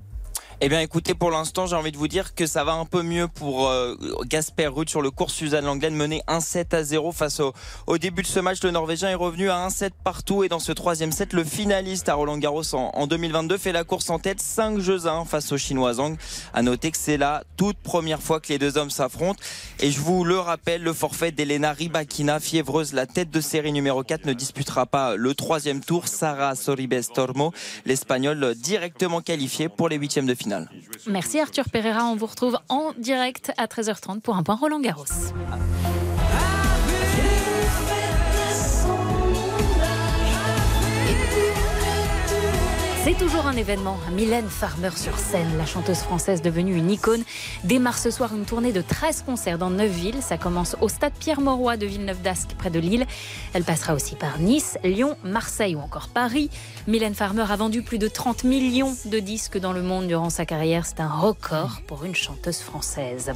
Eh 0.64 0.68
bien, 0.68 0.78
écoutez, 0.78 1.14
pour 1.14 1.32
l'instant, 1.32 1.66
j'ai 1.66 1.74
envie 1.74 1.90
de 1.90 1.96
vous 1.96 2.06
dire 2.06 2.36
que 2.36 2.46
ça 2.46 2.62
va 2.62 2.74
un 2.74 2.84
peu 2.84 3.02
mieux 3.02 3.26
pour 3.26 3.66
euh, 3.66 3.96
Gasper 4.26 4.68
Ruud 4.68 4.88
sur 4.88 5.02
le 5.02 5.10
cours 5.10 5.32
Suzanne 5.32 5.64
Langlaine, 5.64 5.96
mené 5.96 6.22
1-7 6.28 6.76
à 6.76 6.84
0 6.84 7.10
face 7.10 7.40
au, 7.40 7.52
au 7.88 7.98
début 7.98 8.22
de 8.22 8.28
ce 8.28 8.38
match. 8.38 8.62
Le 8.62 8.70
Norvégien 8.70 9.10
est 9.10 9.16
revenu 9.16 9.50
à 9.50 9.66
1-7 9.66 9.90
partout 10.04 10.44
et 10.44 10.48
dans 10.48 10.60
ce 10.60 10.70
troisième 10.70 11.10
set, 11.10 11.32
le 11.32 11.42
finaliste 11.42 12.08
à 12.08 12.14
Roland 12.14 12.38
Garros 12.38 12.76
en, 12.76 12.92
en 12.94 13.08
2022 13.08 13.58
fait 13.58 13.72
la 13.72 13.82
course 13.82 14.08
en 14.08 14.20
tête 14.20 14.40
5 14.40 14.78
jeux 14.78 15.08
à 15.08 15.14
1 15.14 15.24
face 15.24 15.50
au 15.50 15.56
Chinois 15.56 15.94
Zhang. 15.94 16.16
À 16.54 16.62
noter 16.62 16.92
que 16.92 16.98
c'est 16.98 17.16
la 17.16 17.42
toute 17.56 17.78
première 17.78 18.22
fois 18.22 18.38
que 18.38 18.50
les 18.50 18.60
deux 18.60 18.78
hommes 18.78 18.90
s'affrontent. 18.90 19.42
Et 19.80 19.90
je 19.90 19.98
vous 19.98 20.22
le 20.22 20.38
rappelle, 20.38 20.84
le 20.84 20.92
forfait 20.92 21.32
d'Elena 21.32 21.72
Rybakina, 21.72 22.38
fiévreuse, 22.38 22.92
la 22.92 23.06
tête 23.06 23.30
de 23.30 23.40
série 23.40 23.72
numéro 23.72 24.04
4, 24.04 24.26
ne 24.26 24.32
disputera 24.32 24.86
pas 24.86 25.16
le 25.16 25.34
troisième 25.34 25.80
tour. 25.80 26.06
Sarah 26.06 26.54
Soribes 26.54 26.94
Tormo, 27.12 27.52
l'Espagnol 27.84 28.54
directement 28.54 29.22
qualifié 29.22 29.68
pour 29.68 29.88
les 29.88 29.96
huitièmes 29.96 30.26
de 30.26 30.34
Merci 31.06 31.40
Arthur 31.40 31.64
Pereira. 31.70 32.04
On 32.04 32.16
vous 32.16 32.26
retrouve 32.26 32.58
en 32.68 32.92
direct 32.98 33.52
à 33.56 33.66
13h30 33.66 34.20
pour 34.20 34.36
un 34.36 34.42
point 34.42 34.56
Roland 34.56 34.80
Garros. 34.80 35.04
C'est 43.04 43.18
toujours 43.18 43.48
un 43.48 43.56
événement. 43.56 43.98
Mylène 44.12 44.48
Farmer 44.48 44.90
sur 44.94 45.18
scène, 45.18 45.58
la 45.58 45.66
chanteuse 45.66 45.98
française 45.98 46.40
devenue 46.40 46.76
une 46.76 46.88
icône, 46.88 47.24
démarre 47.64 47.98
ce 47.98 48.12
soir 48.12 48.32
une 48.32 48.44
tournée 48.44 48.70
de 48.70 48.80
13 48.80 49.24
concerts 49.26 49.58
dans 49.58 49.70
9 49.70 49.90
villes. 49.90 50.22
Ça 50.22 50.38
commence 50.38 50.76
au 50.80 50.88
stade 50.88 51.12
Pierre-Mauroy 51.18 51.76
de 51.76 51.84
Villeneuve 51.84 52.22
d'Ascq, 52.22 52.54
près 52.56 52.70
de 52.70 52.78
Lille. 52.78 53.04
Elle 53.54 53.64
passera 53.64 53.94
aussi 53.94 54.14
par 54.14 54.38
Nice, 54.38 54.78
Lyon, 54.84 55.16
Marseille 55.24 55.74
ou 55.74 55.80
encore 55.80 56.10
Paris. 56.14 56.48
Mylène 56.86 57.16
Farmer 57.16 57.44
a 57.50 57.56
vendu 57.56 57.82
plus 57.82 57.98
de 57.98 58.06
30 58.06 58.44
millions 58.44 58.94
de 59.06 59.18
disques 59.18 59.58
dans 59.58 59.72
le 59.72 59.82
monde 59.82 60.06
durant 60.06 60.30
sa 60.30 60.46
carrière. 60.46 60.86
C'est 60.86 61.00
un 61.00 61.10
record 61.10 61.80
pour 61.88 62.04
une 62.04 62.14
chanteuse 62.14 62.60
française. 62.60 63.32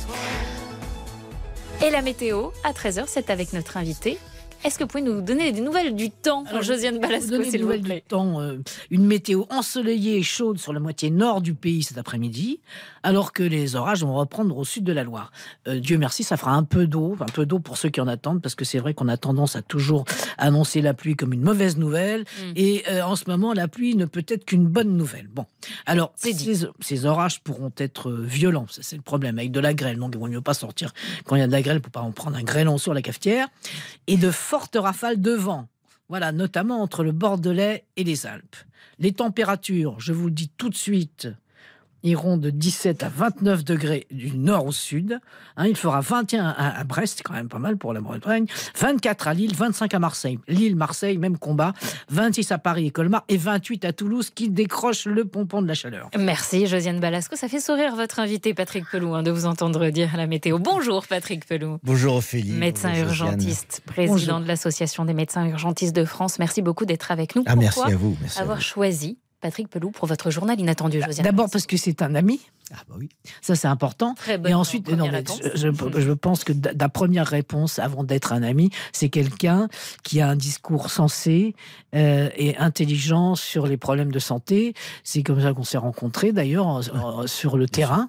Et 1.84 1.90
la 1.90 2.02
météo, 2.02 2.50
à 2.62 2.70
13h, 2.70 3.06
c'est 3.08 3.30
avec 3.30 3.52
notre 3.52 3.76
invité, 3.78 4.18
est-ce 4.64 4.78
que 4.78 4.84
vous 4.84 4.88
pouvez 4.88 5.02
nous 5.02 5.20
donner 5.20 5.52
des 5.52 5.60
nouvelles 5.60 5.94
du 5.94 6.10
temps, 6.10 6.44
Alors, 6.48 6.62
Josiane 6.62 6.98
Balasco, 6.98 7.42
s'il 7.42 7.60
vous 7.60 7.66
nouvelles 7.66 7.82
plaît 7.82 7.94
du 7.96 8.02
temps, 8.02 8.40
euh, 8.40 8.58
une 8.90 9.06
météo 9.06 9.44
ensoleillée 9.50 10.16
et 10.18 10.22
chaude 10.22 10.58
sur 10.58 10.72
la 10.72 10.80
moitié 10.80 11.10
nord 11.10 11.40
du 11.40 11.54
pays 11.54 11.82
cet 11.82 11.98
après-midi, 11.98 12.60
alors 13.02 13.32
que 13.32 13.42
les 13.42 13.76
orages 13.76 14.02
vont 14.02 14.14
reprendre 14.14 14.56
au 14.56 14.64
sud 14.64 14.84
de 14.84 14.92
la 14.92 15.04
Loire. 15.04 15.30
Euh, 15.68 15.78
Dieu 15.78 15.98
merci, 15.98 16.24
ça 16.24 16.36
fera 16.36 16.52
un 16.52 16.64
peu 16.64 16.86
d'eau, 16.86 17.16
un 17.20 17.26
peu 17.26 17.46
d'eau 17.46 17.58
pour 17.58 17.76
ceux 17.76 17.88
qui 17.88 18.00
en 18.00 18.08
attendent, 18.08 18.42
parce 18.42 18.54
que 18.54 18.64
c'est 18.64 18.78
vrai 18.78 18.94
qu'on 18.94 19.08
a 19.08 19.16
tendance 19.16 19.56
à 19.56 19.62
toujours 19.62 20.04
annoncer 20.38 20.80
la 20.80 20.94
pluie 20.94 21.14
comme 21.14 21.32
une 21.32 21.42
mauvaise 21.42 21.76
nouvelle, 21.76 22.24
et 22.56 22.84
euh, 22.88 23.02
en 23.02 23.16
ce 23.16 23.24
moment, 23.28 23.52
la 23.52 23.68
pluie 23.68 23.94
ne 23.94 24.04
peut 24.04 24.24
être 24.26 24.44
qu'une 24.44 24.66
bonne 24.66 24.96
nouvelle. 24.96 25.28
Bon, 25.28 25.46
alors 25.86 26.12
ces, 26.16 26.34
ces 26.80 27.06
orages 27.06 27.40
pourront 27.40 27.72
être 27.76 28.10
violents, 28.10 28.66
c'est 28.68 28.96
le 28.96 29.02
problème, 29.02 29.38
avec 29.38 29.52
de 29.52 29.60
la 29.60 29.74
grêle, 29.74 29.98
donc 29.98 30.12
il 30.14 30.18
vaut 30.18 30.26
mieux 30.26 30.40
pas 30.40 30.54
sortir 30.54 30.92
quand 31.24 31.36
il 31.36 31.40
y 31.40 31.42
a 31.42 31.46
de 31.46 31.52
la 31.52 31.62
grêle 31.62 31.80
pour 31.80 31.92
pas 31.92 32.00
en 32.00 32.12
prendre 32.12 32.36
un 32.36 32.42
grêlon 32.42 32.78
sur 32.78 32.94
la 32.94 33.02
cafetière, 33.02 33.48
et 34.06 34.16
de 34.16 34.30
fortes 34.46 34.78
rafales 34.80 35.20
de 35.20 35.32
vent. 35.32 35.66
Voilà, 36.08 36.30
notamment 36.30 36.80
entre 36.80 37.02
le 37.02 37.10
Bordelais 37.10 37.84
et 37.96 38.04
les 38.04 38.26
Alpes. 38.26 38.54
Les 39.00 39.12
températures, 39.12 39.98
je 39.98 40.12
vous 40.12 40.26
le 40.26 40.30
dis 40.30 40.50
tout 40.56 40.68
de 40.68 40.76
suite, 40.76 41.28
iront 42.06 42.36
de 42.38 42.50
17 42.50 43.02
à 43.02 43.08
29 43.08 43.64
degrés 43.64 44.06
du 44.10 44.36
nord 44.36 44.66
au 44.66 44.72
sud. 44.72 45.18
Hein, 45.56 45.66
il 45.66 45.76
fera 45.76 46.00
21 46.00 46.46
à, 46.46 46.78
à 46.80 46.84
Brest, 46.84 47.22
quand 47.24 47.34
même 47.34 47.48
pas 47.48 47.58
mal 47.58 47.76
pour 47.76 47.92
la 47.92 48.00
Bretagne, 48.00 48.46
24 48.78 49.28
à 49.28 49.34
Lille, 49.34 49.54
25 49.54 49.92
à 49.94 49.98
Marseille. 49.98 50.38
Lille, 50.48 50.76
Marseille, 50.76 51.18
même 51.18 51.38
combat, 51.38 51.72
26 52.10 52.52
à 52.52 52.58
Paris 52.58 52.86
et 52.86 52.90
Colmar 52.90 53.24
et 53.28 53.36
28 53.36 53.84
à 53.84 53.92
Toulouse 53.92 54.30
qui 54.34 54.48
décroche 54.48 55.06
le 55.06 55.24
pompon 55.24 55.62
de 55.62 55.68
la 55.68 55.74
chaleur. 55.74 56.10
Merci 56.18 56.66
Josiane 56.66 57.00
Balasco. 57.00 57.36
Ça 57.36 57.48
fait 57.48 57.60
sourire 57.60 57.96
votre 57.96 58.20
invité 58.20 58.54
Patrick 58.54 58.84
Pelou 58.90 59.14
hein, 59.14 59.22
de 59.22 59.30
vous 59.30 59.46
entendre 59.46 59.88
dire 59.90 60.16
la 60.16 60.26
météo. 60.26 60.58
Bonjour 60.58 61.06
Patrick 61.06 61.46
Pelou. 61.46 61.78
Bonjour 61.82 62.16
Ophélie. 62.16 62.52
Médecin 62.52 62.90
Bonjour, 62.90 63.08
Josiane. 63.08 63.28
urgentiste, 63.34 63.82
président 63.86 64.12
Bonjour. 64.14 64.40
de 64.40 64.48
l'Association 64.48 65.04
des 65.04 65.14
médecins 65.14 65.46
urgentistes 65.46 65.94
de 65.96 66.04
France. 66.04 66.38
Merci 66.38 66.62
beaucoup 66.62 66.84
d'être 66.86 67.10
avec 67.10 67.34
nous. 67.36 67.42
Ah, 67.46 67.56
merci 67.56 67.80
à 67.80 67.96
vous, 67.96 68.16
merci 68.20 68.38
à 68.38 68.42
avoir 68.42 68.58
vous. 68.58 68.62
choisi 68.62 69.18
Patrick 69.40 69.68
Pelou 69.68 69.90
pour 69.90 70.08
votre 70.08 70.30
journal 70.30 70.58
inattendu, 70.58 71.00
Josiane 71.02 71.24
D'abord 71.24 71.48
parce 71.50 71.66
que 71.66 71.76
c'est 71.76 72.02
un 72.02 72.14
ami. 72.14 72.40
Ah 72.72 72.78
bah 72.88 72.96
oui. 72.98 73.08
Ça 73.42 73.54
c'est 73.54 73.68
important. 73.68 74.14
Très 74.14 74.38
bonne 74.38 74.50
Et 74.50 74.54
ensuite, 74.54 74.88
non, 74.90 75.08
mais 75.10 75.22
je, 75.54 75.70
je- 75.70 76.00
je 76.00 76.12
pense 76.12 76.42
que 76.42 76.52
la 76.76 76.88
première 76.88 77.26
réponse 77.26 77.78
avant 77.78 78.02
d'être 78.02 78.32
un 78.32 78.42
ami, 78.42 78.70
c'est 78.92 79.08
quelqu'un 79.08 79.68
qui 80.02 80.20
a 80.20 80.28
un 80.28 80.36
discours 80.36 80.90
sensé 80.90 81.54
euh, 81.94 82.28
et 82.36 82.56
intelligent 82.56 83.34
sur 83.36 83.66
les 83.68 83.76
problèmes 83.76 84.10
de 84.10 84.18
santé. 84.18 84.74
C'est 85.04 85.22
comme 85.22 85.40
ça 85.40 85.52
qu'on 85.52 85.64
s'est 85.64 85.78
rencontrés 85.78 86.32
d'ailleurs 86.32 86.80
sur 87.28 87.56
le 87.56 87.68
terrain. 87.68 88.08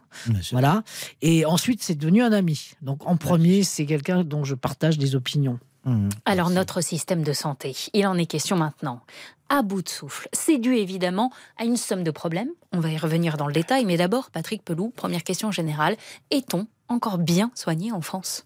Voilà. 0.51 0.81
Et 1.21 1.45
ensuite, 1.45 1.83
c'est 1.83 1.95
devenu 1.95 2.23
un 2.23 2.31
ami. 2.31 2.71
Donc 2.81 3.05
en 3.05 3.15
premier, 3.17 3.63
c'est 3.63 3.85
quelqu'un 3.85 4.23
dont 4.23 4.43
je 4.43 4.55
partage 4.55 4.97
des 4.97 5.15
opinions. 5.15 5.59
Mmh. 5.87 6.09
Alors 6.25 6.49
notre 6.49 6.81
système 6.81 7.23
de 7.23 7.31
santé, 7.31 7.75
il 7.93 8.05
en 8.05 8.17
est 8.17 8.25
question 8.25 8.57
maintenant. 8.57 9.01
À 9.49 9.61
bout 9.61 9.81
de 9.81 9.87
souffle. 9.87 10.27
C'est 10.33 10.57
dû 10.57 10.75
évidemment 10.75 11.31
à 11.57 11.63
une 11.63 11.77
somme 11.77 12.03
de 12.03 12.11
problèmes. 12.11 12.49
On 12.73 12.81
va 12.81 12.89
y 12.89 12.97
revenir 12.97 13.37
dans 13.37 13.47
le 13.47 13.53
détail. 13.53 13.85
Mais 13.85 13.95
d'abord, 13.95 14.29
Patrick 14.29 14.63
Pelou, 14.65 14.89
première 14.89 15.23
question 15.23 15.51
générale. 15.51 15.95
Est-on 16.29 16.67
encore 16.89 17.17
bien 17.17 17.49
soigné 17.55 17.93
en 17.93 18.01
France? 18.01 18.45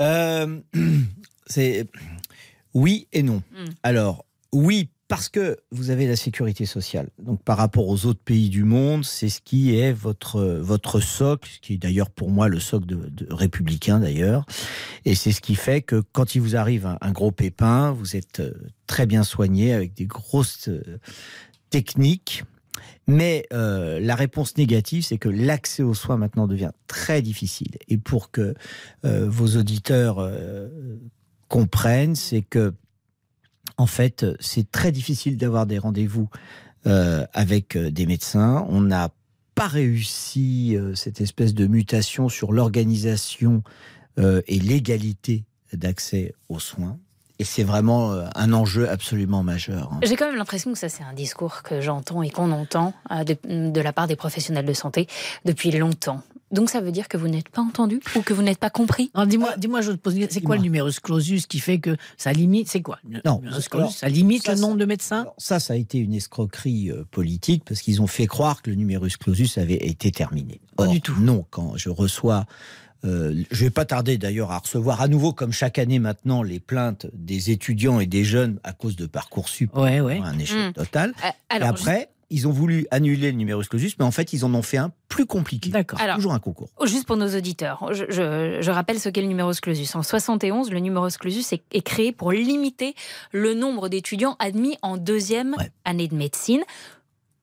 Euh, 0.00 0.60
c'est 1.46 1.88
oui 2.74 3.08
et 3.12 3.24
non. 3.24 3.42
Mm. 3.50 3.64
Alors 3.82 4.24
oui 4.52 4.90
parce 5.08 5.30
que 5.30 5.56
vous 5.72 5.88
avez 5.88 6.06
la 6.06 6.16
sécurité 6.16 6.66
sociale. 6.66 7.08
Donc 7.18 7.42
par 7.42 7.56
rapport 7.56 7.88
aux 7.88 8.04
autres 8.04 8.20
pays 8.22 8.50
du 8.50 8.64
monde, 8.64 9.04
c'est 9.04 9.30
ce 9.30 9.40
qui 9.40 9.74
est 9.74 9.92
votre 9.92 10.42
votre 10.42 11.00
socle, 11.00 11.48
ce 11.50 11.60
qui 11.60 11.74
est 11.74 11.78
d'ailleurs 11.78 12.10
pour 12.10 12.30
moi 12.30 12.48
le 12.48 12.60
socle 12.60 12.86
de, 12.86 13.26
républicain 13.30 14.00
d'ailleurs. 14.00 14.44
Et 15.06 15.14
c'est 15.14 15.32
ce 15.32 15.40
qui 15.40 15.54
fait 15.54 15.80
que 15.80 16.02
quand 16.12 16.34
il 16.34 16.42
vous 16.42 16.56
arrive 16.56 16.86
un, 17.00 17.12
gros 17.12 17.32
pépin, 17.32 17.90
vous 17.90 18.16
êtes 18.16 18.40
euh, 18.40 18.52
très 18.86 19.06
bien 19.06 19.22
soigné 19.22 19.72
avec 19.72 19.94
des 19.94 20.04
grosses 20.04 20.68
euh, 20.68 20.98
techniques. 21.70 22.44
Mais 23.06 23.46
euh, 23.54 23.98
la 24.00 24.14
réponse 24.14 24.58
négative, 24.58 25.02
c'est 25.02 25.16
que 25.16 25.30
l'accès 25.30 25.82
aux 25.82 25.94
soins 25.94 26.18
maintenant 26.18 26.46
devient 26.46 26.72
très 26.86 27.22
difficile. 27.22 27.78
Et 27.88 27.96
pour 27.96 28.30
que 28.30 28.54
vos 29.02 29.56
auditeurs 29.56 30.30
comprennent, 31.48 32.14
c'est 32.14 32.42
que 32.42 32.74
en 33.78 33.86
fait, 33.86 34.26
c'est 34.40 34.70
très 34.70 34.92
difficile 34.92 35.36
d'avoir 35.38 35.64
des 35.66 35.78
rendez-vous 35.78 36.28
euh, 36.86 37.26
avec 37.32 37.76
euh, 37.76 37.90
des 37.90 38.06
médecins. 38.06 38.66
On 38.68 38.80
n'a 38.82 39.08
pas 39.54 39.66
réussi 39.68 40.76
euh, 40.76 40.94
cette 40.94 41.20
espèce 41.20 41.54
de 41.54 41.66
mutation 41.66 42.28
sur 42.28 42.52
l'organisation 42.52 43.62
euh, 44.18 44.42
et 44.46 44.58
l'égalité 44.58 45.44
d'accès 45.72 46.34
aux 46.48 46.58
soins. 46.60 46.98
Et 47.40 47.44
c'est 47.44 47.62
vraiment 47.62 48.12
euh, 48.12 48.26
un 48.34 48.52
enjeu 48.52 48.88
absolument 48.88 49.42
majeur. 49.44 49.92
hein. 49.92 50.00
J'ai 50.02 50.16
quand 50.16 50.26
même 50.26 50.36
l'impression 50.36 50.72
que 50.72 50.78
ça, 50.78 50.88
c'est 50.88 51.04
un 51.04 51.12
discours 51.12 51.62
que 51.62 51.80
j'entends 51.80 52.22
et 52.22 52.30
qu'on 52.30 52.50
entend 52.50 52.94
euh, 53.12 53.22
de 53.24 53.80
la 53.80 53.92
part 53.92 54.08
des 54.08 54.16
professionnels 54.16 54.66
de 54.66 54.72
santé 54.72 55.06
depuis 55.44 55.70
longtemps. 55.70 56.22
Donc 56.50 56.70
ça 56.70 56.80
veut 56.80 56.92
dire 56.92 57.08
que 57.08 57.16
vous 57.16 57.28
n'êtes 57.28 57.48
pas 57.48 57.60
entendu 57.62 58.00
ou 58.16 58.22
que 58.22 58.32
vous 58.32 58.42
n'êtes 58.42 58.58
pas 58.58 58.70
compris 58.70 59.10
Alors, 59.14 59.26
dis-moi, 59.26 59.54
dis-moi, 59.58 59.80
je 59.82 59.92
te 59.92 59.96
pose, 59.96 60.14
c'est 60.30 60.40
quoi 60.40 60.56
le 60.56 60.62
numerus 60.62 60.98
clausus 61.00 61.46
qui 61.46 61.58
fait 61.60 61.78
que 61.78 61.96
ça 62.16 62.32
limite 62.32 62.68
C'est 62.68 62.80
quoi 62.82 62.98
le 63.08 63.20
Non, 63.24 63.40
numerus 63.40 63.68
alors, 63.72 63.86
clausus, 63.86 63.96
ça 63.98 64.08
limite 64.08 64.44
ça, 64.46 64.54
le 64.54 64.60
nombre 64.60 64.76
de 64.76 64.84
médecins? 64.84 65.26
Ça, 65.38 65.60
ça 65.60 65.74
a 65.74 65.76
été 65.76 65.98
une 65.98 66.14
escroquerie 66.14 66.90
euh, 66.90 67.04
politique 67.10 67.64
parce 67.66 67.80
qu'ils 67.82 68.00
ont 68.00 68.06
fait 68.06 68.26
croire 68.26 68.62
que 68.62 68.70
le 68.70 68.76
numerus 68.76 69.16
clausus 69.16 69.58
avait 69.58 69.74
été 69.86 70.10
terminé. 70.10 70.60
Pas 70.76 70.86
du 70.86 71.00
tout. 71.00 71.14
Non, 71.20 71.44
quand 71.50 71.76
je 71.76 71.90
reçois, 71.90 72.46
euh, 73.04 73.42
je 73.50 73.64
vais 73.64 73.70
pas 73.70 73.84
tarder 73.84 74.16
d'ailleurs 74.18 74.50
à 74.50 74.58
recevoir 74.58 75.00
à 75.00 75.08
nouveau, 75.08 75.32
comme 75.32 75.52
chaque 75.52 75.78
année 75.78 75.98
maintenant, 75.98 76.42
les 76.42 76.60
plaintes 76.60 77.06
des 77.12 77.50
étudiants 77.50 78.00
et 78.00 78.06
des 78.06 78.24
jeunes 78.24 78.58
à 78.64 78.72
cause 78.72 78.96
de 78.96 79.06
parcoursup. 79.06 79.74
Ouais, 79.76 80.00
ouais. 80.00 80.20
Un 80.24 80.38
échec 80.38 80.70
Mm. 80.70 80.72
total. 80.72 81.14
Euh, 81.24 81.56
et 81.58 81.62
après, 81.62 82.08
ils 82.30 82.46
ont 82.46 82.50
voulu 82.52 82.86
annuler 82.90 83.30
le 83.30 83.36
numerus 83.38 83.68
clausus, 83.68 83.96
mais 83.98 84.04
en 84.04 84.10
fait, 84.10 84.32
ils 84.34 84.44
en 84.44 84.52
ont 84.54 84.62
fait 84.62 84.76
un 84.76 84.92
plus 85.08 85.24
compliqué. 85.24 85.70
D'accord. 85.70 86.00
Alors, 86.00 86.16
Toujours 86.16 86.34
un 86.34 86.38
concours. 86.38 86.68
Oh, 86.78 86.86
Juste 86.86 87.06
pour 87.06 87.16
nos 87.16 87.34
auditeurs, 87.36 87.88
je, 87.92 88.04
je- 88.10 88.58
je 88.60 88.70
rappelle 88.70 89.00
ce 89.00 89.08
qu'est 89.08 89.22
le 89.22 89.28
numerus 89.28 89.60
clausus. 89.60 89.94
En 89.94 90.02
71, 90.02 90.70
le 90.70 90.78
numerus 90.80 91.16
clausus 91.16 91.52
est, 91.54 91.62
est 91.72 91.80
créé 91.80 92.12
pour 92.12 92.32
limiter 92.32 92.94
le 93.32 93.54
nombre 93.54 93.88
d'étudiants 93.88 94.36
admis 94.40 94.76
en 94.82 94.96
deuxième 94.98 95.54
année 95.86 96.08
de 96.08 96.14
médecine. 96.14 96.62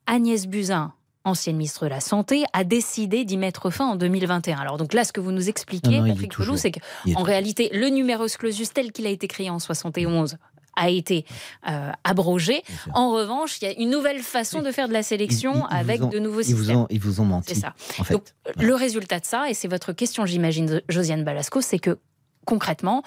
Agnès 0.08 0.46
Buzyn, 0.48 0.94
ancienne 1.24 1.56
ministre 1.58 1.86
de 1.86 1.90
la 1.90 2.00
Santé, 2.00 2.44
a 2.54 2.64
décidé 2.64 3.26
d'y 3.26 3.38
mettre 3.38 3.72
fin 3.72 3.88
en 3.88 3.96
2021. 3.96 4.58
Alors 4.60 4.78
donc 4.78 4.94
là, 4.94 5.04
ce 5.04 5.12
que 5.12 5.20
vous 5.20 5.32
nous 5.32 5.50
expliquez, 5.50 6.00
Patrick 6.06 6.36
Pelou, 6.36 6.58
c'est 6.58 6.72
qu'en 6.72 7.24
réalité, 7.24 7.70
le 7.74 7.90
numerus 7.90 8.38
clausus 8.38 8.72
tel 8.72 8.92
qu'il 8.92 9.08
a 9.08 9.10
été 9.10 9.28
créé 9.28 9.50
en 9.50 9.58
71 9.58 10.38
a 10.76 10.90
été 10.90 11.26
euh, 11.70 11.92
abrogé. 12.04 12.64
En 12.94 13.12
revanche, 13.12 13.58
il 13.62 13.66
y 13.66 13.68
a 13.72 13.80
une 13.80 13.90
nouvelle 13.90 14.20
façon 14.20 14.62
de 14.62 14.72
faire 14.72 14.88
de 14.88 14.94
la 14.94 15.04
sélection 15.04 15.54
Ils- 15.54 15.58
ils 15.58 15.62
vous 15.62 15.76
avec 15.92 16.04
ont- 16.04 16.08
de 16.10 16.20
nouveaux 16.20 16.42
ils 16.42 16.54
vous 16.56 16.60
systèmes. 16.64 16.78
ont, 16.78 16.88
ils 16.90 17.00
vous 17.00 17.22
ont 17.22 17.26
menti. 17.26 17.54
C'est 17.56 17.62
ça. 17.62 17.74
En 18.00 18.04
fait. 18.04 18.14
Donc, 18.14 18.24
le 18.58 18.76
résultat 18.76 19.20
de 19.20 19.26
ça, 19.26 19.50
et 19.50 19.54
c'est 19.54 19.68
votre 19.68 19.94
question, 19.94 20.26
j'imagine, 20.26 20.82
Josiane 20.90 21.24
Balasco, 21.24 21.62
c'est 21.62 21.80
que 21.80 21.98
concrètement, 22.46 23.04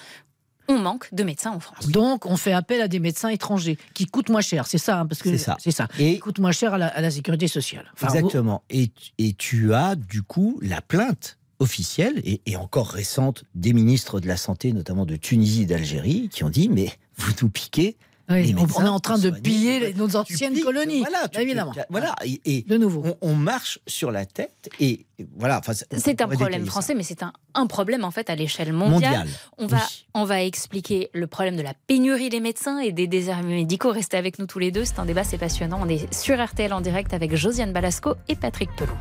on 0.70 0.78
manque 0.78 1.08
de 1.14 1.22
médecins 1.22 1.52
en 1.52 1.60
France. 1.60 1.88
Donc, 1.88 2.26
on 2.26 2.36
fait 2.36 2.52
appel 2.52 2.82
à 2.82 2.88
des 2.88 2.98
médecins 3.00 3.30
étrangers 3.30 3.78
qui 3.94 4.04
coûtent 4.06 4.28
moins 4.28 4.42
cher, 4.42 4.66
c'est 4.66 4.76
ça, 4.78 5.00
hein, 5.00 5.06
parce 5.06 5.22
que 5.22 5.30
C'est 5.30 5.38
ça. 5.38 5.56
c'est 5.58 5.70
ça, 5.70 5.88
Et 5.98 6.14
qui 6.14 6.18
coûtent 6.20 6.40
moins 6.40 6.52
cher 6.52 6.74
à 6.74 6.78
la, 6.78 6.88
à 6.88 7.00
la 7.00 7.10
sécurité 7.10 7.48
sociale. 7.48 7.90
Enfin, 7.94 8.08
Exactement. 8.08 8.62
Et, 8.68 8.90
et 9.16 9.32
tu 9.32 9.72
as 9.72 9.94
du 9.94 10.22
coup 10.22 10.58
la 10.60 10.82
plainte 10.82 11.38
officielle 11.60 12.20
et, 12.24 12.40
et 12.46 12.56
encore 12.56 12.88
récente 12.90 13.44
des 13.54 13.72
ministres 13.72 14.20
de 14.20 14.28
la 14.28 14.36
Santé, 14.36 14.72
notamment 14.72 15.06
de 15.06 15.16
Tunisie 15.16 15.62
et 15.62 15.66
d'Algérie, 15.66 16.28
qui 16.30 16.44
ont 16.44 16.50
dit 16.50 16.68
mais 16.68 16.92
vous 17.18 17.32
nous 17.42 17.48
piquez. 17.50 17.96
Oui, 18.30 18.54
on- 18.58 18.84
est 18.84 18.88
en 18.88 19.00
train 19.00 19.16
de 19.16 19.30
piller 19.30 19.80
les- 19.80 19.94
nos 19.94 20.14
anciennes 20.14 20.52
piques, 20.52 20.62
colonies. 20.62 21.00
Voilà, 21.00 21.28
tu- 21.28 21.40
évidemment. 21.40 21.72
Voilà. 21.88 22.14
Et, 22.26 22.42
et 22.44 22.60
de 22.68 22.76
nouveau, 22.76 23.02
on, 23.22 23.30
on 23.30 23.34
marche 23.34 23.78
sur 23.86 24.10
la 24.10 24.26
tête 24.26 24.68
et 24.78 25.06
et 25.18 25.26
voilà. 25.38 25.58
enfin, 25.60 25.72
C'est 25.72 26.20
un 26.20 26.28
problème 26.28 26.64
ça. 26.66 26.70
français, 26.70 26.94
mais 26.94 27.04
c'est 27.04 27.22
un, 27.22 27.32
un 27.54 27.66
problème 27.66 28.04
en 28.04 28.10
fait 28.10 28.28
à 28.28 28.34
l'échelle 28.36 28.74
mondiale. 28.74 29.12
Mondial, 29.20 29.28
On, 29.56 29.66
va, 29.66 29.78
oui. 29.78 30.06
on 30.12 30.24
va 30.24 30.42
expliquer 30.42 31.08
le 31.14 31.26
problème 31.26 31.56
de 31.56 31.62
la 31.62 31.72
pénurie 31.86 32.28
des 32.28 32.40
médecins 32.40 32.80
et 32.80 32.92
des 32.92 33.06
déserts 33.06 33.42
médicaux. 33.42 33.92
Restez 33.92 34.18
avec 34.18 34.38
nous 34.38 34.44
tous 34.46 34.58
les 34.58 34.72
deux, 34.72 34.84
c'est 34.84 34.98
un 34.98 35.06
débat, 35.06 35.24
c'est 35.24 35.38
passionnant. 35.38 35.80
On 35.82 35.88
est 35.88 36.12
sur 36.14 36.36
RTL 36.38 36.70
en 36.74 36.82
direct 36.82 37.14
avec 37.14 37.34
Josiane 37.34 37.72
Balasco 37.72 38.14
et 38.28 38.36
Patrick 38.36 38.68
Pelou. 38.76 38.92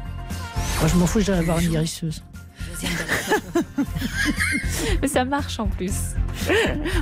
Moi, 0.79 0.87
je 0.87 0.95
m'en 0.95 1.05
fous, 1.05 1.19
j'allais 1.19 1.39
avoir 1.39 1.59
une 1.59 1.67
guérisseuse. 1.71 2.23
Mais 5.01 5.07
ça 5.07 5.25
marche 5.25 5.59
en 5.59 5.67
plus. 5.67 5.93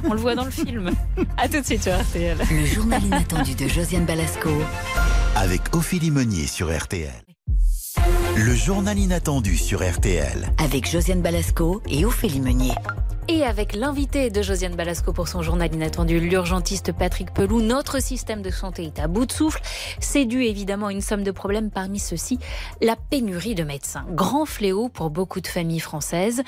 On 0.03 0.13
le 0.13 0.19
voit 0.19 0.35
dans 0.35 0.45
le 0.45 0.51
film. 0.51 0.91
À 1.37 1.47
tout 1.47 1.59
de 1.59 1.65
suite 1.65 1.83
sur 1.83 1.99
RTL. 1.99 2.37
Le 2.49 2.65
journal 2.65 3.03
inattendu 3.03 3.55
de 3.55 3.67
Josiane 3.67 4.05
Balasco. 4.05 4.49
Avec 5.35 5.75
Ophélie 5.75 6.11
Meunier 6.11 6.47
sur 6.47 6.75
RTL. 6.75 7.11
Le 8.36 8.53
journal 8.53 8.97
inattendu 8.99 9.55
sur 9.58 9.88
RTL. 9.88 10.51
Avec 10.58 10.89
Josiane 10.89 11.21
Balasco 11.21 11.81
et 11.89 12.05
Ophélie 12.05 12.41
Meunier. 12.41 12.73
Et 13.27 13.43
avec 13.43 13.73
l'invité 13.73 14.29
de 14.29 14.41
Josiane 14.43 14.75
Balasco 14.75 15.12
pour 15.13 15.27
son 15.27 15.41
journal 15.41 15.73
inattendu, 15.73 16.19
l'urgentiste 16.19 16.91
Patrick 16.91 17.34
Pelou, 17.34 17.62
notre 17.62 17.99
système 18.01 18.41
de 18.43 18.51
santé 18.51 18.84
est 18.86 18.99
à 18.99 19.07
bout 19.07 19.26
de 19.26 19.32
souffle. 19.32 19.61
C'est 19.99 20.26
dû 20.26 20.43
évidemment 20.43 20.88
à 20.88 20.91
une 20.91 21.01
somme 21.01 21.24
de 21.24 21.32
problèmes 21.32 21.72
parmi 21.72 21.97
ceux-ci. 21.99 22.38
La 22.82 22.95
pénurie 22.95 23.55
de 23.55 23.63
médecins. 23.63 24.05
Grand 24.11 24.45
fléau 24.45 24.89
pour 24.89 25.09
beaucoup 25.09 25.41
de 25.41 25.47
familles 25.47 25.80
françaises. 25.80 26.43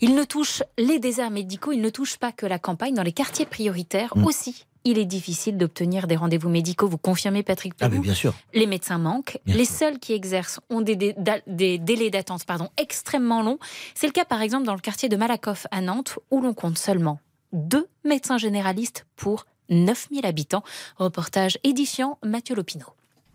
Il 0.00 0.14
ne 0.14 0.24
touche 0.24 0.62
les 0.78 0.98
déserts 0.98 1.30
médicaux, 1.30 1.72
il 1.72 1.80
ne 1.82 1.90
touche 1.90 2.16
pas 2.16 2.32
que 2.32 2.46
la 2.46 2.58
campagne. 2.58 2.94
Dans 2.94 3.02
les 3.02 3.12
quartiers 3.12 3.46
prioritaires 3.46 4.12
Mm. 4.16 4.24
aussi, 4.24 4.64
il 4.84 4.98
est 4.98 5.04
difficile 5.04 5.58
d'obtenir 5.58 6.06
des 6.08 6.16
rendez-vous 6.16 6.48
médicaux. 6.48 6.88
Vous 6.88 6.98
confirmez, 6.98 7.42
Patrick 7.44 7.74
Ah, 7.80 7.88
Pelou 7.88 8.00
mais 8.00 8.06
bien 8.06 8.14
sûr. 8.14 8.34
Les 8.52 8.66
médecins 8.66 8.98
manquent. 8.98 9.38
Bien 9.46 9.54
les 9.54 9.64
sûr. 9.64 9.76
seuls 9.76 9.98
qui 10.00 10.12
exercent 10.12 10.41
ont 10.70 10.80
des, 10.80 10.96
délais 10.96 12.10
d'attente 12.10 12.44
extrêmement 12.76 13.42
longs. 13.42 13.58
C'est 13.94 14.06
le 14.06 14.12
cas, 14.12 14.24
par 14.24 14.42
exemple, 14.42 14.64
dans 14.64 14.74
le 14.74 14.80
quartier 14.80 15.08
de 15.08 15.16
Malakoff 15.16 15.66
à 15.70 15.80
Nantes, 15.80 16.18
où 16.30 16.40
l'on 16.40 16.54
compte 16.54 16.78
seulement 16.78 17.20
deux 17.52 17.86
médecins 18.04 18.38
généralistes 18.38 19.06
pour 19.16 19.46
9000 19.68 20.26
habitants. 20.26 20.62
Reportage 20.96 21.58
édifiant 21.64 22.18
Mathieu 22.22 22.54
Lopineau. 22.54 22.86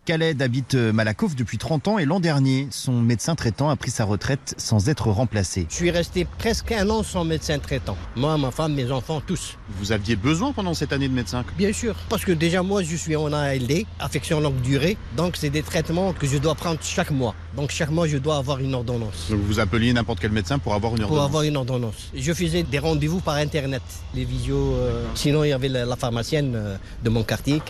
Khaled 0.08 0.40
habite 0.40 0.74
euh, 0.74 0.90
Malakoff 0.90 1.36
depuis 1.36 1.58
30 1.58 1.86
ans 1.88 1.98
et 1.98 2.06
l'an 2.06 2.18
dernier, 2.18 2.66
son 2.70 2.94
médecin 3.02 3.34
traitant 3.34 3.68
a 3.68 3.76
pris 3.76 3.90
sa 3.90 4.06
retraite 4.06 4.54
sans 4.56 4.88
être 4.88 5.08
remplacé. 5.10 5.66
Je 5.68 5.74
suis 5.74 5.90
resté 5.90 6.24
presque 6.38 6.72
un 6.72 6.88
an 6.88 7.02
sans 7.02 7.24
médecin 7.24 7.58
traitant. 7.58 7.94
Moi, 8.16 8.38
ma 8.38 8.50
femme, 8.50 8.72
mes 8.72 8.90
enfants, 8.90 9.20
tous. 9.20 9.58
Vous 9.78 9.92
aviez 9.92 10.16
besoin 10.16 10.52
pendant 10.52 10.72
cette 10.72 10.94
année 10.94 11.08
de 11.08 11.12
médecin? 11.12 11.44
Bien 11.58 11.74
sûr, 11.74 11.94
parce 12.08 12.24
que 12.24 12.32
déjà 12.32 12.62
moi 12.62 12.82
je 12.82 12.96
suis 12.96 13.16
en 13.16 13.30
ALD, 13.34 13.84
affection 14.00 14.40
longue 14.40 14.62
durée, 14.62 14.96
donc 15.14 15.36
c'est 15.36 15.50
des 15.50 15.62
traitements 15.62 16.14
que 16.14 16.26
je 16.26 16.38
dois 16.38 16.54
prendre 16.54 16.78
chaque 16.80 17.10
mois. 17.10 17.34
Donc 17.54 17.70
chaque 17.70 17.90
mois 17.90 18.08
je 18.08 18.16
dois 18.16 18.38
avoir 18.38 18.60
une 18.60 18.74
ordonnance. 18.74 19.26
Donc 19.28 19.40
vous 19.40 19.60
appeliez 19.60 19.92
n'importe 19.92 20.20
quel 20.20 20.32
médecin 20.32 20.58
pour 20.58 20.72
avoir 20.72 20.92
une 20.92 21.00
Pour 21.02 21.08
ordonnance? 21.10 21.26
avoir 21.28 21.42
une 21.42 21.56
ordonnance. 21.58 22.08
Je 22.14 22.32
faisais 22.32 22.62
des 22.62 22.78
rendez-vous 22.78 23.20
par 23.20 23.34
internet, 23.34 23.82
les 24.14 24.24
visios. 24.24 24.72
euh, 24.72 25.04
Sinon 25.14 25.44
il 25.44 25.50
y 25.50 25.52
avait 25.52 25.68
la, 25.68 25.84
la 25.84 25.96
pharmacienne 25.96 26.54
euh, 26.56 26.76
de 27.04 27.10
mon 27.10 27.24
quartier, 27.24 27.60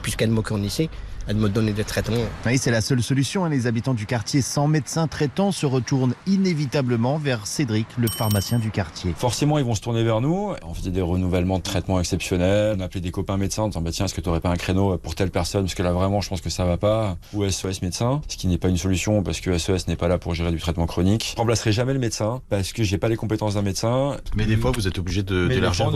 puisqu'elle 0.00 0.30
me 0.30 0.40
connaissait, 0.40 0.88
elle 1.26 1.36
me 1.36 1.48
donnait 1.48 1.72
des 1.72 1.84
traitements. 1.84 2.16
Oui, 2.46 2.58
c'est 2.58 2.70
la 2.70 2.80
seule 2.80 3.02
solution. 3.02 3.44
hein. 3.44 3.48
Les 3.48 3.66
habitants 3.66 3.94
du 3.94 4.06
quartier 4.06 4.42
sans 4.42 4.66
médecin 4.68 5.06
traitant 5.08 5.52
se 5.52 5.66
retournent 5.66 6.14
inévitablement 6.26 7.18
vers 7.18 7.46
Cédric, 7.46 7.86
le 7.98 8.08
pharmacien 8.08 8.58
du 8.58 8.70
quartier. 8.70 9.14
Forcément, 9.16 9.58
ils 9.58 9.64
vont 9.64 9.74
se 9.74 9.80
tourner 9.80 10.04
vers 10.04 10.20
nous. 10.20 10.52
On 10.62 10.74
faisait 10.74 10.90
des 10.90 11.00
renouvellements 11.00 11.58
de 11.58 11.62
traitements 11.62 11.98
exceptionnels. 11.98 12.76
On 12.78 12.80
appelait 12.82 13.00
des 13.00 13.10
copains 13.10 13.36
médecins 13.36 13.62
en 13.64 13.68
disant 13.68 13.80
bah, 13.80 13.90
Tiens, 13.92 14.04
est-ce 14.06 14.14
que 14.14 14.20
tu 14.20 14.28
n'aurais 14.28 14.40
pas 14.40 14.50
un 14.50 14.56
créneau 14.56 14.96
pour 14.98 15.14
telle 15.14 15.30
personne? 15.30 15.62
Parce 15.64 15.74
que 15.74 15.82
là, 15.82 15.92
vraiment, 15.92 16.20
je 16.20 16.28
pense 16.28 16.40
que 16.40 16.50
ça 16.50 16.64
va 16.64 16.76
pas. 16.76 17.16
Ou 17.32 17.48
SOS 17.48 17.82
médecin, 17.82 18.20
ce 18.28 18.36
qui 18.36 18.46
n'est 18.46 18.58
pas 18.58 18.68
une 18.68 18.76
solution 18.76 19.22
parce 19.22 19.40
que 19.40 19.56
SOS 19.56 19.88
n'est 19.88 19.96
pas 19.96 20.08
là 20.08 20.18
pour 20.18 20.34
gérer 20.34 20.50
du 20.52 20.58
traitement 20.58 20.86
chronique. 20.86 21.32
Je 21.34 21.40
remplacerai 21.40 21.72
jamais 21.72 21.92
le 21.94 21.98
médecin 21.98 22.42
parce 22.50 22.72
que 22.72 22.82
j'ai 22.82 22.98
pas 22.98 23.08
les 23.08 23.16
compétences 23.16 23.54
d'un 23.54 23.62
médecin. 23.62 24.16
Mais 24.36 24.44
des 24.46 24.56
fois, 24.56 24.70
vous 24.72 24.86
êtes 24.86 24.98
obligé 24.98 25.22
de- 25.22 25.48
d'élargir 25.48 25.90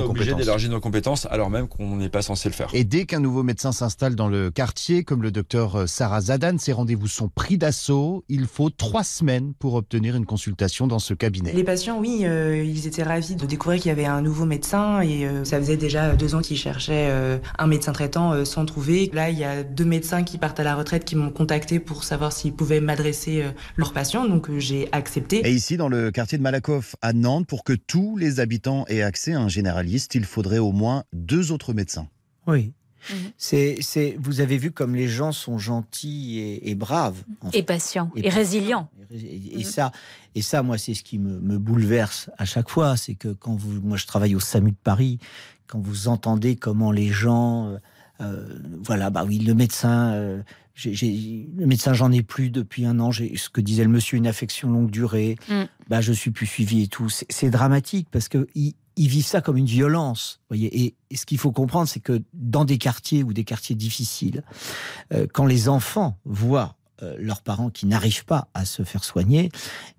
nos 0.71 0.81
compétences 0.81 1.27
alors 1.31 1.51
même 1.51 1.69
qu'on 1.69 1.97
n'est 1.97 2.09
pas 2.09 2.23
censé 2.23 2.49
le 2.49 2.55
faire. 2.55 2.69
Et 2.73 2.85
dès 2.85 3.05
qu'un 3.05 3.21
nouveau 3.21 3.43
médecin 3.43 3.73
s'installe 3.73 4.15
dans 4.15 4.29
le 4.29 4.51
quartier, 4.51 5.05
comme 5.05 5.18
le 5.23 5.31
docteur 5.31 5.77
euh, 5.77 5.87
Sarah 5.87 6.21
Zadan, 6.21 6.59
ses 6.59 6.73
rendez-vous 6.73 7.07
sont 7.09 7.29
pris 7.29 7.59
d'assaut. 7.59 8.25
Il 8.29 8.47
faut 8.47 8.71
trois 8.71 9.05
semaines 9.05 9.55
pour 9.59 9.75
obtenir 9.75 10.17
une 10.17 10.27
consultation 10.27 10.87
dans 10.87 10.99
ce 10.99 11.15
cabinet. 11.15 11.53
Les 11.53 11.65
patients, 11.65 11.99
oui, 11.99 12.21
euh, 12.25 12.63
ils 12.63 12.87
étaient 12.87 13.03
ravis 13.03 13.37
de 13.37 13.47
découvrir 13.47 13.81
qu'il 13.81 13.89
y 13.89 13.93
avait 13.93 14.07
un 14.07 14.23
nouveau 14.23 14.45
médecin 14.45 15.01
et 15.01 15.27
euh, 15.27 15.45
ça 15.45 15.59
faisait 15.59 15.77
déjà 15.77 16.17
deux 16.17 16.35
ans 16.35 16.41
qu'ils 16.41 16.57
cherchaient 16.57 17.09
euh, 17.11 17.39
un 17.59 17.67
médecin 17.67 17.93
traitant 17.93 18.33
euh, 18.33 18.45
sans 18.45 18.65
trouver. 18.65 19.11
Là, 19.13 19.31
il 19.31 19.39
y 19.39 19.45
a 19.45 19.63
deux 19.63 19.85
médecins 19.85 20.23
qui 20.23 20.39
partent 20.39 20.61
à 20.61 20.65
la 20.65 20.75
retraite 20.75 21.05
qui 21.05 21.17
m'ont 21.17 21.31
contacté 21.31 21.81
pour 21.81 22.05
savoir 22.05 22.33
s'ils 22.33 22.55
pouvaient 22.55 22.81
m'adresser 22.81 23.43
euh, 23.43 23.51
leurs 23.77 23.93
patients, 23.93 24.27
donc 24.27 24.51
euh, 24.51 24.59
j'ai 24.59 24.89
accepté. 24.93 25.47
Et 25.47 25.53
ici, 25.53 25.77
dans 25.77 25.89
le 25.89 26.11
quartier 26.11 26.39
de 26.39 26.43
Malakoff, 26.43 26.97
à 27.03 27.13
Nantes, 27.13 27.47
pour 27.47 27.65
que 27.65 27.73
tous 27.73 28.17
les 28.17 28.41
habitants 28.41 28.85
aient 28.89 29.03
accès 29.03 29.33
à 29.33 29.41
un 29.41 29.49
généraliste, 29.49 30.15
il 30.15 30.25
faudrait 30.25 30.59
au 30.59 30.73
moins 30.73 31.05
deux 31.13 31.53
autres 31.53 31.73
médecins. 31.73 32.09
Oui. 32.47 32.73
C'est, 33.37 33.79
c'est, 33.81 34.17
vous 34.21 34.41
avez 34.41 34.59
vu 34.59 34.71
comme 34.71 34.95
les 34.95 35.09
gens 35.09 35.33
sont 35.33 35.59
gentils 35.59 36.39
et, 36.39 36.71
et 36.71 36.75
braves. 36.75 37.23
en 37.41 37.51
Et 37.51 37.63
patients, 37.63 38.11
et, 38.17 38.27
Et 38.27 38.31
résilients. 38.31 38.91
Et, 39.11 39.61
et 39.61 39.65
ça, 39.65 39.93
et 40.35 40.43
ça, 40.43 40.63
moi, 40.63 40.79
c'est 40.79 40.95
ce 40.95 41.03
qui 41.03 41.19
me, 41.19 41.41
me 41.41 41.59
bouleverse 41.59 42.31
à 42.39 42.45
chaque 42.45 42.69
fois, 42.69 42.97
c'est 42.97 43.15
que 43.15 43.29
quand 43.29 43.55
vous, 43.55 43.81
moi, 43.81 43.97
je 43.97 44.07
travaille 44.07 44.35
au 44.35 44.41
SAMU 44.41 44.71
de 44.73 44.77
Paris, 44.77 45.19
quand 45.67 45.81
vous 45.81 46.09
entendez 46.09 46.57
comment 46.57 46.91
les 46.91 47.09
gens, 47.09 47.69
euh, 47.69 47.79
euh, 48.21 48.59
voilà, 48.83 49.11
bah 49.11 49.25
oui, 49.27 49.39
le 49.39 49.55
médecin, 49.55 50.13
euh, 50.13 50.43
le 50.85 51.67
médecin, 51.67 51.93
j'en 51.93 52.13
ai 52.13 52.23
plus 52.23 52.51
depuis 52.51 52.85
un 52.85 52.99
an. 53.01 53.11
J'ai 53.11 53.37
ce 53.37 53.49
que 53.49 53.61
disait 53.61 53.85
le 53.85 53.91
monsieur, 53.91 54.17
une 54.17 54.27
affection 54.27 54.71
longue 54.71 54.91
durée. 54.91 55.37
Mm. 55.49 55.65
Bah, 55.89 56.01
je 56.01 56.13
suis 56.13 56.31
plus 56.31 56.47
suivi 56.47 56.83
et 56.83 56.89
tout. 56.89 57.09
C'est 57.09 57.51
dramatique 57.51 58.09
parce 58.11 58.29
que 58.29 58.47
ils 58.99 59.09
vivent 59.09 59.25
ça 59.25 59.41
comme 59.41 59.57
une 59.57 59.67
violence. 59.67 60.41
Voyez. 60.49 60.95
Et, 61.11 61.17
ce 61.17 61.25
qu'il 61.25 61.39
faut 61.39 61.53
comprendre, 61.53 61.89
c'est 61.89 62.01
que 62.01 62.23
dans 62.35 62.65
des 62.65 62.77
quartiers 62.77 63.23
ou 63.23 63.33
des 63.33 63.45
quartiers 63.45 63.77
difficiles, 63.77 64.43
euh, 65.15 65.27
quand 65.33 65.47
les 65.47 65.69
enfants 65.69 66.19
voient 66.25 66.77
euh, 67.03 67.17
leurs 67.19 67.43
parents 67.43 67.71
qui 67.71 67.87
n'arrivent 67.87 68.25
pas 68.25 68.49
à 68.55 68.65
se 68.65 68.83
faire 68.83 69.05
soigner, 69.05 69.51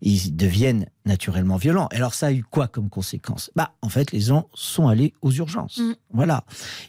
ils 0.02 0.36
deviennent 0.36 0.88
naturellement 1.06 1.58
violents. 1.58 1.88
Et 1.92 1.96
alors 1.96 2.14
ça 2.14 2.28
a 2.28 2.32
eu 2.32 2.44
quoi 2.44 2.68
comme 2.68 2.90
conséquence? 2.90 3.50
Bah 3.56 3.74
en 3.82 3.90
fait 3.90 4.12
les 4.12 4.20
gens 4.22 4.48
sont 4.54 4.88
allés 4.88 5.14
aux 5.22 5.32
urgences. 5.32 5.78
Mm. 5.80 5.94
Voilà. 6.12 6.44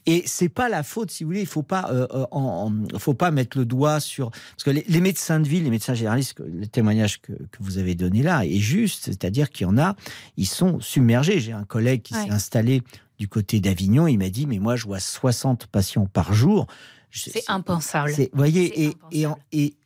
Et 0.06 0.22
c'est 0.26 0.48
pas 0.48 0.68
la 0.68 0.82
faute 0.82 1.10
si 1.10 1.24
vous 1.24 1.30
voulez, 1.30 1.40
il 1.40 1.46
faut 1.46 1.62
pas 1.62 1.88
euh, 1.90 2.06
euh, 2.14 2.26
en- 2.30 2.70
en- 2.94 2.98
faut 2.98 3.14
pas 3.14 3.30
mettre 3.30 3.56
le 3.58 3.64
doigt 3.64 4.00
sur 4.00 4.30
parce 4.30 4.64
que 4.64 4.70
les, 4.70 4.84
les 4.88 5.00
médecins 5.00 5.40
de 5.40 5.48
ville, 5.48 5.64
les 5.64 5.70
médecins 5.70 5.94
généralistes, 5.94 6.38
le 6.40 6.66
témoignage 6.66 7.20
que, 7.22 7.32
que 7.32 7.58
vous 7.60 7.78
avez 7.78 7.94
donné 7.94 8.22
là 8.22 8.44
est 8.44 8.58
juste, 8.58 9.04
c'est-à-dire 9.06 9.50
qu'il 9.50 9.66
y 9.66 9.70
en 9.70 9.78
a, 9.78 9.96
ils 10.36 10.46
sont 10.48 10.80
submergés. 10.80 11.40
J'ai 11.40 11.52
un 11.52 11.64
collègue 11.64 12.02
qui 12.02 12.14
Ouais. 12.14 12.24
s'est 12.24 12.30
installé 12.30 12.82
du 13.18 13.28
côté 13.28 13.60
d'Avignon, 13.60 14.06
il 14.06 14.18
m'a 14.18 14.28
dit 14.30 14.46
mais 14.46 14.58
moi 14.58 14.76
je 14.76 14.84
vois 14.86 15.00
60 15.00 15.66
patients 15.66 16.06
par 16.06 16.32
jour. 16.34 16.66
C'est 17.12 17.42
impensable. 17.48 18.12
Vous 18.12 18.28
voyez, 18.34 18.84
et, 18.84 18.96
et, 19.10 19.26
en- 19.26 19.36
et- 19.52 19.74
mais 19.74 19.79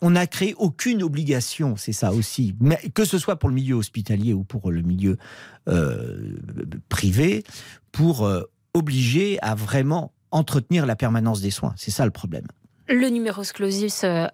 on 0.00 0.10
n'a 0.10 0.26
créé 0.26 0.54
aucune 0.58 1.02
obligation, 1.02 1.76
c'est 1.76 1.92
ça 1.92 2.12
aussi, 2.12 2.54
que 2.94 3.04
ce 3.04 3.18
soit 3.18 3.36
pour 3.36 3.48
le 3.48 3.54
milieu 3.54 3.74
hospitalier 3.74 4.32
ou 4.32 4.44
pour 4.44 4.70
le 4.70 4.82
milieu 4.82 5.16
euh, 5.68 6.36
privé, 6.88 7.44
pour 7.92 8.24
euh, 8.24 8.42
obliger 8.74 9.38
à 9.42 9.54
vraiment 9.54 10.12
entretenir 10.30 10.86
la 10.86 10.96
permanence 10.96 11.40
des 11.40 11.50
soins. 11.50 11.74
C'est 11.76 11.90
ça 11.90 12.04
le 12.04 12.10
problème. 12.10 12.46
Le 12.88 13.08
numerus 13.08 13.52
clausus, 13.52 14.02
euh, 14.04 14.26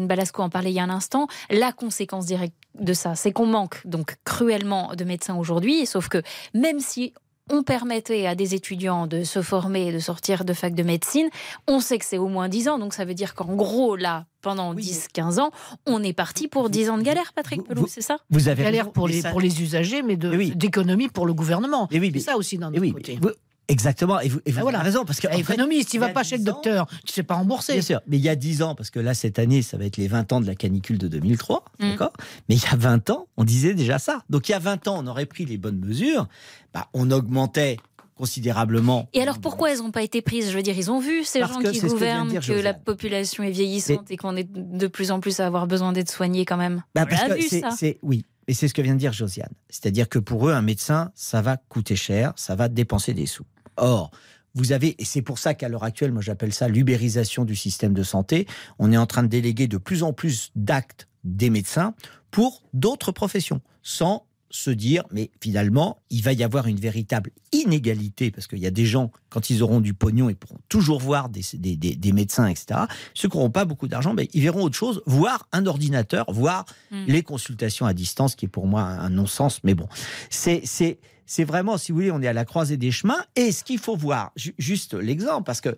Balasco 0.00 0.42
en 0.42 0.50
parlait 0.50 0.70
il 0.70 0.74
y 0.74 0.80
a 0.80 0.84
un 0.84 0.90
instant, 0.90 1.26
la 1.48 1.72
conséquence 1.72 2.26
directe 2.26 2.54
de 2.78 2.92
ça, 2.92 3.14
c'est 3.14 3.32
qu'on 3.32 3.46
manque 3.46 3.80
donc 3.86 4.16
cruellement 4.24 4.94
de 4.94 5.04
médecins 5.04 5.36
aujourd'hui, 5.36 5.86
sauf 5.86 6.08
que 6.08 6.22
même 6.52 6.80
si 6.80 7.14
on 7.50 7.62
permettait 7.62 8.26
à 8.26 8.34
des 8.34 8.54
étudiants 8.54 9.06
de 9.06 9.22
se 9.24 9.42
former 9.42 9.88
et 9.88 9.92
de 9.92 9.98
sortir 9.98 10.44
de 10.44 10.52
fac 10.54 10.74
de 10.74 10.82
médecine, 10.82 11.28
on 11.68 11.80
sait 11.80 11.98
que 11.98 12.04
c'est 12.04 12.18
au 12.18 12.28
moins 12.28 12.48
10 12.48 12.68
ans, 12.68 12.78
donc 12.78 12.94
ça 12.94 13.04
veut 13.04 13.14
dire 13.14 13.34
qu'en 13.34 13.54
gros, 13.54 13.96
là, 13.96 14.24
pendant 14.40 14.74
10-15 14.74 15.40
ans, 15.40 15.50
on 15.86 16.02
est 16.02 16.12
parti 16.14 16.48
pour 16.48 16.70
10 16.70 16.90
ans 16.90 16.98
de 16.98 17.02
galère, 17.02 17.32
Patrick 17.34 17.62
Pelou, 17.64 17.86
c'est 17.86 18.00
ça? 18.00 18.16
Vous 18.30 18.48
avez 18.48 18.62
galère 18.64 18.84
raison, 18.84 18.92
pour 18.92 19.08
les, 19.08 19.20
ça- 19.20 19.30
pour 19.30 19.40
les 19.40 19.62
usagers, 19.62 20.02
mais 20.02 20.16
oui. 20.24 20.52
d'économie 20.56 21.08
pour 21.08 21.26
le 21.26 21.34
gouvernement. 21.34 21.88
Et 21.90 22.00
oui, 22.00 22.10
mais- 22.12 22.18
c'est 22.20 22.26
ça 22.30 22.36
aussi 22.36 22.56
d'un 22.58 22.68
Et 22.72 22.76
autre 22.76 22.80
oui, 22.80 22.92
côté. 22.92 23.18
mais 23.22 23.28
vous- 23.28 23.34
exactement. 23.68 24.20
Et 24.20 24.28
vous, 24.28 24.40
et 24.46 24.50
vous 24.52 24.56
Ah, 24.58 24.60
avez 24.60 24.62
voilà. 24.62 24.78
raison 24.80 25.04
parce 25.04 25.20
que 25.20 25.28
fait, 25.28 25.38
économiste, 25.40 25.92
il 25.94 25.96
y 25.96 26.00
va 26.00 26.08
pas 26.10 26.22
chez 26.22 26.36
le 26.36 26.44
10 26.44 26.50
ans- 26.50 26.52
docteur, 26.54 26.86
tu 27.06 27.12
sais 27.12 27.22
pas 27.22 27.34
rembourser. 27.34 27.72
Bien 27.74 27.82
sûr, 27.82 28.00
mais 28.06 28.16
il 28.18 28.22
y 28.22 28.28
a 28.28 28.36
10 28.36 28.62
ans, 28.62 28.74
parce 28.74 28.90
que 28.90 29.00
là, 29.00 29.14
cette 29.14 29.38
année, 29.38 29.62
ça 29.62 29.76
va 29.76 29.84
être 29.84 29.96
les 29.96 30.08
20 30.08 30.32
ans 30.32 30.40
de 30.40 30.46
la 30.46 30.54
canicule 30.54 30.98
de 30.98 31.08
2003, 31.08 31.64
Mm. 31.80 31.90
d'accord? 31.90 32.12
Mais 32.48 32.56
il 32.56 32.62
y 32.62 32.66
a 32.66 32.76
20 32.76 33.10
ans, 33.10 33.26
on 33.36 33.44
disait 33.44 33.74
déjà 33.74 33.98
ça. 33.98 34.22
Donc 34.30 34.48
il 34.48 34.52
y 34.52 34.54
a 34.54 34.58
20 34.58 34.86
ans, 34.88 34.96
on 35.02 35.06
aurait 35.06 35.26
pris 35.26 35.44
les 35.44 35.56
bonnes 35.58 35.78
mesures, 35.78 36.28
bah, 36.72 36.88
on 36.94 37.10
augmentait 37.10 37.76
considérablement. 38.16 39.08
Et 39.12 39.20
alors 39.20 39.38
pourquoi 39.38 39.72
elles 39.72 39.78
n'ont 39.78 39.90
pas 39.90 40.02
été 40.02 40.22
prises? 40.22 40.50
Je 40.50 40.56
veux 40.56 40.62
dire, 40.62 40.76
ils 40.78 40.90
ont 40.90 41.00
vu 41.00 41.24
ces 41.24 41.40
Parce 41.40 41.52
gens 41.54 41.58
qui 41.60 41.80
que 41.80 41.86
gouvernent 41.88 42.28
dire 42.28 42.46
que 42.46 42.52
la 42.52 42.72
population 42.72 43.42
est 43.42 43.50
vieillissante 43.50 44.10
et 44.10 44.16
qu'on 44.16 44.36
est 44.36 44.48
de 44.50 44.86
plus 44.86 45.10
en 45.10 45.20
plus 45.20 45.40
à 45.40 45.46
avoir 45.46 45.66
besoin 45.66 45.92
d'être 45.92 46.10
soigné 46.10 46.44
quand 46.44 46.56
même. 46.56 46.82
Bah, 46.94 47.06
parce 47.06 47.22
que 47.24 47.34
vu 47.34 47.48
ça. 47.60 47.70
oui, 48.02 48.24
et 48.46 48.54
c'est 48.54 48.68
ce 48.68 48.74
que 48.74 48.82
vient 48.82 48.94
de 48.94 48.98
dire 49.00 49.12
Josiane. 49.12 49.50
C'est-à-dire 49.68 50.08
que 50.08 50.18
pour 50.20 50.48
eux, 50.48 50.52
un 50.52 50.62
médecin, 50.62 51.10
ça 51.14 51.42
va 51.42 51.56
coûter 51.56 51.96
cher, 51.96 52.32
ça 52.36 52.54
va 52.54 52.68
dépenser 52.68 53.14
des 53.14 53.26
sous. 53.26 53.44
Or, 53.76 54.10
vous 54.54 54.72
avez, 54.72 54.94
et 55.00 55.04
c'est 55.04 55.22
pour 55.22 55.38
ça 55.38 55.54
qu'à 55.54 55.68
l'heure 55.68 55.84
actuelle, 55.84 56.12
moi 56.12 56.22
j'appelle 56.22 56.52
ça 56.52 56.68
l'ubérisation 56.68 57.44
du 57.44 57.56
système 57.56 57.92
de 57.92 58.02
santé, 58.02 58.46
on 58.78 58.92
est 58.92 58.96
en 58.96 59.06
train 59.06 59.22
de 59.22 59.28
déléguer 59.28 59.66
de 59.66 59.78
plus 59.78 60.02
en 60.02 60.12
plus 60.12 60.52
d'actes 60.54 61.08
des 61.24 61.50
médecins 61.50 61.94
pour 62.30 62.62
d'autres 62.72 63.12
professions, 63.12 63.60
sans 63.82 64.26
se 64.54 64.70
dire, 64.70 65.02
mais 65.10 65.30
finalement, 65.40 65.98
il 66.10 66.22
va 66.22 66.32
y 66.32 66.44
avoir 66.44 66.66
une 66.68 66.78
véritable 66.78 67.30
inégalité, 67.50 68.30
parce 68.30 68.46
qu'il 68.46 68.58
y 68.60 68.66
a 68.66 68.70
des 68.70 68.86
gens, 68.86 69.10
quand 69.28 69.50
ils 69.50 69.62
auront 69.62 69.80
du 69.80 69.94
pognon, 69.94 70.28
ils 70.30 70.36
pourront 70.36 70.60
toujours 70.68 71.00
voir 71.00 71.28
des, 71.28 71.40
des, 71.54 71.76
des- 71.76 71.96
des 71.96 72.12
médecins, 72.12 72.46
etc. 72.46 72.82
Ceux 73.14 73.28
qui 73.28 73.36
n'auront 73.36 73.50
pas 73.50 73.64
beaucoup 73.64 73.88
d'argent, 73.88 74.14
ben, 74.14 74.26
ils 74.32 74.42
verront 74.42 74.62
autre 74.62 74.76
chose, 74.76 75.02
voir 75.06 75.48
un 75.52 75.66
ordinateur, 75.66 76.24
voir 76.32 76.64
Mm. 76.90 77.04
les 77.08 77.22
consultations 77.22 77.86
à 77.86 77.94
distance, 77.94 78.34
qui 78.36 78.44
est 78.44 78.48
pour 78.48 78.66
moi 78.66 78.82
un, 78.82 78.98
un 79.06 79.10
non-sens. 79.10 79.60
Mais 79.64 79.74
bon, 79.74 79.88
c'est 80.30 80.60
c'est 80.64 80.98
c'est 81.26 81.44
vraiment, 81.44 81.78
si 81.78 81.90
vous 81.90 81.96
voulez, 81.96 82.10
on 82.10 82.20
est 82.20 82.26
à 82.28 82.32
la 82.34 82.44
croisée 82.44 82.76
des 82.76 82.90
chemins. 82.90 83.24
Et 83.34 83.50
ce 83.50 83.64
qu'il 83.64 83.78
faut 83.78 83.96
voir, 83.96 84.30
ju- 84.36 84.54
juste 84.58 84.92
l'exemple, 84.94 85.44
parce 85.44 85.62
que 85.62 85.74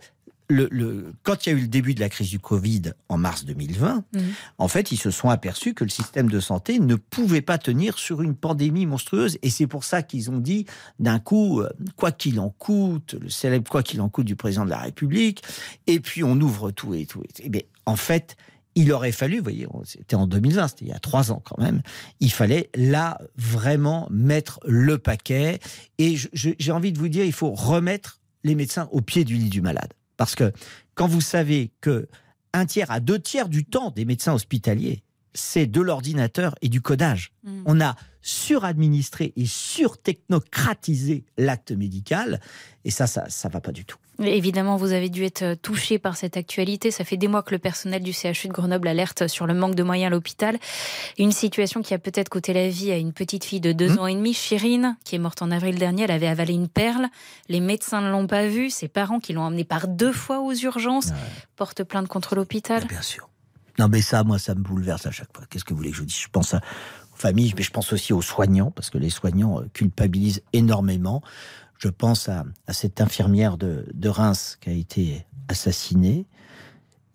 le, 0.48 0.68
le- 0.70 1.12
quand 1.22 1.44
il 1.46 1.52
y 1.52 1.54
a 1.54 1.58
eu 1.58 1.62
le 1.62 1.68
début 1.68 1.94
de 1.94 2.00
la 2.00 2.08
crise 2.08 2.30
du 2.30 2.38
Covid 2.38 2.82
en 3.08 3.18
mars 3.18 3.44
2020, 3.44 4.04
Mhm. 4.14 4.22
en 4.58 4.68
fait, 4.68 4.92
ils 4.92 4.96
se 4.96 5.10
sont 5.10 5.28
aperçus 5.28 5.74
que 5.74 5.82
le 5.84 5.90
système 5.90 6.28
de 6.28 6.38
santé 6.40 6.78
ne 6.78 6.94
pouvait 6.94 7.40
pas 7.42 7.58
tenir 7.58 7.98
sur 7.98 8.22
une 8.22 8.34
pandémie 8.36 8.86
monstrueuse. 8.86 9.38
Et 9.42 9.50
c'est 9.50 9.66
pour 9.66 9.84
ça 9.84 10.02
qu'ils 10.02 10.30
ont 10.30 10.38
dit, 10.38 10.66
d'un 11.00 11.18
coup, 11.18 11.60
euh, 11.60 11.68
quoi 11.96 12.12
qu'il 12.12 12.38
en 12.40 12.50
coûte, 12.50 13.14
le 13.20 13.28
célèbre 13.28 13.68
quoi 13.70 13.82
qu'il 13.82 14.00
en 14.00 14.08
coûte 14.08 14.26
du 14.26 14.36
président 14.36 14.64
de 14.64 14.70
la 14.70 14.78
République, 14.78 15.42
et 15.86 15.98
puis 16.00 16.22
on 16.22 16.40
ouvre 16.40 16.70
tout 16.70 16.94
et 16.94 17.06
tout. 17.06 17.22
Et 17.40 17.48
bien, 17.48 17.62
en 17.84 17.96
fait, 17.96 18.36
il 18.78 18.92
aurait 18.92 19.10
fallu, 19.12 19.38
vous 19.38 19.42
voyez, 19.44 19.66
c'était 19.84 20.16
en 20.16 20.26
2020, 20.26 20.68
c'était 20.68 20.84
il 20.84 20.88
y 20.88 20.92
a 20.92 20.98
trois 20.98 21.32
ans 21.32 21.40
quand 21.44 21.58
même, 21.58 21.80
il 22.20 22.30
fallait 22.30 22.68
là 22.74 23.18
vraiment 23.36 24.06
mettre 24.10 24.60
le 24.66 24.98
paquet. 24.98 25.60
Et 25.98 26.16
j'ai 26.34 26.72
envie 26.72 26.92
de 26.92 26.98
vous 26.98 27.08
dire, 27.08 27.24
il 27.24 27.32
faut 27.32 27.52
remettre 27.52 28.20
les 28.44 28.54
médecins 28.54 28.86
au 28.92 29.00
pied 29.00 29.24
du 29.24 29.34
lit 29.34 29.48
du 29.48 29.62
malade. 29.62 29.92
Parce 30.16 30.34
que 30.34 30.52
quand 30.94 31.06
vous 31.06 31.20
savez 31.20 31.72
que 31.80 32.08
un 32.52 32.66
tiers 32.66 32.90
à 32.90 33.00
deux 33.00 33.18
tiers 33.18 33.48
du 33.48 33.64
temps 33.64 33.90
des 33.90 34.04
médecins 34.04 34.34
hospitaliers, 34.34 35.02
c'est 35.34 35.66
de 35.66 35.80
l'ordinateur 35.80 36.54
et 36.62 36.68
du 36.68 36.80
codage. 36.80 37.32
Mm. 37.44 37.62
On 37.66 37.80
a 37.80 37.96
suradministré 38.22 39.32
et 39.36 39.46
surtecnocratisé 39.46 41.24
l'acte 41.36 41.72
médical, 41.72 42.40
et 42.84 42.90
ça, 42.90 43.06
ça, 43.06 43.28
ça 43.28 43.48
va 43.48 43.60
pas 43.60 43.72
du 43.72 43.84
tout. 43.84 43.98
Évidemment, 44.20 44.76
vous 44.76 44.92
avez 44.92 45.08
dû 45.10 45.24
être 45.24 45.42
euh, 45.42 45.54
touché 45.56 45.98
par 45.98 46.16
cette 46.16 46.36
actualité. 46.36 46.90
Ça 46.90 47.04
fait 47.04 47.16
des 47.16 47.28
mois 47.28 47.42
que 47.42 47.50
le 47.52 47.58
personnel 47.58 48.02
du 48.02 48.12
CHU 48.12 48.48
de 48.48 48.52
Grenoble 48.52 48.88
alerte 48.88 49.26
sur 49.28 49.46
le 49.46 49.52
manque 49.54 49.74
de 49.74 49.82
moyens 49.82 50.06
à 50.06 50.10
l'hôpital. 50.10 50.58
Une 51.18 51.32
situation 51.32 51.82
qui 51.82 51.92
a 51.94 51.98
peut-être 51.98 52.28
coûté 52.28 52.52
la 52.52 52.68
vie 52.68 52.90
à 52.92 52.96
une 52.96 53.12
petite 53.12 53.44
fille 53.44 53.60
de 53.60 53.72
deux 53.72 53.98
ans 53.98 54.06
et 54.06 54.14
demi, 54.14 54.32
Chirine, 54.32 54.96
qui 55.04 55.16
est 55.16 55.18
morte 55.18 55.42
en 55.42 55.50
avril 55.50 55.78
dernier. 55.78 56.04
Elle 56.04 56.10
avait 56.12 56.26
avalé 56.28 56.54
une 56.54 56.68
perle. 56.68 57.06
Les 57.48 57.60
médecins 57.60 58.00
ne 58.00 58.10
l'ont 58.10 58.26
pas 58.26 58.46
vue. 58.46 58.70
Ses 58.70 58.88
parents, 58.88 59.20
qui 59.20 59.32
l'ont 59.34 59.42
emmenée 59.42 59.64
par 59.64 59.86
deux 59.88 60.12
fois 60.12 60.40
aux 60.40 60.54
urgences, 60.54 61.10
portent 61.56 61.84
plainte 61.84 62.08
contre 62.08 62.34
l'hôpital. 62.36 62.84
Bien 62.86 63.02
sûr. 63.02 63.28
Non, 63.78 63.88
mais 63.88 64.00
ça, 64.00 64.24
moi, 64.24 64.38
ça 64.38 64.54
me 64.54 64.62
bouleverse 64.62 65.04
à 65.06 65.10
chaque 65.10 65.36
fois. 65.36 65.44
Qu'est-ce 65.50 65.64
que 65.64 65.74
vous 65.74 65.76
voulez 65.76 65.90
que 65.90 65.96
je 65.96 66.00
vous 66.00 66.06
dise? 66.06 66.18
Je 66.18 66.28
pense 66.32 66.54
à- 66.54 66.58
aux 67.12 67.16
familles, 67.18 67.52
mais 67.56 67.62
je 67.62 67.70
pense 67.70 67.92
aussi 67.92 68.14
aux 68.14 68.22
soignants, 68.22 68.70
parce 68.70 68.88
que 68.88 68.96
les 68.96 69.10
soignants 69.10 69.60
euh, 69.60 69.66
culpabilisent 69.74 70.42
énormément. 70.54 71.22
Je 71.78 71.88
pense 71.88 72.28
à, 72.28 72.44
cette 72.70 73.00
infirmière 73.00 73.56
de, 73.58 74.08
Reims 74.08 74.58
qui 74.60 74.70
a 74.70 74.72
été 74.72 75.26
assassinée. 75.48 76.26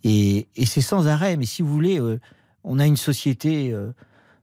Et, 0.04 0.48
et 0.56 0.66
c'est 0.66 0.82
sans 0.82 1.08
arrêt. 1.08 1.38
Mais 1.38 1.46
si 1.46 1.62
vous 1.62 1.72
voulez, 1.72 2.00
euh, 2.00 2.20
on 2.64 2.80
a 2.80 2.86
une 2.86 2.98
société, 2.98 3.72
euh, 3.72 3.92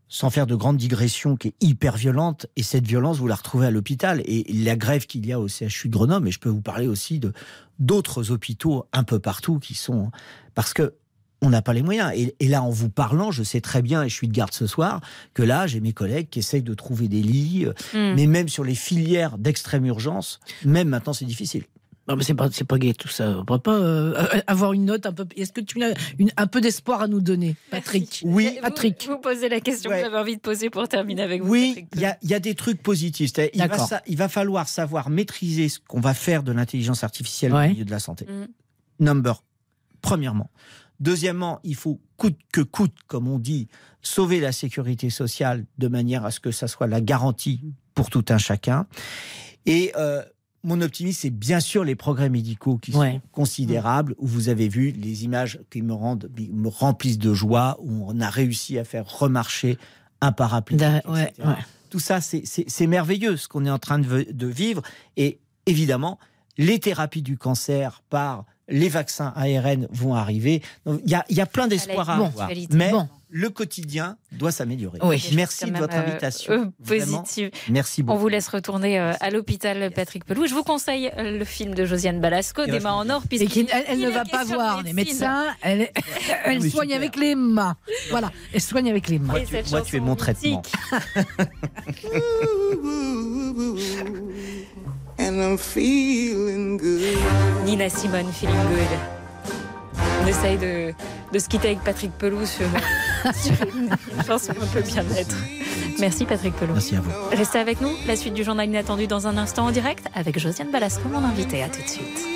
sans 0.09 0.31
faire 0.31 0.47
de 0.47 0.55
grandes 0.55 0.77
digressions, 0.77 1.37
qui 1.37 1.49
est 1.49 1.55
hyper 1.61 1.97
violente. 1.97 2.47
Et 2.57 2.63
cette 2.63 2.87
violence, 2.87 3.19
vous 3.19 3.27
la 3.27 3.35
retrouvez 3.35 3.67
à 3.67 3.71
l'hôpital. 3.71 4.23
Et 4.25 4.45
la 4.53 4.77
grève 4.77 5.07
qu'il 5.07 5.27
y 5.27 5.33
a 5.33 5.41
au 5.41 5.49
CHU 5.49 5.89
de 5.89 5.93
Grenoble, 5.93 6.29
et 6.29 6.33
je 6.33 6.41
peux 6.41 6.49
vous 6.49 6.63
parler 6.63 6.87
aussi 6.87 7.19
de 7.19 7.33
d'autres 7.79 8.33
hôpitaux 8.33 8.87
un 8.93 9.05
peu 9.05 9.21
partout 9.21 9.59
qui 9.61 9.75
sont... 9.75 10.11
Parce 10.55 10.75
que 10.75 10.95
on 11.41 11.51
n'a 11.51 11.63
pas 11.63 11.73
les 11.73 11.83
moyens. 11.83 12.13
Et, 12.17 12.35
et 12.41 12.49
là, 12.49 12.63
en 12.63 12.71
vous 12.71 12.89
parlant, 12.91 13.31
je 13.31 13.43
sais 13.43 13.61
très 13.61 13.81
bien, 13.83 14.03
et 14.03 14.09
je 14.09 14.15
suis 14.15 14.29
de 14.29 14.33
garde 14.33 14.53
ce 14.53 14.67
soir, 14.67 15.01
que 15.35 15.43
là, 15.43 15.67
j'ai 15.67 15.81
mes 15.81 15.93
collègues 15.93 16.29
qui 16.31 16.41
essayent 16.41 16.63
de 16.63 16.75
trouver 16.75 17.09
des 17.09 17.23
lits, 17.23 17.65
euh, 17.67 17.73
Mm. 17.95 18.15
mais 18.17 18.27
même 18.27 18.49
sur 18.49 18.65
les 18.65 18.75
filières 18.75 19.39
d'extrême 19.39 19.87
urgence, 19.87 20.41
même 20.65 20.89
maintenant, 20.89 21.13
c'est 21.13 21.25
difficile. 21.27 21.65
Non, 22.09 22.17
mais 22.17 22.25
c'est 22.25 22.33
pas, 22.33 22.49
c'est 22.51 22.65
pas 22.65 22.79
gai 22.79 22.95
tout 22.95 23.07
ça. 23.09 23.37
On 23.39 23.45
pourrait 23.45 23.59
pas 23.59 23.75
euh, 23.77 24.15
avoir 24.47 24.73
une 24.73 24.87
note 24.87 25.05
un 25.05 25.13
peu. 25.13 25.27
Est-ce 25.37 25.53
que 25.53 25.61
tu 25.61 25.83
as 25.85 25.93
une, 26.19 26.31
un 26.39 26.47
peu 26.47 26.63
d'espoir 26.63 27.03
à 27.03 27.07
nous 27.07 27.21
donner, 27.21 27.55
Patrick? 27.71 28.23
Oui, 28.25 28.59
Patrick. 28.63 29.07
Vous 29.07 29.19
posez 29.19 29.51
la 29.51 29.61
question 29.61 29.91
que 29.91 29.97
j'avais 29.99 30.17
envie 30.17 30.37
de 30.37 30.41
poser 30.41 30.71
pour 30.71 30.89
terminer 30.89 31.21
avec 31.21 31.43
vous. 31.43 31.51
Oui, 31.51 31.87
il 31.95 32.01
y 32.01 32.07
a, 32.07 32.17
il 32.23 32.31
y 32.31 32.35
a 32.35 32.41
des 32.41 32.55
trucs 32.55 32.83
positifs. 32.83 33.33
Il 33.53 33.63
va, 33.63 33.77
sa- 33.79 34.01
il 34.07 34.17
va 34.17 34.29
falloir 34.31 34.69
savoir 34.71 35.11
maîtriser 35.11 35.69
ce 35.69 35.81
qu'on 35.87 36.01
va 36.01 36.15
faire 36.15 36.43
de 36.43 36.51
l'intelligence 36.51 37.05
artificielle 37.05 37.53
Ouais. 37.53 37.67
au 37.67 37.71
milieu 37.73 37.85
de 37.85 37.91
la 37.91 37.99
santé. 38.01 38.25
Mm. 38.25 39.05
Number, 39.05 39.43
premièrement. 40.01 40.51
Deuxièmement, 41.01 41.61
il 41.65 41.75
faut 41.77 42.01
coûte 42.17 42.39
que 42.53 42.61
coûte, 42.61 42.95
comme 43.07 43.29
on 43.29 43.39
dit, 43.39 43.69
sauver 44.03 44.41
la 44.41 44.53
sécurité 44.53 45.11
sociale 45.11 45.65
de 45.79 45.89
manière 45.89 46.25
à 46.25 46.31
ce 46.31 46.41
que 46.41 46.51
ça 46.51 46.67
soit 46.69 46.87
la 46.87 47.01
garantie 47.01 47.61
pour 47.95 48.11
tout 48.11 48.25
un 48.31 48.39
chacun. 48.39 48.87
Et 49.67 49.93
euh, 49.97 50.23
mon 50.65 50.81
optimisme, 50.81 51.19
c'est 51.23 51.31
bien 51.31 51.61
sûr 51.61 51.85
les 51.85 51.95
progrès 51.95 52.31
médicaux 52.31 52.79
qui 52.79 52.93
sont 52.93 53.21
considérables, 53.33 54.15
où 54.19 54.27
vous 54.27 54.49
avez 54.49 54.69
vu 54.69 54.91
les 54.91 55.25
images 55.25 55.61
qui 55.71 55.83
me 55.83 55.93
rendent, 55.93 56.29
me 56.53 56.69
remplissent 56.69 57.19
de 57.19 57.33
joie, 57.35 57.77
où 57.81 58.05
on 58.11 58.21
a 58.21 58.29
réussi 58.31 58.79
à 58.79 58.85
faire 58.85 59.07
remarcher 59.07 59.79
un 60.21 60.33
parapluie. 60.33 60.77
Da- 60.77 61.03
ouais, 61.09 61.33
ouais. 61.39 61.55
Tout 61.91 62.01
ça, 62.01 62.21
c'est- 62.21 62.87
merveilleux 62.87 63.37
ce 63.37 63.47
qu'on 63.49 63.65
est 63.65 63.71
en 63.71 63.79
train 63.79 63.99
de 64.01 64.47
vivre. 64.47 64.83
Et 65.17 65.39
évidemment, 65.67 66.19
les 66.59 66.81
thérapies 66.81 67.23
du 67.23 67.39
cancer 67.39 68.03
par 68.11 68.45
les 68.69 68.89
vaccins 68.89 69.33
ARN 69.37 69.87
vont 69.91 70.15
arriver. 70.15 70.63
Il 70.87 71.01
y 71.11 71.15
a, 71.15 71.25
il 71.29 71.37
y 71.37 71.41
a 71.41 71.47
plein 71.47 71.67
d'espoir 71.69 72.09
à 72.11 72.17
Bon, 72.19 72.27
avoir. 72.27 72.51
Mais 72.71 72.91
Bon. 72.91 73.09
le 73.31 73.49
quotidien 73.51 74.17
doit 74.33 74.53
s'améliorer. 74.53 74.99
Oui. 75.03 75.23
Merci 75.35 75.71
de 75.71 75.77
votre 75.79 75.95
euh, 75.97 76.01
invitation. 76.07 76.53
euh, 76.53 76.67
positive. 76.87 77.51
Merci 77.71 78.03
On 78.03 78.05
beaucoup. 78.07 78.19
vous 78.21 78.29
laisse 78.29 78.49
retourner 78.49 78.99
euh, 79.01 79.13
à 79.21 79.31
l'hôpital 79.31 79.91
Patrick 79.93 80.25
Pelou. 80.25 80.47
Je 80.47 80.55
vous 80.55 80.65
conseille 80.65 81.11
euh, 81.19 81.39
le 81.39 81.45
film 81.45 81.75
de 81.75 81.85
Josiane 81.85 82.21
Balasco, 82.21 82.67
Des 82.67 82.81
mains 82.81 82.93
en 82.93 83.09
or, 83.11 83.23
qu'il- 83.29 83.43
elle, 83.73 83.85
elle 83.89 83.99
il 83.99 84.05
ne 84.07 84.11
va 84.11 84.25
pas 84.25 84.45
voir 84.45 84.83
les 84.83 84.93
médecins, 84.93 85.47
elle, 85.63 85.89
elle 86.45 86.61
Oui, 86.61 86.71
soigne 86.71 86.89
super. 86.89 86.97
avec 87.03 87.17
les 87.17 87.35
mains. 87.35 87.77
Voilà, 88.11 88.31
elle 88.53 88.61
soigne 88.61 88.91
avec 88.91 89.09
les 89.09 89.19
mains. 89.19 89.37
Et 89.37 89.47
cette 89.47 89.71
Moi, 89.71 89.81
tu 89.83 89.97
es 89.97 89.99
chanson 89.99 90.05
mon 90.11 90.17
traitement. 90.17 90.63
And 95.29 95.43
I'm 95.43 95.59
feeling 95.59 96.79
good. 96.79 97.19
Nina 97.67 97.91
Simone, 97.91 98.33
Feeling 98.33 98.57
Good. 98.57 98.99
On 100.23 100.27
essaye 100.27 100.57
de, 100.57 100.95
de 101.31 101.39
se 101.39 101.47
quitter 101.49 101.69
avec 101.69 101.85
Patrick 101.85 102.13
Pelou 102.13 102.47
sur, 102.47 102.65
sur 103.35 103.53
une, 103.69 103.91
chanson 104.27 104.53
un 104.53 104.67
peu 104.67 104.81
bien-être. 104.81 105.37
Merci 105.99 106.25
Patrick 106.25 106.55
Pelou. 106.55 106.73
Merci 106.73 106.97
à 106.97 107.01
vous. 107.03 107.11
Restez 107.31 107.59
avec 107.59 107.83
nous, 107.83 107.91
la 108.07 108.17
suite 108.17 108.33
du 108.33 108.43
journal 108.43 108.67
inattendu 108.67 109.07
dans 109.07 109.27
un 109.27 109.37
instant 109.37 109.67
en 109.67 109.71
direct 109.71 110.07
avec 110.15 110.39
Josiane 110.39 110.71
Balasco, 110.71 111.07
mon 111.11 111.23
invité. 111.23 111.63
À 111.63 111.69
tout 111.69 111.83
de 111.83 111.89
suite. 111.89 112.27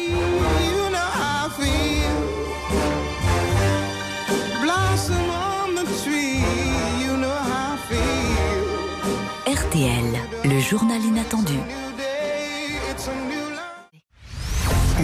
RTL, 9.47 10.05
le 10.45 10.61
journal 10.61 11.03
inattendu. 11.03 11.57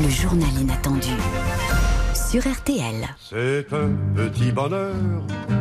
Le 0.02 0.08
journal 0.08 0.48
inattendu. 0.60 1.08
Sur 2.14 2.42
RTL. 2.46 3.06
C'est 3.18 3.72
un 3.72 3.90
petit 4.14 4.52
bonheur 4.52 4.94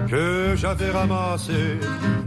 que 0.07 0.53
j'avais 0.55 0.91
ramassé. 0.91 1.79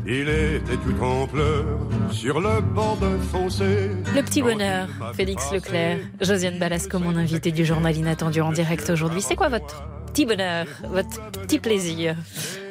Il 0.07 0.29
était 0.29 0.77
tout 0.77 1.05
en 1.05 1.27
pleurs 1.27 1.79
sur 2.11 2.41
le 2.41 2.61
bord 2.61 2.97
d'un 2.97 3.19
fossé. 3.19 3.91
Le 4.15 4.23
petit 4.23 4.43
bonheur, 4.43 4.89
Félix 5.15 5.53
Leclerc, 5.53 5.99
Josiane 6.21 6.59
Balasco, 6.59 6.99
mon 6.99 7.17
invité 7.17 7.53
du 7.53 7.65
journal 7.65 7.97
inattendu 7.97 8.41
en 8.41 8.51
direct 8.51 8.91
aujourd'hui. 8.91 9.23
C'est 9.23 9.37
quoi 9.37 9.49
votre 9.49 9.85
petit 10.07 10.27
bonheur, 10.27 10.67
votre 10.89 11.31
petit 11.33 11.61
plaisir? 11.61 12.17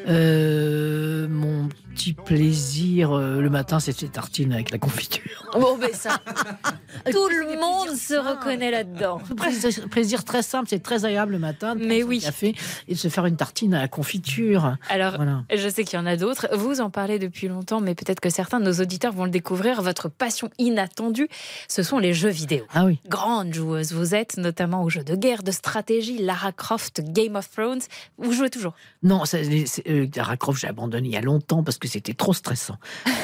Euh, 0.07 1.27
mon 1.29 1.69
petit 1.89 2.13
plaisir 2.13 3.11
euh, 3.11 3.41
le 3.41 3.49
matin, 3.49 3.79
c'est 3.79 3.91
ces 3.97 4.07
tartines 4.09 4.53
avec 4.53 4.71
la 4.71 4.77
confiture. 4.77 5.45
Bon, 5.59 5.77
ben 5.79 5.91
ça, 5.93 6.19
tout 7.11 7.27
le 7.27 7.59
monde 7.59 7.97
se 7.97 8.13
reconnaît 8.13 8.69
là-dedans. 8.69 9.19
Plaisir, 9.35 9.89
plaisir 9.89 10.23
très 10.23 10.43
simple, 10.43 10.67
c'est 10.69 10.77
très 10.83 11.05
agréable 11.05 11.31
le 11.31 11.39
matin 11.39 11.75
de 11.75 11.83
Mais 11.83 12.03
oui. 12.03 12.19
café 12.19 12.53
et 12.87 12.93
de 12.93 12.97
se 12.99 13.07
faire 13.07 13.25
une 13.25 13.35
tartine 13.35 13.73
à 13.73 13.79
la 13.81 13.87
confiture. 13.87 14.75
Alors, 14.89 15.15
Voilà. 15.15 15.43
je 15.51 15.67
sais 15.67 15.83
qu'il 15.83 15.97
y 15.97 16.01
en 16.01 16.05
a 16.05 16.17
d'autres. 16.17 16.47
Vous 16.55 16.81
en 16.81 16.91
parlez 16.91 17.17
depuis 17.17 17.47
longtemps, 17.47 17.81
mais 17.81 17.95
peut-être 17.95 18.19
que 18.19 18.29
certains 18.29 18.59
de 18.59 18.65
nos 18.65 18.73
auditeurs 18.79 19.11
vont 19.11 19.25
le 19.25 19.31
découvrir. 19.31 19.81
Votre 19.81 20.07
passion 20.07 20.51
inattendue, 20.59 21.27
ce 21.67 21.81
sont 21.81 21.97
les 21.97 22.13
jeux 22.13 22.29
vidéo. 22.29 22.65
Ah 22.75 22.85
oui. 22.85 22.99
Grande 23.07 23.51
joueuse, 23.51 23.91
vous 23.93 24.13
êtes 24.13 24.37
notamment 24.37 24.83
aux 24.83 24.89
jeux 24.89 25.03
de 25.03 25.15
guerre, 25.15 25.41
de 25.41 25.51
stratégie, 25.51 26.19
Lara 26.19 26.51
Croft, 26.51 27.01
Game 27.03 27.35
of 27.35 27.49
Thrones. 27.49 27.81
Vous 28.19 28.33
jouez 28.33 28.51
toujours? 28.51 28.73
Non, 29.01 29.23
euh, 29.33 30.07
Lara 30.15 30.37
Croft, 30.37 30.61
j'ai 30.61 30.67
abandonné 30.67 31.07
il 31.09 31.13
y 31.13 31.17
a 31.17 31.21
longtemps 31.21 31.63
parce 31.63 31.78
que 31.79 31.87
c'était 31.87 32.13
trop 32.13 32.33
stressant. 32.33 32.77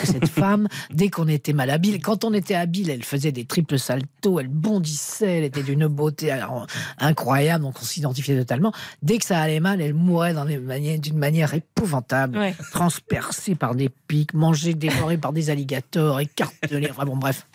Cette 0.03 0.27
femme, 0.29 0.67
dès 0.91 1.09
qu'on 1.09 1.27
était 1.27 1.53
mal 1.53 1.69
habile, 1.69 2.01
quand 2.01 2.23
on 2.23 2.33
était 2.33 2.55
habile, 2.55 2.89
elle 2.89 3.03
faisait 3.03 3.31
des 3.31 3.45
triples 3.45 3.77
saltos, 3.77 4.39
elle 4.39 4.47
bondissait, 4.47 5.37
elle 5.39 5.43
était 5.43 5.63
d'une 5.63 5.87
beauté 5.87 6.35
incroyable, 6.99 7.63
donc 7.65 7.75
on 7.81 7.85
s'identifiait 7.85 8.37
totalement. 8.37 8.71
Dès 9.01 9.17
que 9.17 9.25
ça 9.25 9.39
allait 9.39 9.59
mal, 9.59 9.81
elle 9.81 9.93
mourait 9.93 10.33
d'une 10.99 11.17
manière 11.17 11.53
épouvantable, 11.53 12.37
Ouais. 12.37 12.55
transpercée 12.71 13.55
par 13.55 13.75
des 13.75 13.89
pics, 13.89 14.33
mangée, 14.33 14.73
dévorée 14.73 15.17
par 15.17 15.33
des 15.33 15.49
alligators, 15.49 16.19
écartelée, 16.19 16.89
enfin 16.91 17.05
bon, 17.05 17.17
bref. 17.17 17.47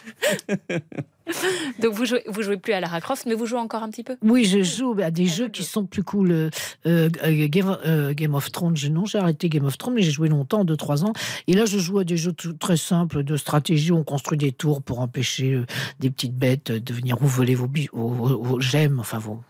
Donc 1.81 1.95
vous 1.95 2.05
jouez, 2.05 2.23
vous 2.27 2.43
jouez 2.43 2.57
plus 2.57 2.73
à 2.73 2.81
Lara 2.81 3.01
Croft, 3.01 3.27
mais 3.27 3.35
vous 3.35 3.47
jouez 3.47 3.59
encore 3.59 3.83
un 3.83 3.91
petit 3.91 4.03
peu? 4.05 4.17
Oui, 4.23 4.45
je 4.45 4.63
joue 4.63 4.97
à 5.03 5.11
des 5.11 5.27
jeux 5.27 5.49
qui 5.49 5.65
sont 5.65 5.87
plus 5.87 6.03
cool. 6.03 6.31
Euh, 6.33 6.51
euh, 6.87 7.09
Game, 7.49 7.77
euh, 7.87 8.13
Game 8.15 8.35
of 8.35 8.51
Thrones, 8.53 8.77
je- 8.77 8.89
non, 8.89 9.05
j'ai 9.07 9.19
arrêté 9.19 9.49
Game 9.49 9.65
of 9.65 9.79
Thrones, 9.79 9.95
mais 9.95 10.03
j'ai 10.03 10.11
joué 10.11 10.29
longtemps, 10.29 10.65
2-3 10.65 11.05
ans. 11.05 11.13
Et 11.47 11.55
là, 11.55 11.65
je 11.67 11.79
joue 11.79 11.99
à 11.99 12.05
des 12.05 12.17
jeux 12.17 12.33
tout- 12.33 12.53
très 12.55 12.77
simples 12.77 13.23
de 13.23 13.37
stratégie. 13.37 13.93
On 13.93 14.05
construit 14.05 14.39
des 14.39 14.53
tours 14.53 14.83
pour 14.83 15.01
empêcher 15.01 15.55
euh, 15.55 15.67
des 16.01 16.11
petites 16.11 16.35
bêtes 16.37 16.71
de 16.73 16.93
venir 16.95 17.17
vous 17.21 17.29
voler 17.29 17.55
vos, 17.55 17.67
bi- 17.67 17.89
vos, 17.93 18.09
vos- 18.09 18.43
vos 18.43 18.61
gemmes, 18.61 18.99
enfin 19.01 19.19
vos, 19.19 19.41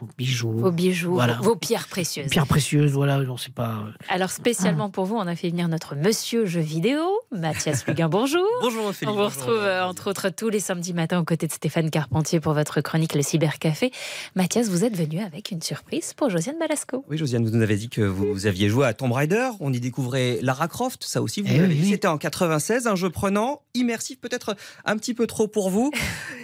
vos 0.00 0.08
bijoux. 0.18 0.52
Vos 0.52 0.70
bijoux, 0.70 1.14
Voilà. 1.14 1.38
vos 1.40 1.56
pierres 1.56 1.88
précieuses. 1.88 2.28
Pierres 2.30 2.46
précieuses, 2.46 2.92
voilà, 2.92 3.18
on 3.20 3.36
sait 3.36 3.50
pas. 3.50 3.84
Alors 4.08 4.30
spécialement 4.30 4.90
pour 4.90 5.04
vous, 5.06 5.16
on 5.16 5.26
a 5.26 5.34
fait 5.36 5.48
venir 5.50 5.68
notre 5.68 5.94
monsieur 5.94 6.46
jeu 6.46 6.60
vidéo, 6.60 7.00
Mathias 7.30 7.86
Luguin, 7.86 8.08
bonjour. 8.08 8.44
Bonjour 8.60 8.86
Ophélie. 8.86 9.10
On 9.10 9.14
vous 9.14 9.24
retrouve 9.24 9.60
entre 9.84 10.10
autres 10.10 10.28
tous 10.30 10.48
les 10.50 10.60
samedis 10.60 10.92
matins 10.92 11.21
aux 11.22 11.24
côtés 11.24 11.46
de 11.46 11.52
Stéphane 11.52 11.88
Carpentier 11.88 12.40
pour 12.40 12.52
votre 12.52 12.80
chronique 12.80 13.14
Le 13.14 13.22
Cybercafé. 13.22 13.92
Mathias, 14.34 14.68
vous 14.68 14.84
êtes 14.84 14.96
venu 14.96 15.20
avec 15.20 15.52
une 15.52 15.62
surprise 15.62 16.14
pour 16.14 16.28
Josiane 16.30 16.58
Balasco. 16.58 17.04
Oui, 17.08 17.16
Josiane, 17.16 17.44
vous 17.44 17.56
nous 17.56 17.62
avez 17.62 17.76
dit 17.76 17.88
que 17.88 18.00
vous 18.00 18.46
aviez 18.46 18.68
joué 18.68 18.86
à 18.86 18.92
Tomb 18.92 19.12
Raider. 19.12 19.50
On 19.60 19.72
y 19.72 19.78
découvrait 19.78 20.40
Lara 20.42 20.66
Croft, 20.66 21.04
ça 21.04 21.22
aussi, 21.22 21.40
vous 21.40 21.48
Eh 21.52 21.58
l'avez 21.58 21.74
oui, 21.74 21.80
dit. 21.80 21.90
C'était 21.90 22.08
en 22.08 22.18
96, 22.18 22.88
un 22.88 22.96
jeu 22.96 23.08
prenant, 23.08 23.62
immersif, 23.74 24.18
peut-être 24.20 24.56
un 24.84 24.96
petit 24.96 25.14
peu 25.14 25.28
trop 25.28 25.46
pour 25.46 25.70
vous. 25.70 25.92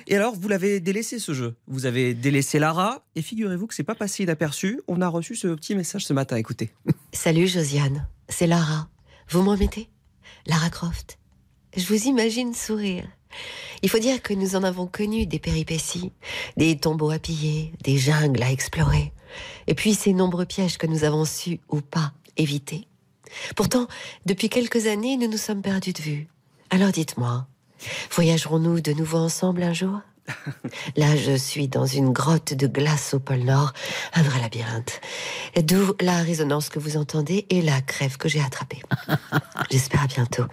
Et 0.07 0.15
alors, 0.15 0.37
vous 0.37 0.47
l'avez 0.49 0.79
délaissé 0.79 1.19
ce 1.19 1.35
jeu. 1.35 1.57
Vous 1.67 1.85
avez 1.85 2.15
délaissé 2.15 2.61
Lara, 2.61 3.05
et 3.17 3.23
figurez-vous 3.23 3.67
que 3.67 3.75
c'est 3.75 3.83
pas 3.83 3.97
passé 3.97 4.23
inaperçu. 4.23 4.81
On 4.87 5.01
a 5.03 5.09
reçu 5.09 5.35
ce 5.35 5.49
petit 5.49 5.75
message 5.75 6.07
ce 6.07 6.13
matin, 6.13 6.37
écoutez. 6.37 6.71
Salut 7.13 7.49
Josiane, 7.49 8.07
c'est 8.29 8.47
Lara. 8.47 8.89
Vous 9.29 9.43
m'en 9.43 9.57
mettez 9.57 9.89
Lara 10.47 10.71
Croft. 10.71 11.19
Je 11.77 11.85
vous 11.87 12.07
imagine 12.07 12.55
sourire. 12.55 13.05
Il 13.83 13.89
faut 13.89 13.99
dire 13.99 14.23
que 14.23 14.35
nous 14.35 14.57
en 14.57 14.63
avons 14.63 14.87
connu 14.87 15.27
des 15.27 15.39
péripéties, 15.39 16.13
des 16.57 16.77
tombeaux 16.77 17.11
à 17.11 17.19
piller, 17.19 17.73
des 17.83 17.97
jungles 17.97 18.43
à 18.43 18.51
explorer, 18.51 19.13
et 19.67 19.75
puis 19.75 19.95
ces 19.95 20.13
nombreux 20.13 20.47
pièges 20.47 20.79
que 20.79 20.87
nous 20.87 21.05
avons 21.05 21.25
su 21.25 21.61
ou 21.69 21.81
pas 21.81 22.13
éviter. 22.37 22.87
Pourtant, 23.57 23.87
depuis 24.27 24.49
quelques 24.49 24.87
années, 24.87 25.17
nous 25.17 25.29
nous 25.29 25.39
sommes 25.39 25.63
perdus 25.63 25.93
de 25.93 26.03
vue. 26.03 26.29
Alors 26.71 26.93
dites-moi, 26.93 27.47
voyagerons-nous 28.11 28.81
de 28.81 28.93
nouveau 28.93 29.19
ensemble 29.19 29.63
un 29.63 29.73
jour? 29.73 30.01
Là, 30.97 31.17
je 31.17 31.37
suis 31.37 31.69
dans 31.69 31.87
une 31.87 32.13
grotte 32.13 32.55
de 32.55 32.67
glace 32.67 33.15
au 33.15 33.19
pôle 33.19 33.45
Nord, 33.45 33.73
un 34.15 34.23
vrai 34.23 34.41
labyrinthe. 34.41 35.01
D'où 35.63 35.95
la 36.01 36.19
résonance 36.19 36.69
que 36.69 36.79
vous 36.79 36.97
entendez 36.97 37.47
et 37.51 37.63
la 37.63 37.81
crève 37.81 38.17
que 38.17 38.29
j'ai 38.29 38.41
attrapée. 38.41 38.83
J'espère 39.71 40.03
à 40.03 40.07
bientôt. 40.07 40.45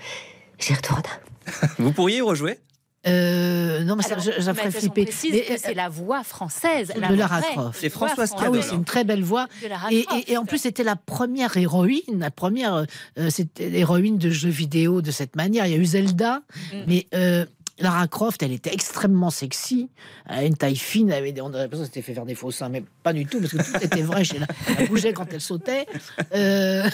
J'y 0.59 0.73
retourne. 0.73 1.03
Vous 1.79 1.91
pourriez 1.91 2.17
y 2.17 2.21
rejouer? 2.21 2.59
Euh, 3.07 3.83
non, 3.83 3.95
mais 3.95 4.01
ça, 4.01 4.15
Alors, 4.15 4.23
ferait 4.55 4.71
flipper. 4.71 5.07
euh, 5.07 5.55
c'est 5.59 5.75
la 5.75 5.89
voix 5.89 6.23
française, 6.23 6.91
la 6.97 7.09
de 7.09 7.13
Lara 7.15 7.39
Croft. 7.39 7.77
C'est 7.79 7.89
Françoise 7.91 8.33
Ah 8.35 8.49
oui, 8.49 8.61
c'est 8.63 8.73
une 8.73 8.83
très 8.83 9.03
belle 9.03 9.21
voix. 9.23 9.47
Et, 9.91 10.05
Croft. 10.05 10.27
et- 10.27 10.31
et 10.31 10.37
en 10.37 10.45
plus, 10.45 10.57
c'était 10.57 10.83
la 10.83 10.95
première 10.95 11.55
héroïne, 11.55 12.01
la 12.17 12.31
première, 12.31 12.85
euh, 13.19 13.29
c'était 13.29 13.69
l'héroïne 13.69 14.17
de 14.17 14.31
jeux 14.31 14.49
vidéo 14.49 15.03
de 15.03 15.11
cette 15.11 15.35
manière. 15.35 15.67
Il 15.67 15.71
y 15.73 15.75
a 15.75 15.77
eu 15.77 15.85
Zelda, 15.85 16.41
Mm. 16.73 16.77
mais 16.87 17.05
euh, 17.13 17.45
Lara 17.79 18.07
Croft, 18.07 18.41
elle 18.41 18.53
était 18.53 18.73
extrêmement 18.73 19.29
sexy, 19.29 19.89
elle 20.27 20.37
avait 20.37 20.47
une 20.47 20.55
taille 20.55 20.77
fine, 20.77 21.09
elle 21.09 21.15
avait 21.17 21.31
des, 21.33 21.41
on 21.41 21.47
a 21.53 21.57
l'impression 21.57 21.79
qu'elle 21.79 21.85
s'était 21.87 22.01
fait 22.01 22.13
faire 22.13 22.25
des 22.25 22.35
faux 22.35 22.51
seins, 22.51 22.69
mais 22.69 22.83
pas 23.03 23.11
du 23.11 23.25
tout, 23.25 23.39
parce 23.39 23.51
que 23.51 23.57
tout 23.57 23.83
était 23.83 24.01
vrai 24.01 24.23
chez 24.23 24.37
elle. 24.37 24.47
Elle 24.79 24.87
bougeait 24.87 25.11
quand 25.13 25.27
elle 25.33 25.41
sautait. 25.41 25.85
Euh, 26.33 26.89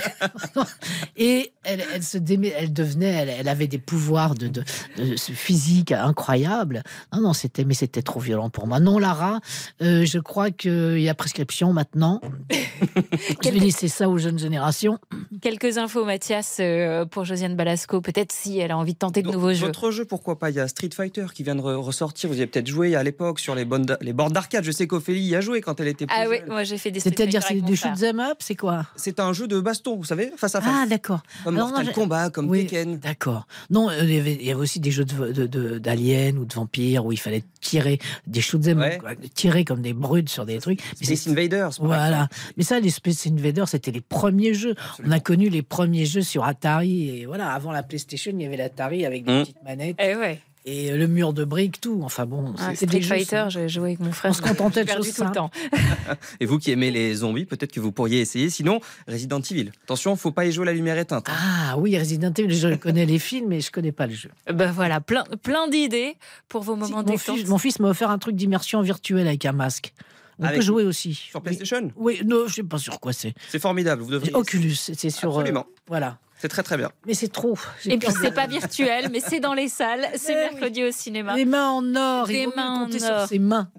et 1.17 1.53
elle, 1.63 1.83
elle 1.93 2.03
se 2.03 2.17
démé- 2.17 2.53
elle 2.57 2.73
devenait, 2.73 3.11
elle, 3.11 3.29
elle 3.29 3.47
avait 3.47 3.67
des 3.67 3.77
pouvoirs 3.77 4.33
de, 4.35 4.47
de, 4.47 4.63
de 4.97 5.15
ce 5.15 5.31
physique 5.33 5.91
incroyables. 5.91 6.81
Non, 7.13 7.21
non, 7.21 7.33
c'était, 7.33 7.63
mais 7.63 7.73
c'était 7.75 8.01
trop 8.01 8.19
violent 8.19 8.49
pour 8.49 8.65
moi. 8.67 8.79
Non, 8.79 8.97
Lara, 8.97 9.39
euh, 9.81 10.05
je 10.05 10.19
crois 10.19 10.51
qu'il 10.51 10.99
y 10.99 11.09
a 11.09 11.13
prescription 11.13 11.73
maintenant. 11.73 12.21
je 13.43 13.49
vais 13.49 13.59
laisser 13.59 13.87
ça 13.87 14.09
aux 14.09 14.17
jeunes 14.17 14.39
générations. 14.39 14.97
Quelques 15.41 15.77
infos, 15.77 16.05
Mathias, 16.05 16.57
euh, 16.59 17.05
pour 17.05 17.25
Josiane 17.25 17.55
Balasco. 17.55 18.01
Peut-être 18.01 18.31
si 18.31 18.57
elle 18.59 18.71
a 18.71 18.77
envie 18.77 18.93
de 18.93 18.97
tenter 18.99 19.21
de 19.21 19.27
Donc, 19.27 19.35
nouveaux 19.35 19.53
jeux. 19.53 19.67
Votre 19.67 19.91
jeu, 19.91 20.05
pourquoi 20.05 20.39
pas 20.39 20.49
Il 20.49 20.55
y 20.55 20.59
a 20.59 20.67
Street 20.71 20.89
Fighter 20.93 21.27
qui 21.33 21.43
vient 21.43 21.55
de 21.55 21.61
re- 21.61 21.75
ressortir. 21.75 22.29
Vous 22.29 22.35
y 22.35 22.39
avez 22.39 22.47
peut-être 22.47 22.67
joué 22.67 22.95
à 22.95 23.03
l'époque 23.03 23.39
sur 23.39 23.53
les, 23.55 23.65
bonnes- 23.65 23.97
les 24.01 24.13
bords 24.13 24.31
d'arcade. 24.31 24.63
Je 24.63 24.71
sais 24.71 24.87
qu'Ophélie 24.87 25.21
y 25.21 25.35
a 25.35 25.41
joué 25.41 25.61
quand 25.61 25.79
elle 25.79 25.87
était 25.89 26.05
plus 26.07 26.15
Ah 26.17 26.25
oui, 26.29 26.37
jeune. 26.39 26.47
moi 26.49 26.63
j'ai 26.63 26.77
fait 26.77 26.91
des 26.91 26.99
C'est-à-dire, 26.99 27.43
c'est 27.43 27.53
du 27.55 27.61
mon 27.61 27.67
shoot 27.75 27.95
frère. 27.95 28.09
'em 28.15 28.19
up, 28.19 28.37
c'est 28.39 28.55
quoi? 28.55 28.85
C'est 28.95 29.19
un 29.19 29.33
jeu 29.33 29.47
de 29.47 29.59
baston, 29.59 29.95
vous 29.95 30.03
savez, 30.05 30.31
face 30.37 30.55
à 30.55 30.61
face. 30.61 30.73
Ah, 30.75 30.85
d'accord. 30.87 31.21
Comme 31.43 31.55
Alors, 31.55 31.67
Mortal 31.69 31.85
non, 31.87 31.91
Kombat, 31.93 32.29
comme 32.31 32.49
Oui, 32.49 32.65
Tekken. 32.65 32.97
D'accord. 32.99 33.45
Non, 33.69 33.89
euh, 33.89 33.99
il 34.03 34.13
y, 34.13 34.19
avait, 34.19 34.33
il 34.35 34.45
y 34.45 34.51
avait 34.51 34.59
aussi 34.61 34.79
des 34.79 34.91
jeux 34.91 35.05
d'aliens 35.05 35.31
de, 35.33 35.45
de, 35.47 35.77
d'aliens 35.79 36.35
ou 36.37 36.45
de 36.45 36.53
vampires 36.53 37.05
où 37.05 37.11
il 37.11 37.19
fallait 37.19 37.43
tirer 37.59 37.99
des 38.27 38.41
shoot 38.41 38.65
'em 38.67 38.81
up, 38.81 38.97
quoi, 38.99 39.11
tirer 39.35 39.65
comme 39.65 39.81
des 39.81 39.93
brutes 39.93 40.29
sur 40.29 40.45
des 40.45 40.57
trucs. 40.59 40.81
Space 40.95 41.19
c'est- 41.19 41.29
Invaders. 41.29 41.71
Voilà. 41.79 42.27
Mais 42.57 42.63
ça, 42.63 42.79
les 42.79 42.89
Space 42.89 43.27
Invaders, 43.27 43.67
c'était 43.67 43.91
les 43.91 44.01
premiers 44.01 44.53
jeux. 44.53 44.75
On 45.05 45.11
a 45.11 45.19
connu 45.19 45.49
les 45.49 45.61
premiers 45.61 46.05
jeux 46.05 46.21
sur 46.21 46.43
Atari. 46.45 47.09
Et 47.21 47.25
voilà, 47.25 47.51
avant 47.51 47.71
la 47.71 47.83
PlayStation, 47.83 48.31
il 48.33 48.41
y 48.41 48.45
avait 48.45 48.57
l'Atari 48.57 49.05
avec 49.05 49.25
des 49.25 49.31
Mm. 49.33 49.41
petites 49.43 49.63
manettes. 49.63 49.95
Eh 49.99 50.15
ouais. 50.15 50.39
Et 50.65 50.91
euh, 50.91 50.97
le 50.97 51.07
mur 51.07 51.33
de 51.33 51.43
briques, 51.43 51.81
tout. 51.81 52.01
Enfin 52.03 52.25
bon, 52.27 52.53
Ah, 52.59 52.75
c'était 52.75 53.01
Street 53.01 53.17
Fighter, 53.25 53.45
j'ai 53.49 53.67
joué 53.67 53.89
avec 53.89 53.99
mon 53.99 54.11
frère. 54.11 54.29
On 54.29 54.33
se 54.33 54.41
contentait 54.43 54.83
de 54.85 54.89
choses 54.91 55.13
tout 55.13 55.23
le 55.23 55.31
temps. 55.31 55.49
Et 56.39 56.45
vous 56.45 56.59
qui 56.59 56.69
aimez 56.71 56.91
les 56.91 57.15
zombies, 57.15 57.45
peut-être 57.45 57.71
que 57.71 57.79
vous 57.79 57.91
pourriez 57.91 58.19
essayer. 58.21 58.49
Sinon, 58.51 58.79
Resident 59.07 59.39
Evil. 59.41 59.71
Attention, 59.85 60.15
faut 60.15 60.31
pas 60.31 60.45
y 60.45 60.51
jouer 60.51 60.63
à 60.63 60.65
la 60.67 60.73
lumière 60.73 60.97
éteinte. 60.99 61.27
hein. 61.29 61.33
Ah 61.35 61.77
oui, 61.79 61.97
Resident 61.97 62.31
Evil, 62.37 62.53
je 62.55 62.75
connais 62.75 63.05
les 63.07 63.17
films, 63.17 63.47
mais 63.49 63.59
je 63.61 63.71
connais 63.71 63.91
pas 63.91 64.05
le 64.05 64.13
jeu. 64.13 64.29
Ben 64.53 64.71
voilà, 64.71 65.01
plein, 65.01 65.23
plein 65.41 65.67
d'idées 65.67 66.15
pour 66.47 66.61
vos 66.61 66.75
moments 66.75 66.97
mon, 66.97 67.03
détente. 67.03 67.37
fils, 67.37 67.47
mon 67.47 67.57
fils 67.57 67.79
m'a 67.79 67.89
offert 67.89 68.11
un 68.11 68.19
truc 68.19 68.35
d'immersion 68.35 68.81
virtuelle 68.81 69.27
avec 69.27 69.45
un 69.45 69.53
masque. 69.53 69.93
On 70.39 70.43
Avec- 70.45 70.57
peut 70.59 70.65
jouer 70.65 70.83
aussi. 70.83 71.13
Sur 71.15 71.41
PlayStation 71.41 71.91
Oui, 71.95 72.21
non, 72.25 72.47
je 72.47 72.53
sais 72.55 72.63
pas 72.63 72.77
sur 72.77 72.99
quoi 72.99 73.13
c'est. 73.13 73.33
C'est 73.49 73.59
formidable. 73.59 74.01
Vous 74.01 74.11
devriez. 74.11 74.33
Oculus, 74.35 74.73
c'est 74.75 74.93
c'est 74.99 75.09
sur. 75.11 75.29
euh, 75.35 75.39
Absolument. 75.39 75.65
voilà. 75.87 76.17
C'est 76.41 76.47
très 76.47 76.63
très 76.63 76.75
bien. 76.75 76.89
Mais 77.05 77.13
c'est 77.13 77.27
trop. 77.27 77.55
Et 77.85 77.99
puis 77.99 78.09
c'est 78.19 78.33
pas 78.33 78.47
virtuel, 78.47 79.09
mais 79.11 79.19
c'est 79.19 79.39
dans 79.39 79.53
les 79.53 79.67
salles. 79.67 80.07
C'est 80.15 80.33
mercredi 80.33 80.83
au 80.83 80.91
cinéma. 80.91 81.35
Les 81.35 81.45
mains 81.45 81.69
en 81.69 81.95
or, 81.95 82.31
il 82.31 82.47
mieux 82.47 82.55
mains 82.55 82.81
en 82.81 82.91
or. 82.91 82.99
sur 82.99 83.27
ses 83.27 83.37
mains. 83.37 83.69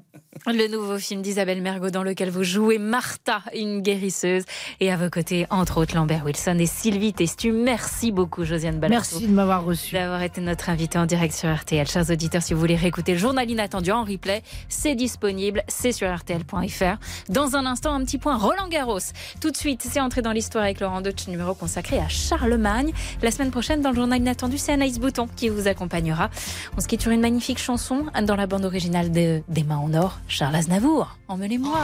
Le 0.46 0.66
nouveau 0.66 0.98
film 0.98 1.22
d'Isabelle 1.22 1.62
Mergot 1.62 1.90
dans 1.90 2.02
lequel 2.02 2.28
vous 2.28 2.42
jouez 2.42 2.78
Martha, 2.78 3.42
une 3.54 3.80
guérisseuse. 3.80 4.42
Et 4.80 4.90
à 4.90 4.96
vos 4.96 5.08
côtés, 5.08 5.46
entre 5.50 5.78
autres, 5.80 5.94
Lambert 5.94 6.24
Wilson 6.24 6.56
et 6.58 6.66
Sylvie 6.66 7.12
Testu. 7.12 7.52
Merci 7.52 8.10
beaucoup, 8.10 8.44
Josiane 8.44 8.80
Balasco. 8.80 9.18
Merci 9.18 9.28
de 9.28 9.34
m'avoir 9.34 9.64
reçu. 9.64 9.94
D'avoir 9.94 10.20
été 10.22 10.40
notre 10.40 10.68
invité 10.68 10.98
en 10.98 11.06
direct 11.06 11.32
sur 11.32 11.54
RTL. 11.54 11.86
Chers 11.86 12.10
auditeurs, 12.10 12.42
si 12.42 12.54
vous 12.54 12.60
voulez 12.60 12.74
réécouter 12.74 13.12
le 13.12 13.18
journal 13.18 13.48
inattendu 13.48 13.92
en 13.92 14.02
replay, 14.02 14.42
c'est 14.68 14.96
disponible, 14.96 15.62
c'est 15.68 15.92
sur 15.92 16.12
RTL.fr. 16.12 16.98
Dans 17.28 17.54
un 17.54 17.64
instant, 17.64 17.94
un 17.94 18.04
petit 18.04 18.18
point 18.18 18.36
Roland 18.36 18.68
Garros. 18.68 18.98
Tout 19.40 19.52
de 19.52 19.56
suite, 19.56 19.82
c'est 19.88 20.00
entré 20.00 20.22
dans 20.22 20.32
l'histoire 20.32 20.64
avec 20.64 20.80
Laurent 20.80 21.02
Deutsch, 21.02 21.28
numéro 21.28 21.54
consacré 21.54 22.00
à 22.00 22.08
Charlemagne. 22.08 22.92
La 23.22 23.30
semaine 23.30 23.52
prochaine, 23.52 23.80
dans 23.80 23.90
le 23.90 23.96
journal 23.96 24.18
inattendu, 24.18 24.58
c'est 24.58 24.72
Anaïs 24.72 24.98
Bouton 24.98 25.28
qui 25.36 25.48
vous 25.50 25.68
accompagnera. 25.68 26.30
On 26.76 26.80
se 26.80 26.88
quitte 26.88 27.02
sur 27.02 27.12
une 27.12 27.20
magnifique 27.20 27.58
chanson 27.58 28.06
dans 28.24 28.36
la 28.36 28.48
bande 28.48 28.64
originale 28.64 29.12
de 29.12 29.40
Des 29.48 29.62
mains 29.62 29.76
en 29.76 29.94
or, 29.94 30.01
Charles 30.28 30.56
Aznavour. 30.56 31.16
Emmenez-moi. 31.28 31.78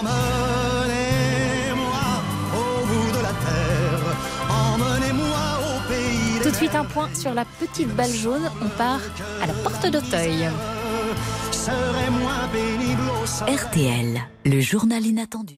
Emmenez-moi 0.00 1.26
au 2.54 2.86
bout 2.86 3.10
de 3.16 3.22
la 3.22 3.34
terre, 3.46 4.04
emmenez-moi 4.50 5.44
au 5.60 5.88
pays 5.88 6.40
Tout 6.42 6.50
de 6.50 6.56
suite, 6.56 6.74
un 6.74 6.84
point 6.84 7.08
sur 7.14 7.34
la 7.34 7.44
petite 7.44 7.94
balle 7.94 8.12
jaune. 8.12 8.50
On 8.62 8.68
part 8.68 9.00
à 9.42 9.46
la 9.46 9.52
porte 9.54 9.86
d'Auteuil. 9.86 10.48
RTL, 13.48 14.20
le 14.44 14.60
journal 14.60 15.04
inattendu. 15.04 15.56